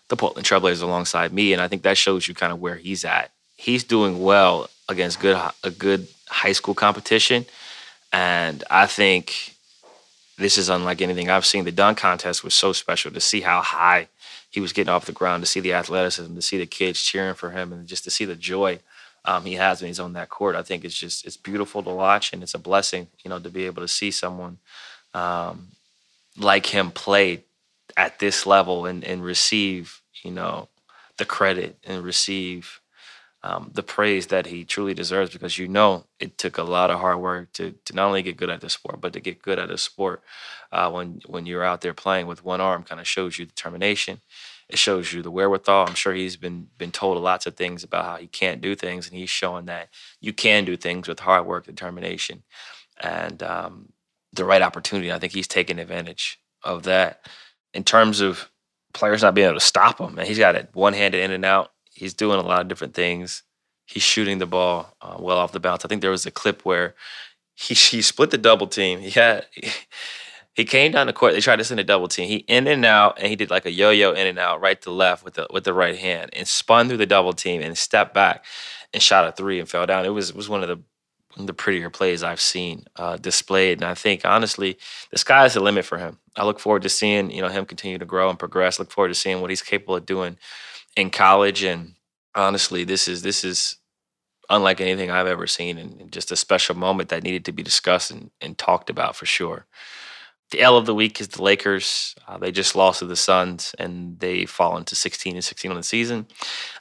the 0.09 0.17
Portland 0.17 0.47
Trailblazers 0.47 0.83
alongside 0.83 1.33
me, 1.33 1.53
and 1.53 1.61
I 1.61 1.69
think 1.69 1.83
that 1.83 1.97
shows 1.97 2.29
you 2.29 2.35
kind 2.35 2.53
of 2.53 2.61
where 2.61 2.77
he's 2.77 3.05
at. 3.05 3.33
He's 3.57 3.85
doing 3.85 4.23
well 4.23 4.69
against 4.88 5.21
good 5.21 5.37
a 5.62 5.71
good 5.71 6.09
high 6.29 6.53
school 6.53 6.75
competition, 6.75 7.47
and 8.12 8.64
I 8.71 8.87
think 8.87 9.55
this 10.37 10.59
is 10.59 10.69
unlike 10.69 11.01
anything 11.01 11.31
I've 11.31 11.47
seen. 11.47 11.64
The 11.64 11.73
dunk 11.73 11.99
contest 11.99 12.43
was 12.45 12.55
so 12.55 12.73
special 12.73 13.12
to 13.12 13.21
see 13.21 13.40
how 13.40 13.62
high 13.62 14.09
he 14.51 14.61
was 14.61 14.73
getting 14.73 14.93
off 14.93 15.07
the 15.07 15.12
ground, 15.12 15.43
to 15.43 15.49
see 15.49 15.61
the 15.61 15.73
athleticism, 15.73 16.35
to 16.35 16.43
see 16.43 16.59
the 16.59 16.67
kids 16.67 17.03
cheering 17.03 17.35
for 17.35 17.51
him, 17.51 17.73
and 17.73 17.87
just 17.87 18.05
to 18.05 18.11
see 18.11 18.25
the 18.25 18.37
joy 18.37 18.81
um, 19.25 19.45
he 19.45 19.55
has 19.55 19.81
when 19.81 19.89
he's 19.89 20.01
on 20.01 20.13
that 20.15 20.29
court. 20.31 20.57
I 20.57 20.63
think 20.63 20.85
it's 20.85 20.95
just 20.99 21.27
it's 21.27 21.37
beautiful 21.37 21.83
to 21.83 21.91
watch, 21.91 22.33
and 22.33 22.43
it's 22.43 22.55
a 22.55 22.59
blessing, 22.59 23.09
you 23.25 23.29
know, 23.29 23.39
to 23.39 23.51
be 23.51 23.67
able 23.67 23.83
to 23.83 23.89
see 23.89 24.11
someone 24.11 24.59
um, 25.15 25.69
like 26.39 26.67
him 26.67 26.91
play 26.91 27.45
at 27.97 28.19
this 28.19 28.47
level 28.47 28.87
and, 28.87 29.05
and 29.05 29.23
receive, 29.25 30.03
you 30.23 30.31
know, 30.31 30.69
the 31.19 31.25
credit 31.25 31.79
and 31.85 32.05
receive 32.05 32.81
um, 33.43 33.71
the 33.75 33.83
praise 33.83 34.29
that 34.29 34.47
he 34.47 34.65
truly 34.65 34.95
deserves 34.95 35.31
because 35.31 35.59
you 35.59 35.69
know 35.69 36.07
it 36.19 36.39
took 36.39 36.57
a 36.57 36.63
lot 36.63 36.91
of 36.91 36.99
hard 36.99 37.21
work 37.21 37.53
to 37.53 37.73
to 37.85 37.95
not 37.95 38.07
only 38.07 38.23
get 38.23 38.39
good 38.39 38.49
at 38.49 38.63
the 38.63 38.71
sport 38.71 39.01
but 39.03 39.13
to 39.13 39.21
get 39.21 39.43
good 39.43 39.59
at 39.59 39.69
the 39.69 39.77
sport 39.77 40.23
uh, 40.73 40.91
when 40.91 41.21
when 41.27 41.45
you're 41.45 41.63
out 41.63 41.83
there 41.83 41.93
playing 41.93 42.27
with 42.27 42.43
one 42.45 42.63
arm 42.63 42.83
kind 42.83 43.01
of 43.01 43.07
shows 43.07 43.39
you 43.39 43.45
determination 43.45 44.23
it 44.75 44.79
shows 44.79 45.13
you 45.13 45.23
the 45.23 45.33
wherewithal 45.33 45.89
i'm 45.89 45.95
sure 45.95 46.15
he's 46.15 46.37
been 46.37 46.69
been 46.79 46.93
told 46.93 47.19
lots 47.23 47.47
of 47.47 47.57
things 47.57 47.85
about 47.85 48.05
how 48.05 48.17
he 48.17 48.29
can't 48.29 48.61
do 48.61 48.77
things 48.77 49.09
and 49.09 49.19
he's 49.19 49.31
showing 49.31 49.67
that 49.67 49.91
you 50.21 50.35
can 50.35 50.67
do 50.67 50.77
things 50.77 51.09
with 51.09 51.21
hard 51.21 51.47
work 51.47 51.67
determination 51.67 52.45
and 53.03 53.43
um, 53.43 53.91
the 54.35 54.45
right 54.45 54.63
opportunity 54.63 55.13
i 55.13 55.19
think 55.19 55.33
he's 55.35 55.49
taking 55.49 55.81
advantage 55.81 56.41
of 56.63 56.85
that 56.85 57.27
in 57.75 57.85
terms 57.85 58.21
of 58.21 58.51
players 58.95 59.23
not 59.23 59.35
being 59.35 59.49
able 59.49 59.59
to 59.59 59.65
stop 59.65 60.01
him 60.01 60.19
and 60.19 60.29
he's 60.29 60.39
got 60.39 60.57
it 60.57 60.71
one-handed 60.75 61.23
in 61.23 61.33
and 61.33 61.47
out 61.47 61.73
he's 61.95 62.15
doing 62.15 62.39
a 62.39 62.43
lot 62.43 62.61
of 62.61 62.69
different 62.69 62.95
things. 62.95 63.43
He's 63.87 64.03
shooting 64.03 64.39
the 64.39 64.47
ball 64.47 64.95
uh, 65.01 65.17
well 65.19 65.39
off 65.39 65.53
the 65.53 65.61
bounce. 65.61 65.85
I 65.85 65.89
think 65.89 66.03
there 66.03 66.11
was 66.11 66.27
a 66.27 66.31
clip 66.31 66.65
where 66.65 66.95
he 67.55 67.75
he 67.75 68.03
split 68.03 68.31
the 68.31 68.39
double 68.39 68.67
team. 68.67 69.01
He 69.01 69.11
had 69.11 69.47
he 70.55 70.64
came 70.64 70.93
down 70.93 71.07
the 71.07 71.12
court. 71.12 71.35
They 71.35 71.40
tried 71.40 71.57
to 71.57 71.64
send 71.64 71.81
a 71.81 71.85
double 71.85 72.09
team. 72.09 72.29
He 72.29 72.37
in 72.37 72.67
and 72.69 72.85
out, 72.85 73.19
and 73.19 73.29
he 73.29 73.37
did 73.37 73.51
like 73.51 73.67
a 73.67 73.73
yo-yo 73.73 74.12
in 74.12 74.27
and 74.27 74.38
out, 74.38 74.61
right 74.61 74.81
to 74.83 74.90
left 74.90 75.25
with 75.25 75.35
the 75.35 75.47
with 75.53 75.64
the 75.64 75.75
right 75.75 75.99
hand, 75.99 76.31
and 76.35 76.49
spun 76.49 76.88
through 76.88 76.99
the 76.99 77.07
double 77.07 77.33
team 77.33 77.62
and 77.62 77.77
stepped 77.79 78.14
back 78.14 78.45
and 78.93 79.03
shot 79.03 79.27
a 79.27 79.33
three 79.33 79.61
and 79.61 79.69
fell 79.69 79.87
down. 79.87 80.05
It 80.05 80.11
was 80.11 80.33
was 80.33 80.49
one 80.49 80.62
of 80.62 80.69
the 80.69 80.81
the 81.45 81.55
prettier 81.55 81.90
plays 81.90 82.23
I've 82.23 82.40
seen 82.40 82.85
uh, 82.97 83.17
displayed, 83.17 83.81
and 83.81 83.90
I 83.90 83.95
think 83.95 84.25
honestly, 84.25 84.79
the 85.11 85.19
sky 85.19 85.47
is 85.47 85.55
the 85.55 85.61
limit 85.61 85.85
for 85.85 85.99
him. 85.99 86.19
I 86.37 86.45
look 86.45 86.61
forward 86.61 86.83
to 86.83 86.88
seeing 86.88 87.31
you 87.31 87.43
know 87.43 87.49
him 87.49 87.67
continue 87.67 87.99
to 87.99 88.07
grow 88.07 88.31
and 88.31 88.38
progress. 88.38 88.79
Look 88.79 88.93
forward 88.93 89.09
to 89.09 89.14
seeing 89.14 89.40
what 89.40 89.51
he's 89.51 89.62
capable 89.62 89.97
of 89.97 90.07
doing 90.07 90.37
in 90.97 91.11
college 91.11 91.62
and 91.64 91.95
honestly 92.35 92.85
this 92.85 93.09
is 93.09 93.23
this 93.23 93.45
is 93.45 93.77
unlike 94.51 94.81
anything 94.81 95.11
i've 95.11 95.27
ever 95.27 95.47
seen 95.47 95.79
and 95.79 96.12
just 96.12 96.33
a 96.33 96.37
special 96.37 96.77
moment 96.77 97.09
that 97.09 97.23
needed 97.23 97.45
to 97.45 97.53
be 97.53 97.62
discussed 97.62 98.11
and, 98.11 98.31
and 98.40 98.59
talked 98.59 98.90
about 98.90 99.17
for 99.17 99.27
sure 99.27 99.67
the 100.55 100.62
L 100.62 100.77
of 100.77 100.87
the 100.87 100.95
week 100.95 101.21
is 101.21 101.29
the 101.29 101.43
Lakers. 101.43 102.14
Uh, 102.29 102.38
they 102.38 102.53
just 102.53 102.77
lost 102.77 103.01
to 103.01 103.07
the 103.07 103.17
Suns 103.17 103.75
and 103.77 104.21
they 104.21 104.47
fall 104.47 104.77
into 104.77 104.95
16 104.95 105.35
and 105.35 105.45
16 105.45 105.71
on 105.73 105.77
the 105.77 105.83
season. 105.83 106.29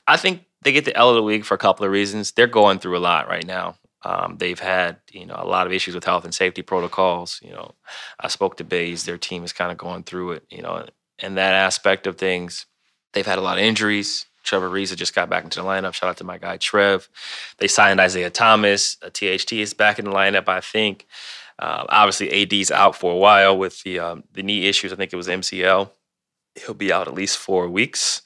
I 0.08 0.16
think 0.16 0.46
they 0.62 0.72
get 0.72 0.86
the 0.86 0.96
L 0.96 1.10
of 1.10 1.16
the 1.16 1.24
week 1.24 1.44
for 1.44 1.56
a 1.56 1.58
couple 1.58 1.84
of 1.84 1.92
reasons. 1.92 2.34
They're 2.34 2.46
going 2.46 2.78
through 2.78 2.98
a 2.98 3.00
lot 3.00 3.28
right 3.28 3.46
now. 3.46 3.78
Um, 4.04 4.38
they've 4.38 4.60
had 4.60 4.98
you 5.12 5.26
know 5.26 5.36
a 5.38 5.48
lot 5.48 5.66
of 5.66 5.74
issues 5.74 5.96
with 5.96 6.04
health 6.04 6.24
and 6.24 6.36
safety 6.36 6.62
protocols. 6.62 7.40
You 7.42 7.52
know, 7.52 7.74
I 8.20 8.28
spoke 8.28 8.58
to 8.58 8.64
Bays. 8.64 9.06
Their 9.06 9.18
team 9.18 9.44
is 9.44 9.54
kind 9.54 9.72
of 9.72 9.78
going 9.78 10.04
through 10.04 10.34
it. 10.34 10.44
You 10.52 10.62
know, 10.62 10.86
and 11.18 11.38
that 11.38 11.54
aspect 11.54 12.06
of 12.06 12.18
things. 12.18 12.68
They've 13.14 13.26
had 13.26 13.40
a 13.40 13.42
lot 13.42 13.58
of 13.58 13.64
injuries. 13.64 14.28
Trevor 14.44 14.70
Ariza 14.70 14.96
just 14.98 15.16
got 15.16 15.30
back 15.30 15.46
into 15.46 15.62
the 15.62 15.66
lineup. 15.66 15.94
Shout 15.94 16.10
out 16.10 16.18
to 16.18 16.24
my 16.26 16.38
guy 16.38 16.58
Trev. 16.58 17.10
They 17.58 17.68
signed 17.68 18.00
Isaiah 18.00 18.30
Thomas. 18.30 18.98
A 19.02 19.10
THT 19.10 19.54
is 19.54 19.74
back 19.74 19.98
in 20.00 20.06
the 20.06 20.12
lineup, 20.12 20.48
I 20.48 20.60
think. 20.60 21.08
Uh, 21.60 21.86
obviously, 21.90 22.32
AD's 22.32 22.72
out 22.72 22.96
for 22.96 23.14
a 23.14 23.18
while 23.18 23.58
with 23.58 23.82
the 23.84 24.00
um, 24.00 24.24
the 24.34 24.44
knee 24.44 24.68
issues. 24.68 24.92
I 24.92 24.96
think 24.96 25.14
it 25.14 25.18
was 25.18 25.28
MCL. 25.28 25.90
He'll 26.56 26.74
be 26.74 26.92
out 26.92 27.08
at 27.08 27.14
least 27.14 27.38
four 27.38 27.68
weeks. 27.70 28.22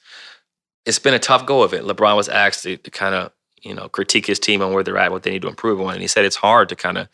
It's 0.84 0.98
been 0.98 1.14
a 1.14 1.18
tough 1.18 1.46
go 1.46 1.62
of 1.62 1.74
it. 1.74 1.84
LeBron 1.84 2.16
was 2.16 2.28
asked 2.28 2.62
to, 2.64 2.76
to 2.76 2.90
kind 2.90 3.14
of 3.14 3.32
you 3.62 3.74
know 3.74 3.88
critique 3.88 4.26
his 4.26 4.38
team 4.38 4.62
on 4.62 4.72
where 4.72 4.82
they're 4.82 4.98
at, 4.98 5.12
what 5.12 5.22
they 5.22 5.30
need 5.30 5.42
to 5.42 5.48
improve 5.48 5.80
on, 5.80 5.94
and 5.94 6.02
he 6.02 6.08
said 6.08 6.24
it's 6.24 6.36
hard 6.36 6.68
to 6.70 6.76
kind 6.76 6.98
of 6.98 7.08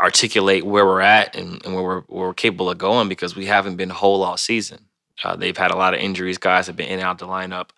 articulate 0.00 0.64
where 0.66 0.84
we're 0.84 1.00
at 1.00 1.36
and, 1.36 1.64
and 1.64 1.74
where, 1.74 1.82
we're, 1.82 2.00
where 2.02 2.28
we're 2.28 2.34
capable 2.34 2.68
of 2.68 2.78
going 2.78 3.08
because 3.08 3.36
we 3.36 3.46
haven't 3.46 3.76
been 3.76 3.90
whole 3.90 4.22
all 4.22 4.36
season. 4.36 4.86
Uh, 5.22 5.36
they've 5.36 5.56
had 5.56 5.70
a 5.70 5.76
lot 5.76 5.94
of 5.94 6.00
injuries. 6.00 6.38
Guys 6.38 6.66
have 6.66 6.76
been 6.76 6.88
in 6.88 6.98
and 6.98 7.02
out 7.02 7.18
the 7.18 7.26
lineup. 7.26 7.70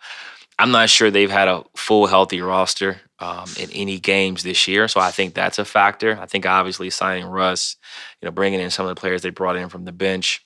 I'm 0.59 0.71
not 0.71 0.89
sure 0.89 1.11
they've 1.11 1.31
had 1.31 1.49
a 1.49 1.65
full 1.77 2.07
healthy 2.07 2.41
roster 2.41 3.01
um, 3.19 3.47
in 3.59 3.71
any 3.73 3.99
games 3.99 4.43
this 4.43 4.67
year, 4.67 4.89
so 4.89 5.01
I 5.01 5.11
think 5.11 5.35
that's 5.35 5.59
a 5.59 5.65
factor. 5.65 6.19
I 6.21 6.27
think 6.27 6.47
obviously 6.47 6.91
signing 6.91 7.27
Russ, 7.27 7.77
you 8.21 8.27
know, 8.27 8.33
bringing 8.33 8.61
in 8.61 8.71
some 8.71 8.87
of 8.87 8.95
the 8.95 9.01
players 9.01 9.23
they 9.23 9.31
brought 9.31 9.57
in 9.57 9.69
from 9.69 9.85
the 9.85 9.93
bench, 9.93 10.45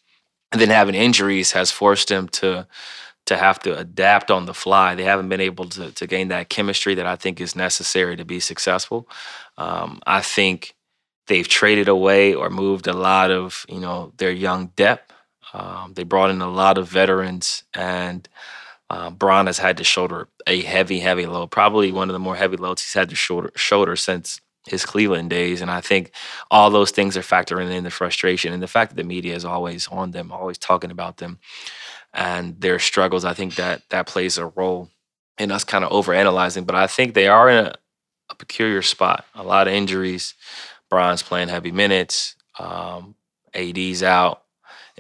and 0.53 0.61
then 0.61 0.69
having 0.71 0.95
injuries 0.95 1.53
has 1.53 1.71
forced 1.71 2.09
them 2.09 2.29
to 2.29 2.67
to 3.27 3.37
have 3.37 3.61
to 3.61 3.79
adapt 3.79 4.31
on 4.31 4.47
the 4.47 4.55
fly. 4.55 4.95
They 4.95 5.05
haven't 5.05 5.29
been 5.29 5.41
able 5.41 5.67
to 5.71 5.93
to 5.93 6.07
gain 6.07 6.29
that 6.29 6.49
chemistry 6.49 6.95
that 6.97 7.07
I 7.07 7.17
think 7.17 7.41
is 7.41 7.55
necessary 7.55 8.17
to 8.17 8.25
be 8.25 8.41
successful. 8.41 9.09
Um, 9.57 10.01
I 10.07 10.21
think 10.23 10.75
they've 11.29 11.47
traded 11.47 11.89
away 11.89 12.35
or 12.35 12.51
moved 12.51 12.89
a 12.89 12.93
lot 12.93 13.31
of 13.31 13.65
you 13.69 13.81
know 13.81 14.13
their 14.17 14.33
young 14.33 14.69
depth. 14.77 15.13
Um, 15.53 15.95
they 15.95 16.05
brought 16.05 16.31
in 16.31 16.41
a 16.43 16.51
lot 16.51 16.79
of 16.79 16.89
veterans 16.89 17.65
and 17.75 18.29
uh, 18.91 19.09
Bron 19.09 19.47
has 19.47 19.59
had 19.59 19.77
to 19.77 19.85
shoulder 19.85 20.27
a 20.49 20.63
heavy, 20.63 20.99
heavy 20.99 21.25
load, 21.25 21.53
probably 21.53 21.93
one 21.93 22.09
of 22.09 22.13
the 22.13 22.19
more 22.19 22.35
heavy 22.35 22.57
loads 22.57 22.83
he's 22.83 22.93
had 22.93 23.09
to 23.11 23.15
shoulder, 23.15 23.53
shoulder 23.55 23.95
since 23.95 24.41
his 24.67 24.85
Cleveland 24.85 25.31
days. 25.31 25.61
And 25.61 25.71
I 25.71 25.81
think 25.81 26.11
all 26.51 26.71
those 26.71 26.91
things 26.91 27.17
are 27.17 27.23
factoring 27.23 27.73
in 27.73 27.85
the 27.85 27.91
frustration 27.91 28.53
and 28.53 28.61
the 28.61 28.67
fact 28.67 28.91
that 28.91 28.97
the 28.97 29.09
media 29.09 29.37
is 29.37 29.45
always 29.45 29.87
on 29.89 30.11
them, 30.11 30.33
always 30.33 30.59
talking 30.59 30.91
about 30.91 31.19
them 31.19 31.39
and 32.13 32.61
their 32.61 32.81
struggles. 32.81 33.25
I 33.25 33.33
think 33.33 33.55
that 33.55 33.83
that 33.91 34.09
plays 34.09 34.37
a 34.39 34.47
role 34.47 34.91
in 35.39 35.53
us 35.53 35.63
kind 35.63 35.85
of 35.85 35.93
overanalyzing. 35.93 36.67
But 36.67 36.75
I 36.75 36.89
think 36.89 37.15
they 37.15 37.29
are 37.29 37.49
in 37.49 37.67
a, 37.67 37.75
a 38.29 38.35
peculiar 38.35 38.83
spot. 38.83 39.25
A 39.37 39.45
lot 39.45 39.69
of 39.69 39.73
injuries. 39.73 40.35
Bron's 40.89 41.23
playing 41.23 41.49
heavy 41.49 41.71
minutes. 41.71 42.35
Um, 42.59 43.15
AD's 43.55 44.03
out 44.03 44.43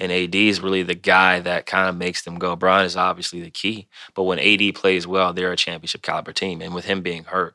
and 0.01 0.11
AD 0.11 0.35
is 0.35 0.61
really 0.61 0.83
the 0.83 0.95
guy 0.95 1.41
that 1.41 1.67
kind 1.67 1.89
of 1.89 1.97
makes 1.97 2.23
them 2.23 2.39
go. 2.39 2.57
Bron 2.57 2.85
is 2.85 2.97
obviously 2.97 3.41
the 3.41 3.51
key, 3.51 3.89
but 4.15 4.25
when 4.25 4.39
AD 4.39 4.75
plays 4.75 5.07
well, 5.07 5.33
they're 5.33 5.53
a 5.53 5.57
championship 5.57 6.03
caliber 6.03 6.33
team, 6.33 6.63
and 6.63 6.75
with 6.75 6.87
him 6.87 7.03
being 7.03 7.25
hurt, 7.25 7.55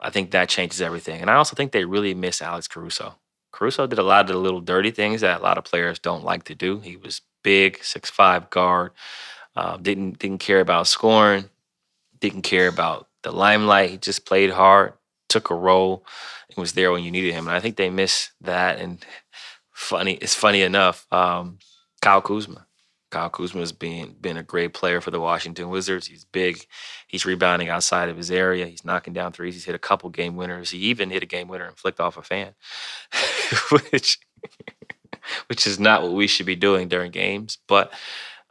I 0.00 0.10
think 0.10 0.30
that 0.30 0.48
changes 0.48 0.80
everything. 0.80 1.20
And 1.20 1.30
I 1.30 1.34
also 1.34 1.54
think 1.56 1.72
they 1.72 1.84
really 1.84 2.14
miss 2.14 2.42
Alex 2.42 2.68
Caruso. 2.68 3.16
Caruso 3.52 3.86
did 3.86 3.98
a 3.98 4.02
lot 4.02 4.22
of 4.22 4.28
the 4.28 4.38
little 4.38 4.60
dirty 4.60 4.90
things 4.90 5.20
that 5.20 5.40
a 5.40 5.42
lot 5.42 5.58
of 5.58 5.64
players 5.64 5.98
don't 5.98 6.24
like 6.24 6.44
to 6.44 6.54
do. 6.54 6.80
He 6.80 6.96
was 6.96 7.20
big, 7.44 7.82
six 7.84 8.10
five 8.10 8.50
guard, 8.50 8.92
uh, 9.56 9.76
didn't 9.76 10.18
didn't 10.18 10.38
care 10.38 10.60
about 10.60 10.86
scoring, 10.86 11.50
didn't 12.20 12.42
care 12.42 12.68
about 12.68 13.08
the 13.22 13.32
limelight. 13.32 13.90
He 13.90 13.96
just 13.98 14.26
played 14.26 14.50
hard, 14.50 14.94
took 15.28 15.50
a 15.50 15.54
role, 15.54 16.04
and 16.48 16.56
was 16.56 16.72
there 16.72 16.92
when 16.92 17.04
you 17.04 17.10
needed 17.10 17.34
him. 17.34 17.46
And 17.46 17.56
I 17.56 17.60
think 17.60 17.76
they 17.76 17.90
miss 17.90 18.30
that. 18.40 18.78
And 18.78 19.04
funny, 19.72 20.14
it's 20.14 20.34
funny 20.34 20.62
enough. 20.62 21.06
Um, 21.12 21.58
Kyle 22.02 22.20
Kuzma. 22.20 22.66
Kyle 23.10 23.30
Kuzma 23.30 23.60
has 23.60 23.72
been 23.72 24.16
been 24.20 24.36
a 24.36 24.42
great 24.42 24.74
player 24.74 25.00
for 25.00 25.10
the 25.10 25.20
Washington 25.20 25.68
Wizards. 25.68 26.06
He's 26.06 26.24
big. 26.24 26.66
He's 27.06 27.24
rebounding 27.24 27.68
outside 27.68 28.08
of 28.08 28.16
his 28.16 28.30
area. 28.30 28.66
He's 28.66 28.84
knocking 28.84 29.12
down 29.12 29.32
threes. 29.32 29.54
He's 29.54 29.66
hit 29.66 29.74
a 29.74 29.78
couple 29.78 30.10
game 30.10 30.34
winners. 30.34 30.70
He 30.70 30.78
even 30.78 31.10
hit 31.10 31.22
a 31.22 31.26
game 31.26 31.48
winner 31.48 31.66
and 31.66 31.78
flicked 31.78 32.00
off 32.00 32.16
a 32.16 32.22
fan, 32.22 32.54
which 33.70 34.18
which 35.46 35.66
is 35.66 35.78
not 35.78 36.02
what 36.02 36.12
we 36.12 36.26
should 36.26 36.46
be 36.46 36.56
doing 36.56 36.88
during 36.88 37.12
games. 37.12 37.58
But 37.68 37.92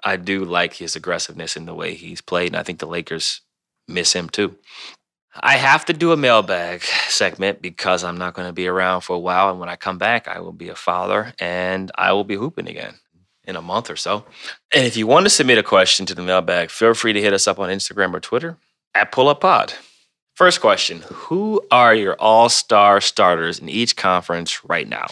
I 0.04 0.16
do 0.16 0.46
like 0.46 0.76
his 0.76 0.96
aggressiveness 0.96 1.58
in 1.58 1.66
the 1.66 1.76
way 1.76 1.96
he's 1.96 2.22
played, 2.22 2.48
and 2.48 2.56
I 2.56 2.64
think 2.64 2.80
the 2.80 2.88
Lakers 2.88 3.42
miss 3.88 4.14
him 4.14 4.30
too. 4.30 4.56
I 5.36 5.56
have 5.56 5.86
to 5.86 5.94
do 5.94 6.12
a 6.12 6.18
mailbag 6.18 6.84
segment 6.84 7.62
because 7.62 8.04
I'm 8.04 8.18
not 8.18 8.34
going 8.34 8.48
to 8.48 8.54
be 8.54 8.68
around 8.68 9.02
for 9.02 9.16
a 9.16 9.20
while. 9.20 9.50
And 9.50 9.62
when 9.62 9.70
I 9.70 9.78
come 9.78 9.98
back, 9.98 10.28
I 10.28 10.42
will 10.42 10.52
be 10.52 10.68
a 10.68 10.76
father 10.76 11.34
and 11.40 11.90
I 11.96 12.12
will 12.12 12.26
be 12.26 12.36
hooping 12.36 12.68
again 12.68 12.96
in 13.52 13.56
a 13.56 13.62
month 13.62 13.92
or 13.92 13.96
so. 13.96 14.26
And 14.74 14.88
if 14.88 14.98
you 14.98 15.06
want 15.06 15.26
to 15.28 15.30
submit 15.30 15.60
a 15.60 15.64
question 15.64 16.08
to 16.08 16.16
the 16.16 16.24
mailbag, 16.24 16.72
feel 16.72 16.96
free 16.96 17.14
to 17.14 17.22
hit 17.22 17.34
us 17.34 17.48
up 17.48 17.60
on 17.60 17.70
Instagram 17.70 18.14
or 18.16 18.20
Twitter. 18.20 18.58
at 18.96 19.12
Pull 19.12 19.30
Up 19.30 19.42
Pod. 19.42 19.74
First 20.34 20.62
question 20.62 21.04
Who 21.08 21.62
are 21.70 21.94
your 21.94 22.16
all 22.16 22.50
star 22.50 23.00
starters 23.02 23.60
in 23.60 23.70
each 23.70 23.96
conference 23.96 24.66
right 24.66 24.88
now? 24.90 25.06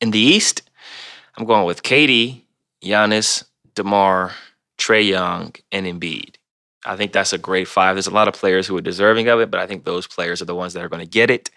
In 0.00 0.12
the 0.12 0.18
East, 0.18 0.62
I'm 1.36 1.44
going 1.44 1.66
with 1.66 1.82
KD, 1.82 2.40
Giannis, 2.82 3.44
DeMar, 3.74 4.32
Trae 4.78 5.06
Young, 5.06 5.54
and 5.70 5.86
Embiid. 5.86 6.36
I 6.84 6.96
think 6.96 7.12
that's 7.12 7.32
a 7.32 7.38
great 7.38 7.68
five. 7.68 7.94
There's 7.94 8.08
a 8.08 8.10
lot 8.14 8.26
of 8.28 8.34
players 8.34 8.66
who 8.66 8.76
are 8.76 8.80
deserving 8.82 9.28
of 9.28 9.38
it, 9.40 9.50
but 9.50 9.60
I 9.60 9.66
think 9.66 9.84
those 9.84 10.06
players 10.06 10.42
are 10.42 10.46
the 10.46 10.54
ones 10.54 10.72
that 10.72 10.82
are 10.82 10.88
going 10.88 11.04
to 11.04 11.08
get 11.08 11.30
it. 11.30 11.50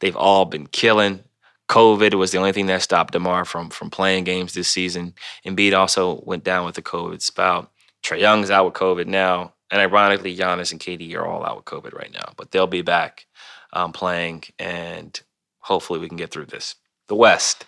They've 0.00 0.16
all 0.16 0.44
been 0.46 0.66
killing. 0.66 1.22
COVID 1.68 2.14
was 2.14 2.30
the 2.30 2.38
only 2.38 2.52
thing 2.52 2.66
that 2.66 2.82
stopped 2.82 3.12
DeMar 3.12 3.44
from 3.44 3.70
from 3.70 3.90
playing 3.90 4.24
games 4.24 4.54
this 4.54 4.68
season. 4.68 5.14
Embiid 5.46 5.76
also 5.76 6.22
went 6.24 6.44
down 6.44 6.66
with 6.66 6.74
the 6.74 6.82
COVID 6.82 7.22
spout. 7.22 7.70
Trae 8.02 8.20
Young's 8.20 8.50
out 8.50 8.66
with 8.66 8.74
COVID 8.74 9.06
now, 9.06 9.54
and 9.70 9.80
ironically, 9.80 10.36
Giannis 10.36 10.72
and 10.72 10.80
KD 10.80 11.14
are 11.14 11.26
all 11.26 11.44
out 11.44 11.56
with 11.56 11.64
COVID 11.64 11.94
right 11.94 12.12
now, 12.12 12.32
but 12.36 12.50
they'll 12.50 12.66
be 12.66 12.82
back 12.82 13.26
um, 13.72 13.92
playing, 13.92 14.44
and 14.58 15.18
hopefully 15.58 15.98
we 15.98 16.08
can 16.08 16.18
get 16.18 16.30
through 16.30 16.46
this. 16.46 16.74
The 17.08 17.14
West, 17.14 17.64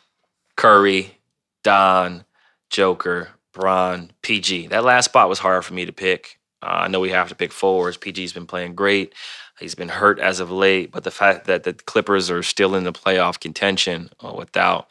Curry, 0.57 1.19
Don, 1.65 2.25
Joker, 2.71 3.31
Bron, 3.53 4.11
PG. 4.23 4.69
That 4.69 4.85
last 4.85 5.07
spot 5.07 5.29
was 5.29 5.39
hard 5.39 5.65
for 5.65 5.73
me 5.73 5.87
to 5.87 5.93
pick. 5.93 6.39
Uh, 6.63 6.83
I 6.83 6.89
know 6.89 7.01
we 7.01 7.11
have 7.11 7.29
to 7.31 7.35
pick 7.35 7.53
forwards. 7.53 7.97
PG's 7.97 8.33
been 8.33 8.47
playing 8.47 8.75
great. 8.75 9.15
He's 9.59 9.75
been 9.75 9.89
hurt 9.89 10.19
as 10.19 10.41
of 10.41 10.51
late, 10.51 10.93
but 10.93 11.05
the 11.05 11.11
fact 11.11 11.47
that 11.47 11.65
the 11.65 11.73
Clippers 11.73 12.31
are 12.31 12.43
still 12.43 12.75
in 12.75 12.85
the 12.85 12.93
playoff 12.93 13.41
contention 13.41 14.11
uh, 14.23 14.33
without 14.37 14.89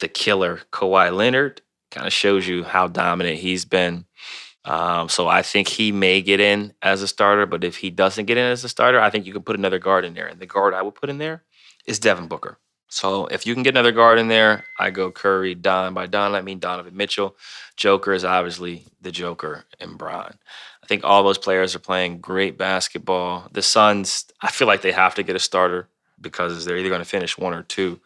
the 0.00 0.08
killer 0.08 0.60
Kawhi 0.72 1.14
Leonard 1.14 1.62
kind 1.90 2.06
of 2.06 2.12
shows 2.12 2.46
you 2.46 2.64
how 2.64 2.88
dominant 2.88 3.38
he's 3.38 3.64
been. 3.64 4.04
Um, 4.64 5.08
so 5.08 5.28
I 5.28 5.42
think 5.42 5.68
he 5.68 5.92
may 5.92 6.22
get 6.22 6.40
in 6.40 6.72
as 6.82 7.02
a 7.02 7.08
starter, 7.08 7.46
but 7.46 7.64
if 7.64 7.76
he 7.76 7.90
doesn't 7.90 8.24
get 8.24 8.38
in 8.38 8.46
as 8.46 8.64
a 8.64 8.68
starter, 8.68 9.00
I 9.00 9.10
think 9.10 9.26
you 9.26 9.32
can 9.32 9.42
put 9.42 9.56
another 9.56 9.78
guard 9.78 10.04
in 10.04 10.14
there. 10.14 10.26
And 10.26 10.40
the 10.40 10.46
guard 10.46 10.74
I 10.74 10.82
would 10.82 10.94
put 10.94 11.10
in 11.10 11.18
there 11.18 11.44
is 11.86 11.98
Devin 11.98 12.28
Booker. 12.28 12.58
So 12.88 13.26
if 13.26 13.46
you 13.46 13.54
can 13.54 13.62
get 13.62 13.74
another 13.74 13.92
guard 13.92 14.18
in 14.18 14.28
there, 14.28 14.64
I 14.78 14.90
go 14.90 15.10
Curry, 15.10 15.54
Don. 15.54 15.94
By 15.94 16.06
Don, 16.06 16.34
I 16.34 16.42
mean 16.42 16.60
Donovan 16.60 16.96
Mitchell. 16.96 17.36
Joker 17.76 18.12
is 18.12 18.24
obviously 18.24 18.84
the 19.00 19.10
Joker 19.10 19.64
and 19.80 19.98
Bron. 19.98 20.38
I 20.84 20.86
think 20.86 21.02
all 21.02 21.22
those 21.22 21.38
players 21.38 21.74
are 21.74 21.78
playing 21.78 22.18
great 22.18 22.58
basketball. 22.58 23.48
The 23.50 23.62
Suns, 23.62 24.26
I 24.42 24.50
feel 24.50 24.68
like 24.68 24.82
they 24.82 24.92
have 24.92 25.14
to 25.14 25.22
get 25.22 25.34
a 25.34 25.38
starter 25.38 25.88
because 26.20 26.66
they're 26.66 26.76
either 26.76 26.90
going 26.90 27.00
to 27.00 27.06
finish 27.06 27.38
one 27.38 27.54
or 27.54 27.62
two 27.62 28.00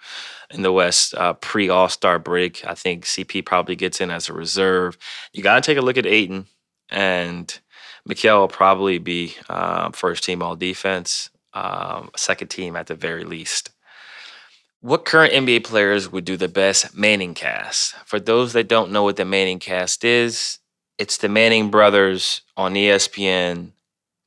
in 0.49 0.63
the 0.63 0.71
West 0.71 1.13
uh, 1.17 1.33
pre 1.33 1.69
All 1.69 1.89
Star 1.89 2.21
break. 2.21 2.65
I 2.65 2.75
think 2.75 3.05
CP 3.05 3.45
probably 3.45 3.75
gets 3.75 4.01
in 4.01 4.13
as 4.13 4.29
a 4.29 4.33
reserve. 4.33 4.97
You 5.33 5.43
got 5.43 5.57
to 5.57 5.61
take 5.61 5.77
a 5.77 5.85
look 5.85 5.99
at 5.99 6.07
Ayton, 6.07 6.47
and 6.89 7.59
Mikal 8.09 8.39
will 8.39 8.49
probably 8.49 8.99
be 8.99 9.35
uh, 9.49 9.91
first 9.91 10.23
team 10.23 10.41
All 10.41 10.55
Defense, 10.55 11.31
um, 11.55 12.11
second 12.15 12.47
team 12.47 12.77
at 12.77 12.87
the 12.87 12.95
very 12.95 13.25
least. 13.25 13.71
What 14.83 15.05
current 15.05 15.33
NBA 15.33 15.65
players 15.65 16.13
would 16.13 16.25
do 16.25 16.37
the 16.37 16.47
best 16.47 16.97
Manning 16.97 17.35
cast? 17.35 17.97
For 18.07 18.21
those 18.21 18.53
that 18.53 18.69
don't 18.69 18.93
know 18.93 19.03
what 19.03 19.17
the 19.17 19.25
Manning 19.25 19.59
cast 19.59 20.05
is, 20.05 20.61
it's 20.99 21.19
the 21.19 21.29
Manning 21.29 21.71
brothers 21.71 22.43
on 22.57 22.75
ESPN 22.75 23.73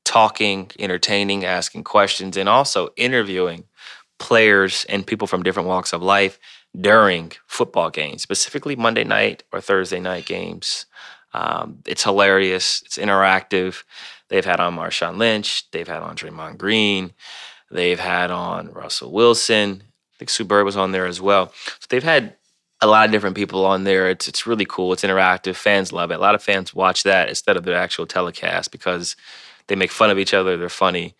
talking, 0.03 0.71
entertaining, 0.79 1.45
asking 1.45 1.83
questions, 1.83 2.37
and 2.37 2.49
also 2.49 2.89
interviewing 2.97 3.65
players 4.19 4.85
and 4.89 5.05
people 5.05 5.27
from 5.27 5.43
different 5.43 5.67
walks 5.67 5.93
of 5.93 6.01
life 6.01 6.39
during 6.79 7.31
football 7.47 7.89
games, 7.89 8.21
specifically 8.21 8.75
Monday 8.75 9.03
night 9.03 9.43
or 9.51 9.61
Thursday 9.61 9.99
night 9.99 10.25
games. 10.25 10.85
Um, 11.33 11.79
it's 11.85 12.03
hilarious. 12.03 12.81
It's 12.85 12.97
interactive. 12.97 13.83
They've 14.29 14.45
had 14.45 14.59
on 14.59 14.75
Marshawn 14.75 15.17
Lynch. 15.17 15.69
They've 15.71 15.87
had 15.87 16.01
on 16.01 16.15
Draymond 16.15 16.57
Green. 16.57 17.13
They've 17.69 17.99
had 17.99 18.31
on 18.31 18.71
Russell 18.71 19.11
Wilson 19.11 19.83
I 20.13 20.17
think 20.19 20.29
Sue 20.29 20.43
Bird 20.45 20.65
was 20.65 20.77
on 20.77 20.91
there 20.91 21.07
as 21.07 21.19
well. 21.19 21.51
So 21.79 21.87
they've 21.89 22.03
had 22.03 22.35
a 22.81 22.87
lot 22.87 23.05
of 23.05 23.11
different 23.11 23.35
people 23.35 23.65
on 23.65 23.83
there. 23.83 24.09
It's 24.09 24.27
it's 24.27 24.47
really 24.47 24.65
cool. 24.65 24.93
It's 24.93 25.03
interactive. 25.03 25.55
Fans 25.55 25.93
love 25.93 26.11
it. 26.11 26.15
A 26.15 26.19
lot 26.19 26.35
of 26.35 26.43
fans 26.43 26.73
watch 26.73 27.03
that 27.03 27.29
instead 27.29 27.57
of 27.57 27.63
the 27.63 27.75
actual 27.75 28.07
telecast 28.07 28.71
because 28.71 29.15
they 29.67 29.75
make 29.75 29.91
fun 29.91 30.09
of 30.09 30.19
each 30.19 30.33
other. 30.33 30.57
They're 30.57 30.69
funny 30.69 31.15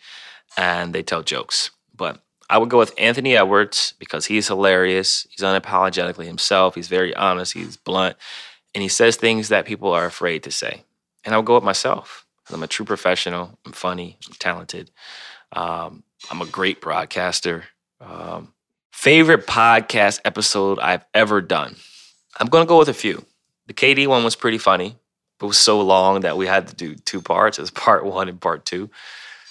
and 0.57 0.93
they 0.93 1.03
tell 1.03 1.24
jokes. 1.24 1.72
But 1.95 2.22
I 2.49 2.57
would 2.57 2.70
go 2.70 2.80
with 2.80 2.93
Anthony 2.97 3.38
Edwards 3.38 3.93
because 3.99 4.26
he's 4.26 4.47
hilarious. 4.47 5.28
He's 5.30 5.45
unapologetically 5.45 6.26
himself. 6.26 6.76
He's 6.76 6.88
very 6.88 7.16
honest. 7.16 7.53
He's 7.53 7.78
blunt, 7.78 8.18
and 8.76 8.82
he 8.82 8.89
says 8.89 9.16
things 9.16 9.49
that 9.49 9.66
people 9.66 9.91
are 9.91 10.05
afraid 10.05 10.43
to 10.43 10.51
say. 10.51 10.84
And 11.24 11.34
I 11.34 11.38
would 11.38 11.45
go 11.45 11.55
with 11.55 11.64
myself. 11.64 12.26
I'm 12.51 12.64
a 12.64 12.68
true 12.68 12.86
professional. 12.86 13.57
I'm 13.66 13.72
funny. 13.72 14.18
I'm 14.28 14.34
talented. 14.34 14.91
Um, 15.53 16.03
I'm 16.30 16.41
a 16.41 16.45
great 16.45 16.82
broadcaster. 16.82 17.66
Um, 18.01 18.53
Favorite 19.02 19.47
podcast 19.47 20.20
episode 20.26 20.78
I've 20.78 21.04
ever 21.16 21.41
done? 21.41 21.76
I'm 22.39 22.45
going 22.45 22.64
to 22.64 22.70
go 22.70 22.78
with 22.78 22.88
a 22.88 22.93
few. 22.93 23.26
The 23.66 23.74
KD 23.74 24.06
one 24.06 24.24
was 24.24 24.36
pretty 24.36 24.60
funny, 24.60 24.95
but 25.39 25.47
was 25.47 25.58
so 25.58 25.82
long 25.82 26.22
that 26.22 26.38
we 26.38 26.45
had 26.45 26.68
to 26.68 26.76
do 26.76 26.93
two 26.93 27.20
parts 27.20 27.58
as 27.58 27.72
part 27.72 28.06
one 28.06 28.30
and 28.30 28.39
part 28.39 28.64
two. 28.64 28.91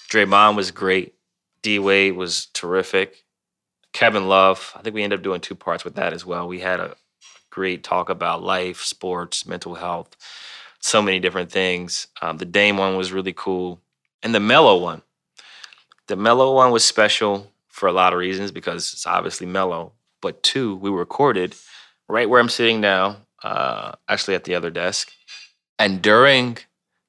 Draymond 0.09 0.55
was 0.55 0.71
great. 0.71 1.15
D 1.63 1.79
Wade 1.79 2.15
was 2.15 2.45
terrific. 2.53 3.25
Kevin 3.91 4.29
Love, 4.29 4.71
I 4.73 4.83
think 4.83 4.93
we 4.93 5.03
ended 5.03 5.19
up 5.19 5.23
doing 5.23 5.41
two 5.41 5.55
parts 5.55 5.83
with 5.83 5.95
that 5.95 6.13
as 6.13 6.25
well. 6.25 6.47
We 6.47 6.61
had 6.61 6.79
a 6.79 6.95
great 7.49 7.83
talk 7.83 8.09
about 8.09 8.41
life, 8.41 8.81
sports, 8.81 9.45
mental 9.45 9.75
health, 9.75 10.15
so 10.79 11.01
many 11.01 11.19
different 11.19 11.51
things. 11.51 12.07
Um, 12.21 12.37
the 12.37 12.45
Dame 12.45 12.77
one 12.77 12.95
was 12.95 13.11
really 13.11 13.33
cool. 13.33 13.81
And 14.23 14.33
the 14.33 14.39
Melo 14.39 14.77
one. 14.77 15.01
The 16.07 16.15
Melo 16.15 16.55
one 16.55 16.71
was 16.71 16.85
special 16.85 17.50
for 17.71 17.87
a 17.87 17.93
lot 17.93 18.13
of 18.13 18.19
reasons 18.19 18.51
because 18.51 18.93
it's 18.93 19.07
obviously 19.07 19.47
Melo. 19.47 19.93
But 20.21 20.43
two, 20.43 20.75
we 20.75 20.89
recorded 20.89 21.55
right 22.07 22.29
where 22.29 22.39
I'm 22.39 22.49
sitting 22.49 22.81
now, 22.81 23.17
uh, 23.43 23.93
actually 24.07 24.35
at 24.35 24.43
the 24.43 24.55
other 24.55 24.69
desk. 24.69 25.11
And 25.79 26.01
during 26.01 26.59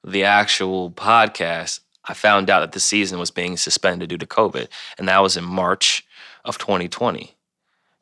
the 0.05 0.25
actual 0.25 0.91
podcast, 0.91 1.81
I 2.05 2.15
found 2.15 2.49
out 2.49 2.61
that 2.61 2.73
the 2.73 2.81
season 2.81 3.19
was 3.19 3.31
being 3.31 3.57
suspended 3.57 4.09
due 4.09 4.19
to 4.19 4.27
COVID. 4.27 4.69
And 4.99 5.09
that 5.09 5.23
was 5.23 5.37
in 5.37 5.45
March 5.45 6.05
of 6.45 6.59
2020. 6.59 7.35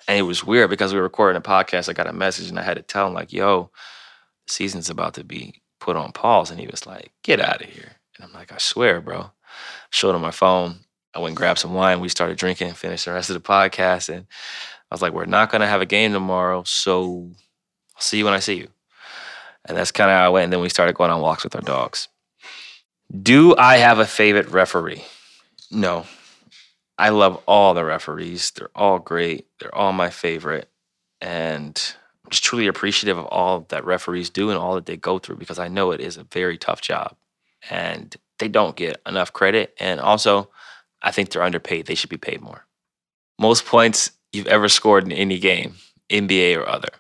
And 0.09 0.19
it 0.19 0.23
was 0.23 0.45
weird 0.45 0.71
because 0.71 0.93
we 0.93 0.99
were 0.99 1.05
recording 1.05 1.37
a 1.37 1.43
podcast. 1.43 1.89
I 1.89 1.93
got 1.93 2.07
a 2.07 2.13
message 2.13 2.49
and 2.49 2.59
I 2.59 2.63
had 2.63 2.77
to 2.77 2.83
tell 2.83 3.07
him, 3.07 3.15
like, 3.15 3.33
yo, 3.33 3.71
the 4.47 4.53
season's 4.53 4.91
about 4.91 5.15
to 5.15 5.25
be 5.25 5.61
put 5.79 5.97
on 5.97 6.13
pause. 6.13 6.51
And 6.51 6.61
he 6.61 6.67
was 6.67 6.87
like, 6.87 7.13
get 7.23 7.41
out 7.41 7.63
of 7.63 7.69
here. 7.69 7.93
And 8.17 8.25
I'm 8.25 8.33
like, 8.33 8.53
I 8.53 8.59
swear, 8.59 9.01
bro. 9.01 9.33
showed 9.91 10.15
him 10.15 10.23
my 10.23 10.31
phone. 10.31 10.81
I 11.15 11.19
went 11.19 11.31
and 11.31 11.37
grabbed 11.37 11.59
some 11.59 11.75
wine. 11.75 12.01
We 12.01 12.09
started 12.09 12.39
drinking 12.39 12.69
and 12.69 12.77
finished 12.77 13.05
the 13.05 13.13
rest 13.13 13.31
of 13.31 13.35
the 13.35 13.41
podcast. 13.41 14.09
And 14.09 14.27
I 14.91 14.95
was 14.95 15.03
like, 15.03 15.13
we're 15.13 15.25
not 15.25 15.51
going 15.51 15.61
to 15.61 15.67
have 15.67 15.81
a 15.81 15.87
game 15.87 16.13
tomorrow. 16.13 16.63
So 16.65 17.31
I'll 17.95 18.01
see 18.01 18.19
you 18.19 18.25
when 18.25 18.35
I 18.35 18.39
see 18.39 18.59
you. 18.59 18.69
And 19.65 19.77
that's 19.77 19.93
kind 19.93 20.11
of 20.11 20.17
how 20.17 20.27
I 20.27 20.29
went. 20.29 20.45
And 20.45 20.53
then 20.53 20.61
we 20.61 20.69
started 20.69 20.95
going 20.95 21.11
on 21.11 21.21
walks 21.21 21.45
with 21.45 21.55
our 21.55 21.63
dogs. 21.63 22.09
Do 23.23 23.57
I 23.57 23.79
have 23.79 23.99
a 23.99 24.07
favorite 24.07 24.51
referee? 24.51 25.05
No. 25.71 26.07
I 26.97 27.09
love 27.09 27.43
all 27.47 27.75
the 27.75 27.85
referees. 27.85 28.53
They're 28.53 28.71
all 28.75 28.99
great. 28.99 29.47
They're 29.59 29.75
all 29.75 29.93
my 29.93 30.11
favorite. 30.11 30.69
And 31.21 31.95
I'm 32.25 32.31
just 32.31 32.45
truly 32.45 32.67
appreciative 32.67 33.19
of 33.19 33.27
all 33.27 33.67
that 33.71 33.85
referees 33.85 34.31
do 34.31 34.51
and 34.51 34.59
all 34.59 34.75
that 34.77 34.87
they 34.87 34.97
go 34.97 35.19
through 35.19 35.37
because 35.37 35.59
I 35.59 35.69
know 35.69 35.91
it 35.91 36.01
is 36.01 36.17
a 36.17 36.25
very 36.25 36.57
tough 36.57 36.81
job. 36.81 37.17
And 37.69 38.15
they 38.39 38.49
don't 38.49 38.77
get 38.77 39.01
enough 39.07 39.33
credit. 39.33 39.75
And 39.79 40.01
also, 40.01 40.51
I 41.03 41.11
think 41.11 41.31
they're 41.31 41.43
underpaid. 41.43 41.87
They 41.87 41.95
should 41.95 42.11
be 42.11 42.17
paid 42.17 42.41
more. 42.41 42.67
Most 43.39 43.65
points 43.65 44.13
you've 44.33 44.47
ever 44.47 44.69
scored 44.69 45.05
in 45.05 45.13
any 45.13 45.39
game, 45.39 45.77
NBA 46.11 46.57
or 46.57 46.69
other. 46.69 46.91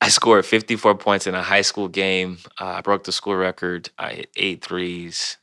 I 0.00 0.08
scored 0.08 0.44
54 0.44 0.94
points 0.96 1.26
in 1.26 1.34
a 1.34 1.42
high 1.42 1.62
school 1.62 1.88
game. 1.88 2.38
Uh, 2.60 2.66
I 2.66 2.80
broke 2.80 3.04
the 3.04 3.12
school 3.12 3.34
record. 3.34 3.90
I 3.98 4.12
hit 4.12 4.30
eight 4.36 4.64
threes. 4.64 5.38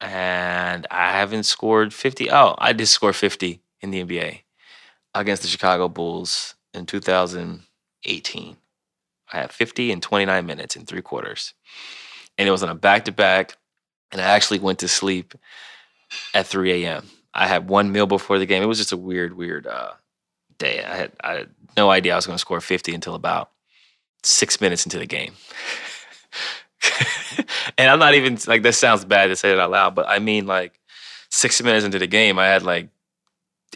And 0.00 0.86
I 0.90 1.12
haven't 1.12 1.44
scored 1.44 1.94
50. 1.94 2.30
Oh, 2.30 2.56
I 2.58 2.72
did 2.72 2.86
score 2.86 3.12
50 3.12 3.60
in 3.80 3.90
the 3.90 4.02
NBA 4.02 4.40
against 5.14 5.42
the 5.42 5.48
Chicago 5.48 5.88
Bulls 5.88 6.56
in 6.74 6.86
2018. 6.86 8.56
I 9.32 9.36
had 9.36 9.52
50 9.52 9.92
in 9.92 10.00
29 10.00 10.46
minutes 10.46 10.74
in 10.74 10.84
three 10.84 11.02
quarters. 11.02 11.54
And 12.36 12.48
it 12.48 12.50
was 12.50 12.62
on 12.62 12.70
a 12.70 12.74
back 12.74 13.04
to 13.04 13.12
back. 13.12 13.56
And 14.10 14.20
I 14.20 14.24
actually 14.24 14.58
went 14.58 14.80
to 14.80 14.88
sleep 14.88 15.34
at 16.34 16.46
3 16.46 16.84
a.m. 16.84 17.08
I 17.34 17.46
had 17.46 17.68
one 17.68 17.92
meal 17.92 18.06
before 18.06 18.38
the 18.38 18.46
game. 18.46 18.62
It 18.62 18.66
was 18.66 18.78
just 18.78 18.92
a 18.92 18.96
weird, 18.96 19.36
weird 19.36 19.66
uh, 19.66 19.92
day. 20.58 20.84
I 20.84 20.96
had, 20.96 21.12
I 21.22 21.32
had 21.32 21.50
no 21.76 21.90
idea 21.90 22.12
I 22.12 22.16
was 22.16 22.26
going 22.26 22.34
to 22.36 22.40
score 22.40 22.60
50 22.60 22.94
until 22.94 23.14
about 23.14 23.50
six 24.22 24.60
minutes 24.60 24.84
into 24.84 24.98
the 24.98 25.06
game. 25.06 25.32
and 27.78 27.90
I'm 27.90 27.98
not 27.98 28.14
even 28.14 28.38
like 28.46 28.62
this 28.62 28.78
sounds 28.78 29.04
bad 29.04 29.28
to 29.28 29.36
say 29.36 29.52
it 29.52 29.58
out 29.58 29.70
loud, 29.70 29.94
but 29.94 30.08
I 30.08 30.18
mean 30.18 30.46
like 30.46 30.78
six 31.30 31.62
minutes 31.62 31.84
into 31.84 31.98
the 31.98 32.06
game, 32.06 32.38
I 32.38 32.46
had 32.46 32.62
like 32.62 32.88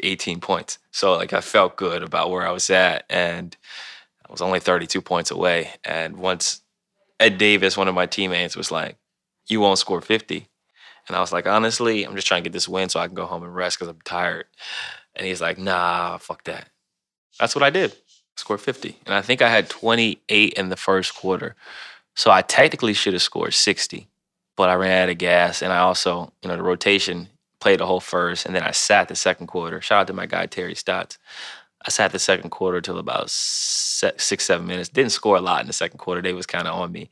18 0.02 0.40
points. 0.40 0.78
So 0.90 1.16
like 1.16 1.32
I 1.32 1.40
felt 1.40 1.76
good 1.76 2.02
about 2.02 2.30
where 2.30 2.46
I 2.46 2.52
was 2.52 2.68
at, 2.70 3.04
and 3.08 3.56
I 4.26 4.32
was 4.32 4.42
only 4.42 4.60
32 4.60 5.00
points 5.00 5.30
away. 5.30 5.70
And 5.84 6.16
once 6.16 6.62
Ed 7.20 7.38
Davis, 7.38 7.76
one 7.76 7.88
of 7.88 7.94
my 7.94 8.06
teammates, 8.06 8.56
was 8.56 8.70
like, 8.70 8.96
"You 9.48 9.60
won't 9.60 9.78
score 9.78 10.00
50," 10.00 10.48
And 11.08 11.16
I 11.16 11.20
was 11.20 11.32
like, 11.32 11.46
honestly, 11.46 12.04
I'm 12.04 12.14
just 12.14 12.26
trying 12.26 12.42
to 12.42 12.48
get 12.48 12.52
this 12.52 12.68
win 12.68 12.88
so 12.88 13.00
I 13.00 13.06
can 13.06 13.14
go 13.14 13.26
home 13.26 13.42
and 13.42 13.54
rest 13.54 13.78
because 13.78 13.88
I'm 13.88 14.00
tired. 14.04 14.46
And 15.14 15.26
he's 15.26 15.40
like, 15.40 15.58
nah, 15.58 16.18
fuck 16.18 16.44
that. 16.44 16.68
That's 17.38 17.54
what 17.54 17.62
I 17.62 17.70
did. 17.70 17.94
scored 18.36 18.60
50. 18.60 18.98
And 19.06 19.14
I 19.14 19.22
think 19.22 19.42
I 19.42 19.48
had 19.48 19.68
28 19.68 20.52
in 20.54 20.68
the 20.68 20.76
first 20.76 21.14
quarter. 21.14 21.54
So 22.14 22.30
I 22.30 22.42
technically 22.42 22.94
should 22.94 23.12
have 23.12 23.22
scored 23.22 23.54
60, 23.54 24.08
but 24.56 24.70
I 24.70 24.74
ran 24.74 25.02
out 25.04 25.10
of 25.10 25.18
gas. 25.18 25.62
And 25.62 25.72
I 25.72 25.78
also, 25.78 26.32
you 26.42 26.48
know, 26.48 26.56
the 26.56 26.62
rotation 26.62 27.28
played 27.60 27.80
the 27.80 27.86
whole 27.86 28.00
first. 28.00 28.46
And 28.46 28.54
then 28.54 28.62
I 28.62 28.70
sat 28.72 29.08
the 29.08 29.16
second 29.16 29.46
quarter. 29.46 29.80
Shout 29.80 30.00
out 30.00 30.06
to 30.08 30.12
my 30.12 30.26
guy, 30.26 30.46
Terry 30.46 30.74
Stotts. 30.74 31.18
I 31.86 31.90
sat 31.90 32.10
the 32.10 32.18
second 32.18 32.50
quarter 32.50 32.80
till 32.80 32.98
about 32.98 33.30
six, 33.30 34.44
seven 34.44 34.66
minutes. 34.66 34.88
Didn't 34.88 35.12
score 35.12 35.36
a 35.36 35.40
lot 35.40 35.60
in 35.60 35.66
the 35.68 35.72
second 35.72 35.98
quarter. 35.98 36.20
They 36.20 36.32
was 36.32 36.46
kind 36.46 36.66
of 36.66 36.74
on 36.74 36.90
me. 36.90 37.10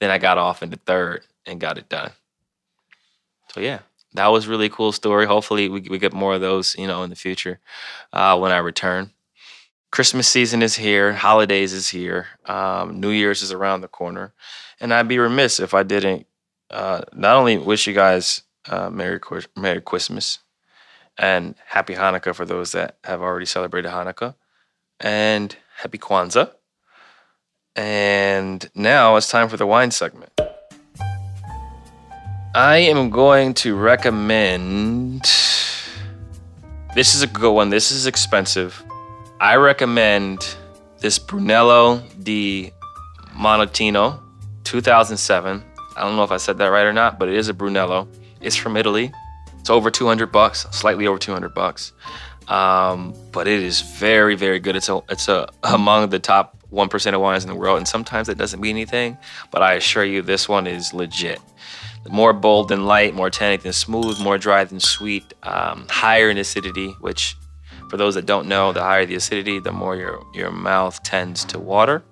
Then 0.00 0.10
I 0.10 0.18
got 0.18 0.36
off 0.36 0.62
in 0.62 0.70
the 0.70 0.80
third 0.84 1.22
and 1.46 1.60
got 1.60 1.78
it 1.78 1.88
done. 1.88 2.10
So 3.56 3.62
yeah, 3.62 3.78
that 4.12 4.26
was 4.26 4.46
really 4.46 4.68
cool 4.68 4.92
story. 4.92 5.24
Hopefully 5.24 5.70
we, 5.70 5.80
we 5.80 5.98
get 5.98 6.12
more 6.12 6.34
of 6.34 6.42
those, 6.42 6.76
you 6.76 6.86
know, 6.86 7.02
in 7.04 7.08
the 7.08 7.16
future 7.16 7.58
uh, 8.12 8.38
when 8.38 8.52
I 8.52 8.58
return. 8.58 9.12
Christmas 9.90 10.28
season 10.28 10.60
is 10.60 10.76
here. 10.76 11.14
Holidays 11.14 11.72
is 11.72 11.88
here. 11.88 12.26
Um, 12.44 13.00
New 13.00 13.08
Year's 13.08 13.40
is 13.40 13.52
around 13.52 13.80
the 13.80 13.88
corner, 13.88 14.34
and 14.78 14.92
I'd 14.92 15.08
be 15.08 15.18
remiss 15.18 15.58
if 15.58 15.72
I 15.72 15.84
didn't 15.84 16.26
uh, 16.70 17.00
not 17.14 17.36
only 17.36 17.56
wish 17.56 17.86
you 17.86 17.94
guys 17.94 18.42
uh, 18.68 18.90
Merry 18.90 19.20
Merry 19.56 19.80
Christmas 19.80 20.40
and 21.16 21.54
Happy 21.64 21.94
Hanukkah 21.94 22.34
for 22.34 22.44
those 22.44 22.72
that 22.72 22.98
have 23.04 23.22
already 23.22 23.46
celebrated 23.46 23.90
Hanukkah, 23.90 24.34
and 25.00 25.56
Happy 25.78 25.96
Kwanzaa. 25.96 26.50
And 27.74 28.68
now 28.74 29.16
it's 29.16 29.30
time 29.30 29.48
for 29.48 29.56
the 29.56 29.66
wine 29.66 29.92
segment. 29.92 30.35
I 32.56 32.78
am 32.78 33.10
going 33.10 33.52
to 33.52 33.76
recommend. 33.76 35.20
This 36.94 37.14
is 37.14 37.20
a 37.20 37.26
good 37.26 37.52
one. 37.52 37.68
This 37.68 37.92
is 37.92 38.06
expensive. 38.06 38.82
I 39.38 39.56
recommend 39.56 40.56
this 41.00 41.18
Brunello 41.18 42.02
di 42.22 42.72
Montalcino 43.34 44.22
2007. 44.64 45.62
I 45.98 46.00
don't 46.00 46.16
know 46.16 46.24
if 46.24 46.30
I 46.30 46.38
said 46.38 46.56
that 46.56 46.68
right 46.68 46.86
or 46.86 46.94
not, 46.94 47.18
but 47.18 47.28
it 47.28 47.34
is 47.34 47.50
a 47.50 47.52
Brunello. 47.52 48.08
It's 48.40 48.56
from 48.56 48.78
Italy. 48.78 49.12
It's 49.60 49.68
over 49.68 49.90
200 49.90 50.32
bucks, 50.32 50.66
slightly 50.70 51.06
over 51.06 51.18
200 51.18 51.52
bucks. 51.52 51.92
Um, 52.48 53.12
but 53.32 53.46
it 53.46 53.62
is 53.62 53.82
very, 53.82 54.34
very 54.34 54.60
good. 54.60 54.76
It's 54.76 54.88
a, 54.88 55.02
it's 55.10 55.28
a 55.28 55.50
among 55.62 56.08
the 56.08 56.20
top 56.20 56.56
1% 56.72 57.14
of 57.14 57.20
wines 57.20 57.44
in 57.44 57.50
the 57.50 57.54
world, 57.54 57.76
and 57.76 57.86
sometimes 57.86 58.30
it 58.30 58.38
doesn't 58.38 58.60
mean 58.60 58.76
anything, 58.76 59.18
but 59.50 59.62
I 59.62 59.74
assure 59.74 60.06
you 60.06 60.22
this 60.22 60.48
one 60.48 60.66
is 60.66 60.94
legit 60.94 61.38
more 62.10 62.32
bold 62.32 62.68
than 62.68 62.86
light, 62.86 63.14
more 63.14 63.30
tannic 63.30 63.62
than 63.62 63.72
smooth, 63.72 64.20
more 64.20 64.38
dry 64.38 64.64
than 64.64 64.80
sweet, 64.80 65.34
um, 65.42 65.86
higher 65.88 66.30
in 66.30 66.38
acidity, 66.38 66.88
which 67.00 67.36
for 67.88 67.96
those 67.96 68.14
that 68.14 68.26
don't 68.26 68.48
know, 68.48 68.72
the 68.72 68.80
higher 68.80 69.06
the 69.06 69.14
acidity, 69.14 69.60
the 69.60 69.72
more 69.72 69.96
your, 69.96 70.24
your 70.34 70.50
mouth 70.50 71.02
tends 71.02 71.44
to 71.46 71.58
water. 71.58 72.02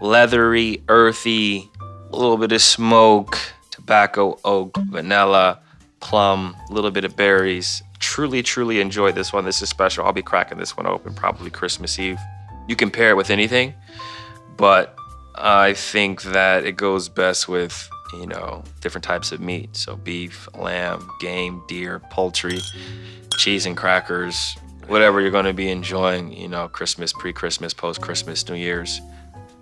Leathery, 0.00 0.82
earthy, 0.88 1.70
a 2.12 2.16
little 2.16 2.36
bit 2.36 2.52
of 2.52 2.60
smoke, 2.60 3.38
tobacco, 3.70 4.38
oak, 4.44 4.76
vanilla, 4.90 5.60
plum, 6.00 6.56
a 6.68 6.72
little 6.72 6.90
bit 6.90 7.04
of 7.04 7.16
berries. 7.16 7.82
Truly, 7.98 8.42
truly 8.42 8.80
enjoy 8.80 9.12
this 9.12 9.32
one. 9.32 9.44
This 9.44 9.62
is 9.62 9.68
special. 9.68 10.04
I'll 10.04 10.12
be 10.12 10.22
cracking 10.22 10.58
this 10.58 10.76
one 10.76 10.86
open 10.86 11.14
probably 11.14 11.50
Christmas 11.50 11.98
Eve. 11.98 12.18
You 12.68 12.76
can 12.76 12.90
pair 12.90 13.10
it 13.10 13.16
with 13.16 13.30
anything, 13.30 13.74
but 14.56 14.96
I 15.34 15.74
think 15.74 16.22
that 16.22 16.64
it 16.64 16.76
goes 16.76 17.08
best 17.08 17.48
with 17.48 17.88
you 18.20 18.26
know, 18.26 18.62
different 18.80 19.04
types 19.04 19.32
of 19.32 19.40
meat. 19.40 19.76
So 19.76 19.96
beef, 19.96 20.48
lamb, 20.54 21.08
game, 21.20 21.62
deer, 21.68 22.00
poultry, 22.10 22.58
cheese 23.38 23.66
and 23.66 23.76
crackers, 23.76 24.56
whatever 24.86 25.20
you're 25.20 25.30
going 25.30 25.44
to 25.44 25.52
be 25.52 25.70
enjoying, 25.70 26.32
you 26.32 26.48
know, 26.48 26.68
Christmas, 26.68 27.12
pre-Christmas, 27.12 27.74
post-Christmas, 27.74 28.48
New 28.48 28.54
Year's. 28.54 29.00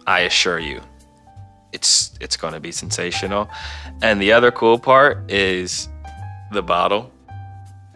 I 0.06 0.20
assure 0.20 0.58
you, 0.58 0.80
it's 1.72 2.12
it's 2.20 2.36
going 2.36 2.54
to 2.54 2.60
be 2.60 2.72
sensational. 2.72 3.48
And 4.02 4.20
the 4.20 4.32
other 4.32 4.50
cool 4.50 4.78
part 4.78 5.30
is 5.30 5.88
the 6.52 6.62
bottle. 6.62 7.10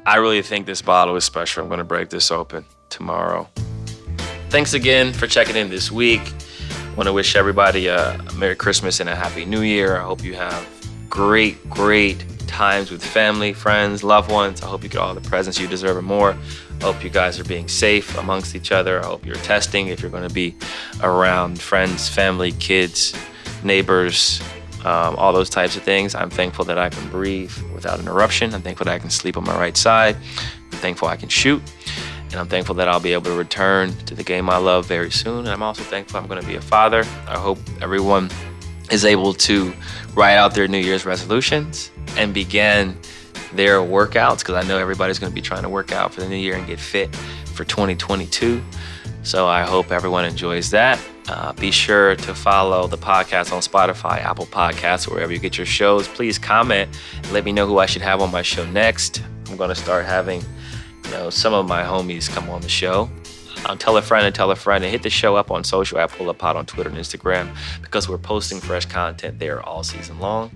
I 0.07 0.17
really 0.17 0.43
think 0.43 0.67
this 0.67 0.83
bottle 0.83 1.17
is 1.17 1.25
special. 1.25 1.63
I'm 1.63 1.69
going 1.69 1.79
to 1.79 1.85
break 1.85 2.11
this 2.11 2.31
open 2.31 2.65
tomorrow. 2.91 3.49
Thanks 4.51 4.75
again 4.75 5.13
for 5.13 5.27
checking 5.27 5.57
in 5.57 5.69
this 5.69 5.91
week 5.91 6.23
want 6.97 7.07
to 7.07 7.13
wish 7.13 7.37
everybody 7.37 7.89
a 7.89 8.19
Merry 8.37 8.57
Christmas 8.57 9.01
and 9.01 9.11
a 9.11 9.15
Happy 9.15 9.45
New 9.45 9.61
Year. 9.61 9.99
I 9.99 10.05
hope 10.05 10.25
you 10.25 10.35
have 10.35 10.67
great, 11.11 11.69
great 11.69 12.25
times 12.47 12.91
with 12.91 13.05
family, 13.05 13.53
friends, 13.53 14.03
loved 14.03 14.33
ones. 14.33 14.63
I 14.63 14.67
hope 14.67 14.83
you 14.83 14.89
get 14.89 15.03
all 15.03 15.13
the 15.15 15.21
presents 15.21 15.61
you 15.61 15.67
deserve 15.67 15.99
and 15.99 16.07
more. 16.07 16.35
I 16.81 16.85
hope 16.85 17.05
you 17.05 17.11
guys 17.11 17.39
are 17.39 17.45
being 17.45 17.69
safe 17.69 18.17
amongst 18.17 18.57
each 18.57 18.73
other. 18.73 19.03
I 19.03 19.07
hope 19.07 19.27
you're 19.27 19.35
testing 19.37 19.89
if 19.89 20.01
you're 20.01 20.11
going 20.11 20.27
to 20.27 20.35
be 20.35 20.57
around 21.03 21.61
friends, 21.61 22.09
family, 22.09 22.53
kids, 22.53 23.15
neighbors, 23.63 24.41
um, 24.87 25.17
all 25.17 25.35
those 25.35 25.51
types 25.51 25.77
of 25.77 25.83
things. 25.83 26.15
I'm 26.15 26.31
thankful 26.31 26.65
that 26.65 26.79
I 26.79 26.89
can 26.89 27.11
breathe 27.11 27.53
without 27.75 28.01
interruption. 28.01 28.55
I'm 28.55 28.63
thankful 28.63 28.87
that 28.87 28.95
I 28.95 28.99
can 28.99 29.11
sleep 29.11 29.37
on 29.37 29.45
my 29.45 29.57
right 29.59 29.77
side. 29.77 30.17
I'm 30.73 30.79
thankful 30.79 31.09
I 31.09 31.17
can 31.17 31.29
shoot. 31.29 31.63
And 32.31 32.37
I'm 32.37 32.49
thankful 32.49 32.75
that 32.77 32.89
I'll 32.89 33.01
be 33.01 33.13
able 33.13 33.25
to 33.25 33.33
return 33.33 33.97
to 34.07 34.15
the 34.15 34.25
game 34.25 34.51
I 34.51 34.57
love 34.59 34.87
very 34.87 35.11
soon. 35.11 35.41
And 35.41 35.49
I'm 35.49 35.63
also 35.63 35.83
thankful 35.83 36.19
I'm 36.19 36.27
going 36.27 36.41
to 36.41 36.47
be 36.47 36.57
a 36.57 36.61
father. 36.61 37.01
I 37.27 37.39
hope 37.39 37.59
everyone 37.81 38.31
is 38.91 39.05
able 39.05 39.33
to 39.35 39.73
write 40.15 40.37
out 40.37 40.55
their 40.55 40.69
New 40.69 40.79
Year's 40.79 41.05
resolutions 41.07 41.91
and 42.17 42.35
begin 42.35 42.97
their 43.53 43.79
workouts 43.79 44.41
because 44.41 44.55
I 44.55 44.67
know 44.67 44.79
everybody's 44.79 45.19
going 45.19 45.31
to 45.31 45.35
be 45.35 45.41
trying 45.41 45.63
to 45.63 45.69
work 45.69 45.93
out 45.93 46.13
for 46.13 46.21
the 46.21 46.29
new 46.29 46.37
year 46.37 46.57
and 46.57 46.67
get 46.67 46.81
fit 46.81 47.15
for 47.55 47.65
2022. 47.65 48.63
So 49.23 49.47
I 49.47 49.63
hope 49.63 49.91
everyone 49.91 50.25
enjoys 50.25 50.71
that. 50.71 51.01
Uh, 51.29 51.53
be 51.55 51.73
sure 51.73 52.15
to 52.15 52.35
follow 52.35 52.87
the 52.87 52.99
podcast 52.99 53.53
on 53.53 53.61
Spotify, 53.61 54.19
Apple 54.23 54.47
Podcasts, 54.47 55.11
wherever 55.11 55.33
you 55.33 55.41
get 55.41 55.57
your 55.59 55.67
shows. 55.67 56.07
Please 56.07 56.39
comment 56.39 56.97
let 57.33 57.45
me 57.45 57.51
know 57.51 57.67
who 57.67 57.79
I 57.79 57.87
should 57.87 58.03
have 58.03 58.21
on 58.21 58.31
my 58.31 58.43
show 58.43 58.65
next. 58.67 59.23
I'm 59.49 59.57
going 59.57 59.71
to 59.71 59.75
start 59.75 60.05
having 60.05 60.45
you 61.07 61.13
know, 61.13 61.31
some 61.31 61.55
of 61.55 61.67
my 61.67 61.83
homies 61.83 62.29
come 62.29 62.51
on 62.51 62.61
the 62.61 62.69
show. 62.69 63.09
I'll 63.65 63.77
tell 63.77 63.97
a 63.97 64.03
friend 64.03 64.27
and 64.27 64.35
tell 64.35 64.51
a 64.51 64.57
friend 64.57 64.85
and 64.85 64.93
hit 64.93 65.03
the 65.03 65.11
show 65.11 65.35
up 65.37 65.51
on 65.51 65.65
social 65.65 65.99
at 65.99 66.11
Pull 66.11 66.29
Up 66.29 66.39
Pod 66.39 66.57
on 66.57 66.67
Twitter 66.67 66.91
and 66.91 66.99
Instagram 66.99 67.57
because 67.83 68.09
we're 68.09 68.19
posting 68.19 68.61
fresh 68.61 68.87
content 68.87 69.39
there 69.39 69.63
all 69.63 69.83
season 69.83 70.19
long. 70.21 70.51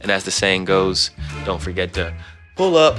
And 0.00 0.10
as 0.10 0.24
the 0.24 0.30
saying 0.30 0.64
goes, 0.64 1.10
don't 1.44 1.60
forget 1.60 1.92
to 1.94 2.14
pull 2.54 2.76
up, 2.76 2.96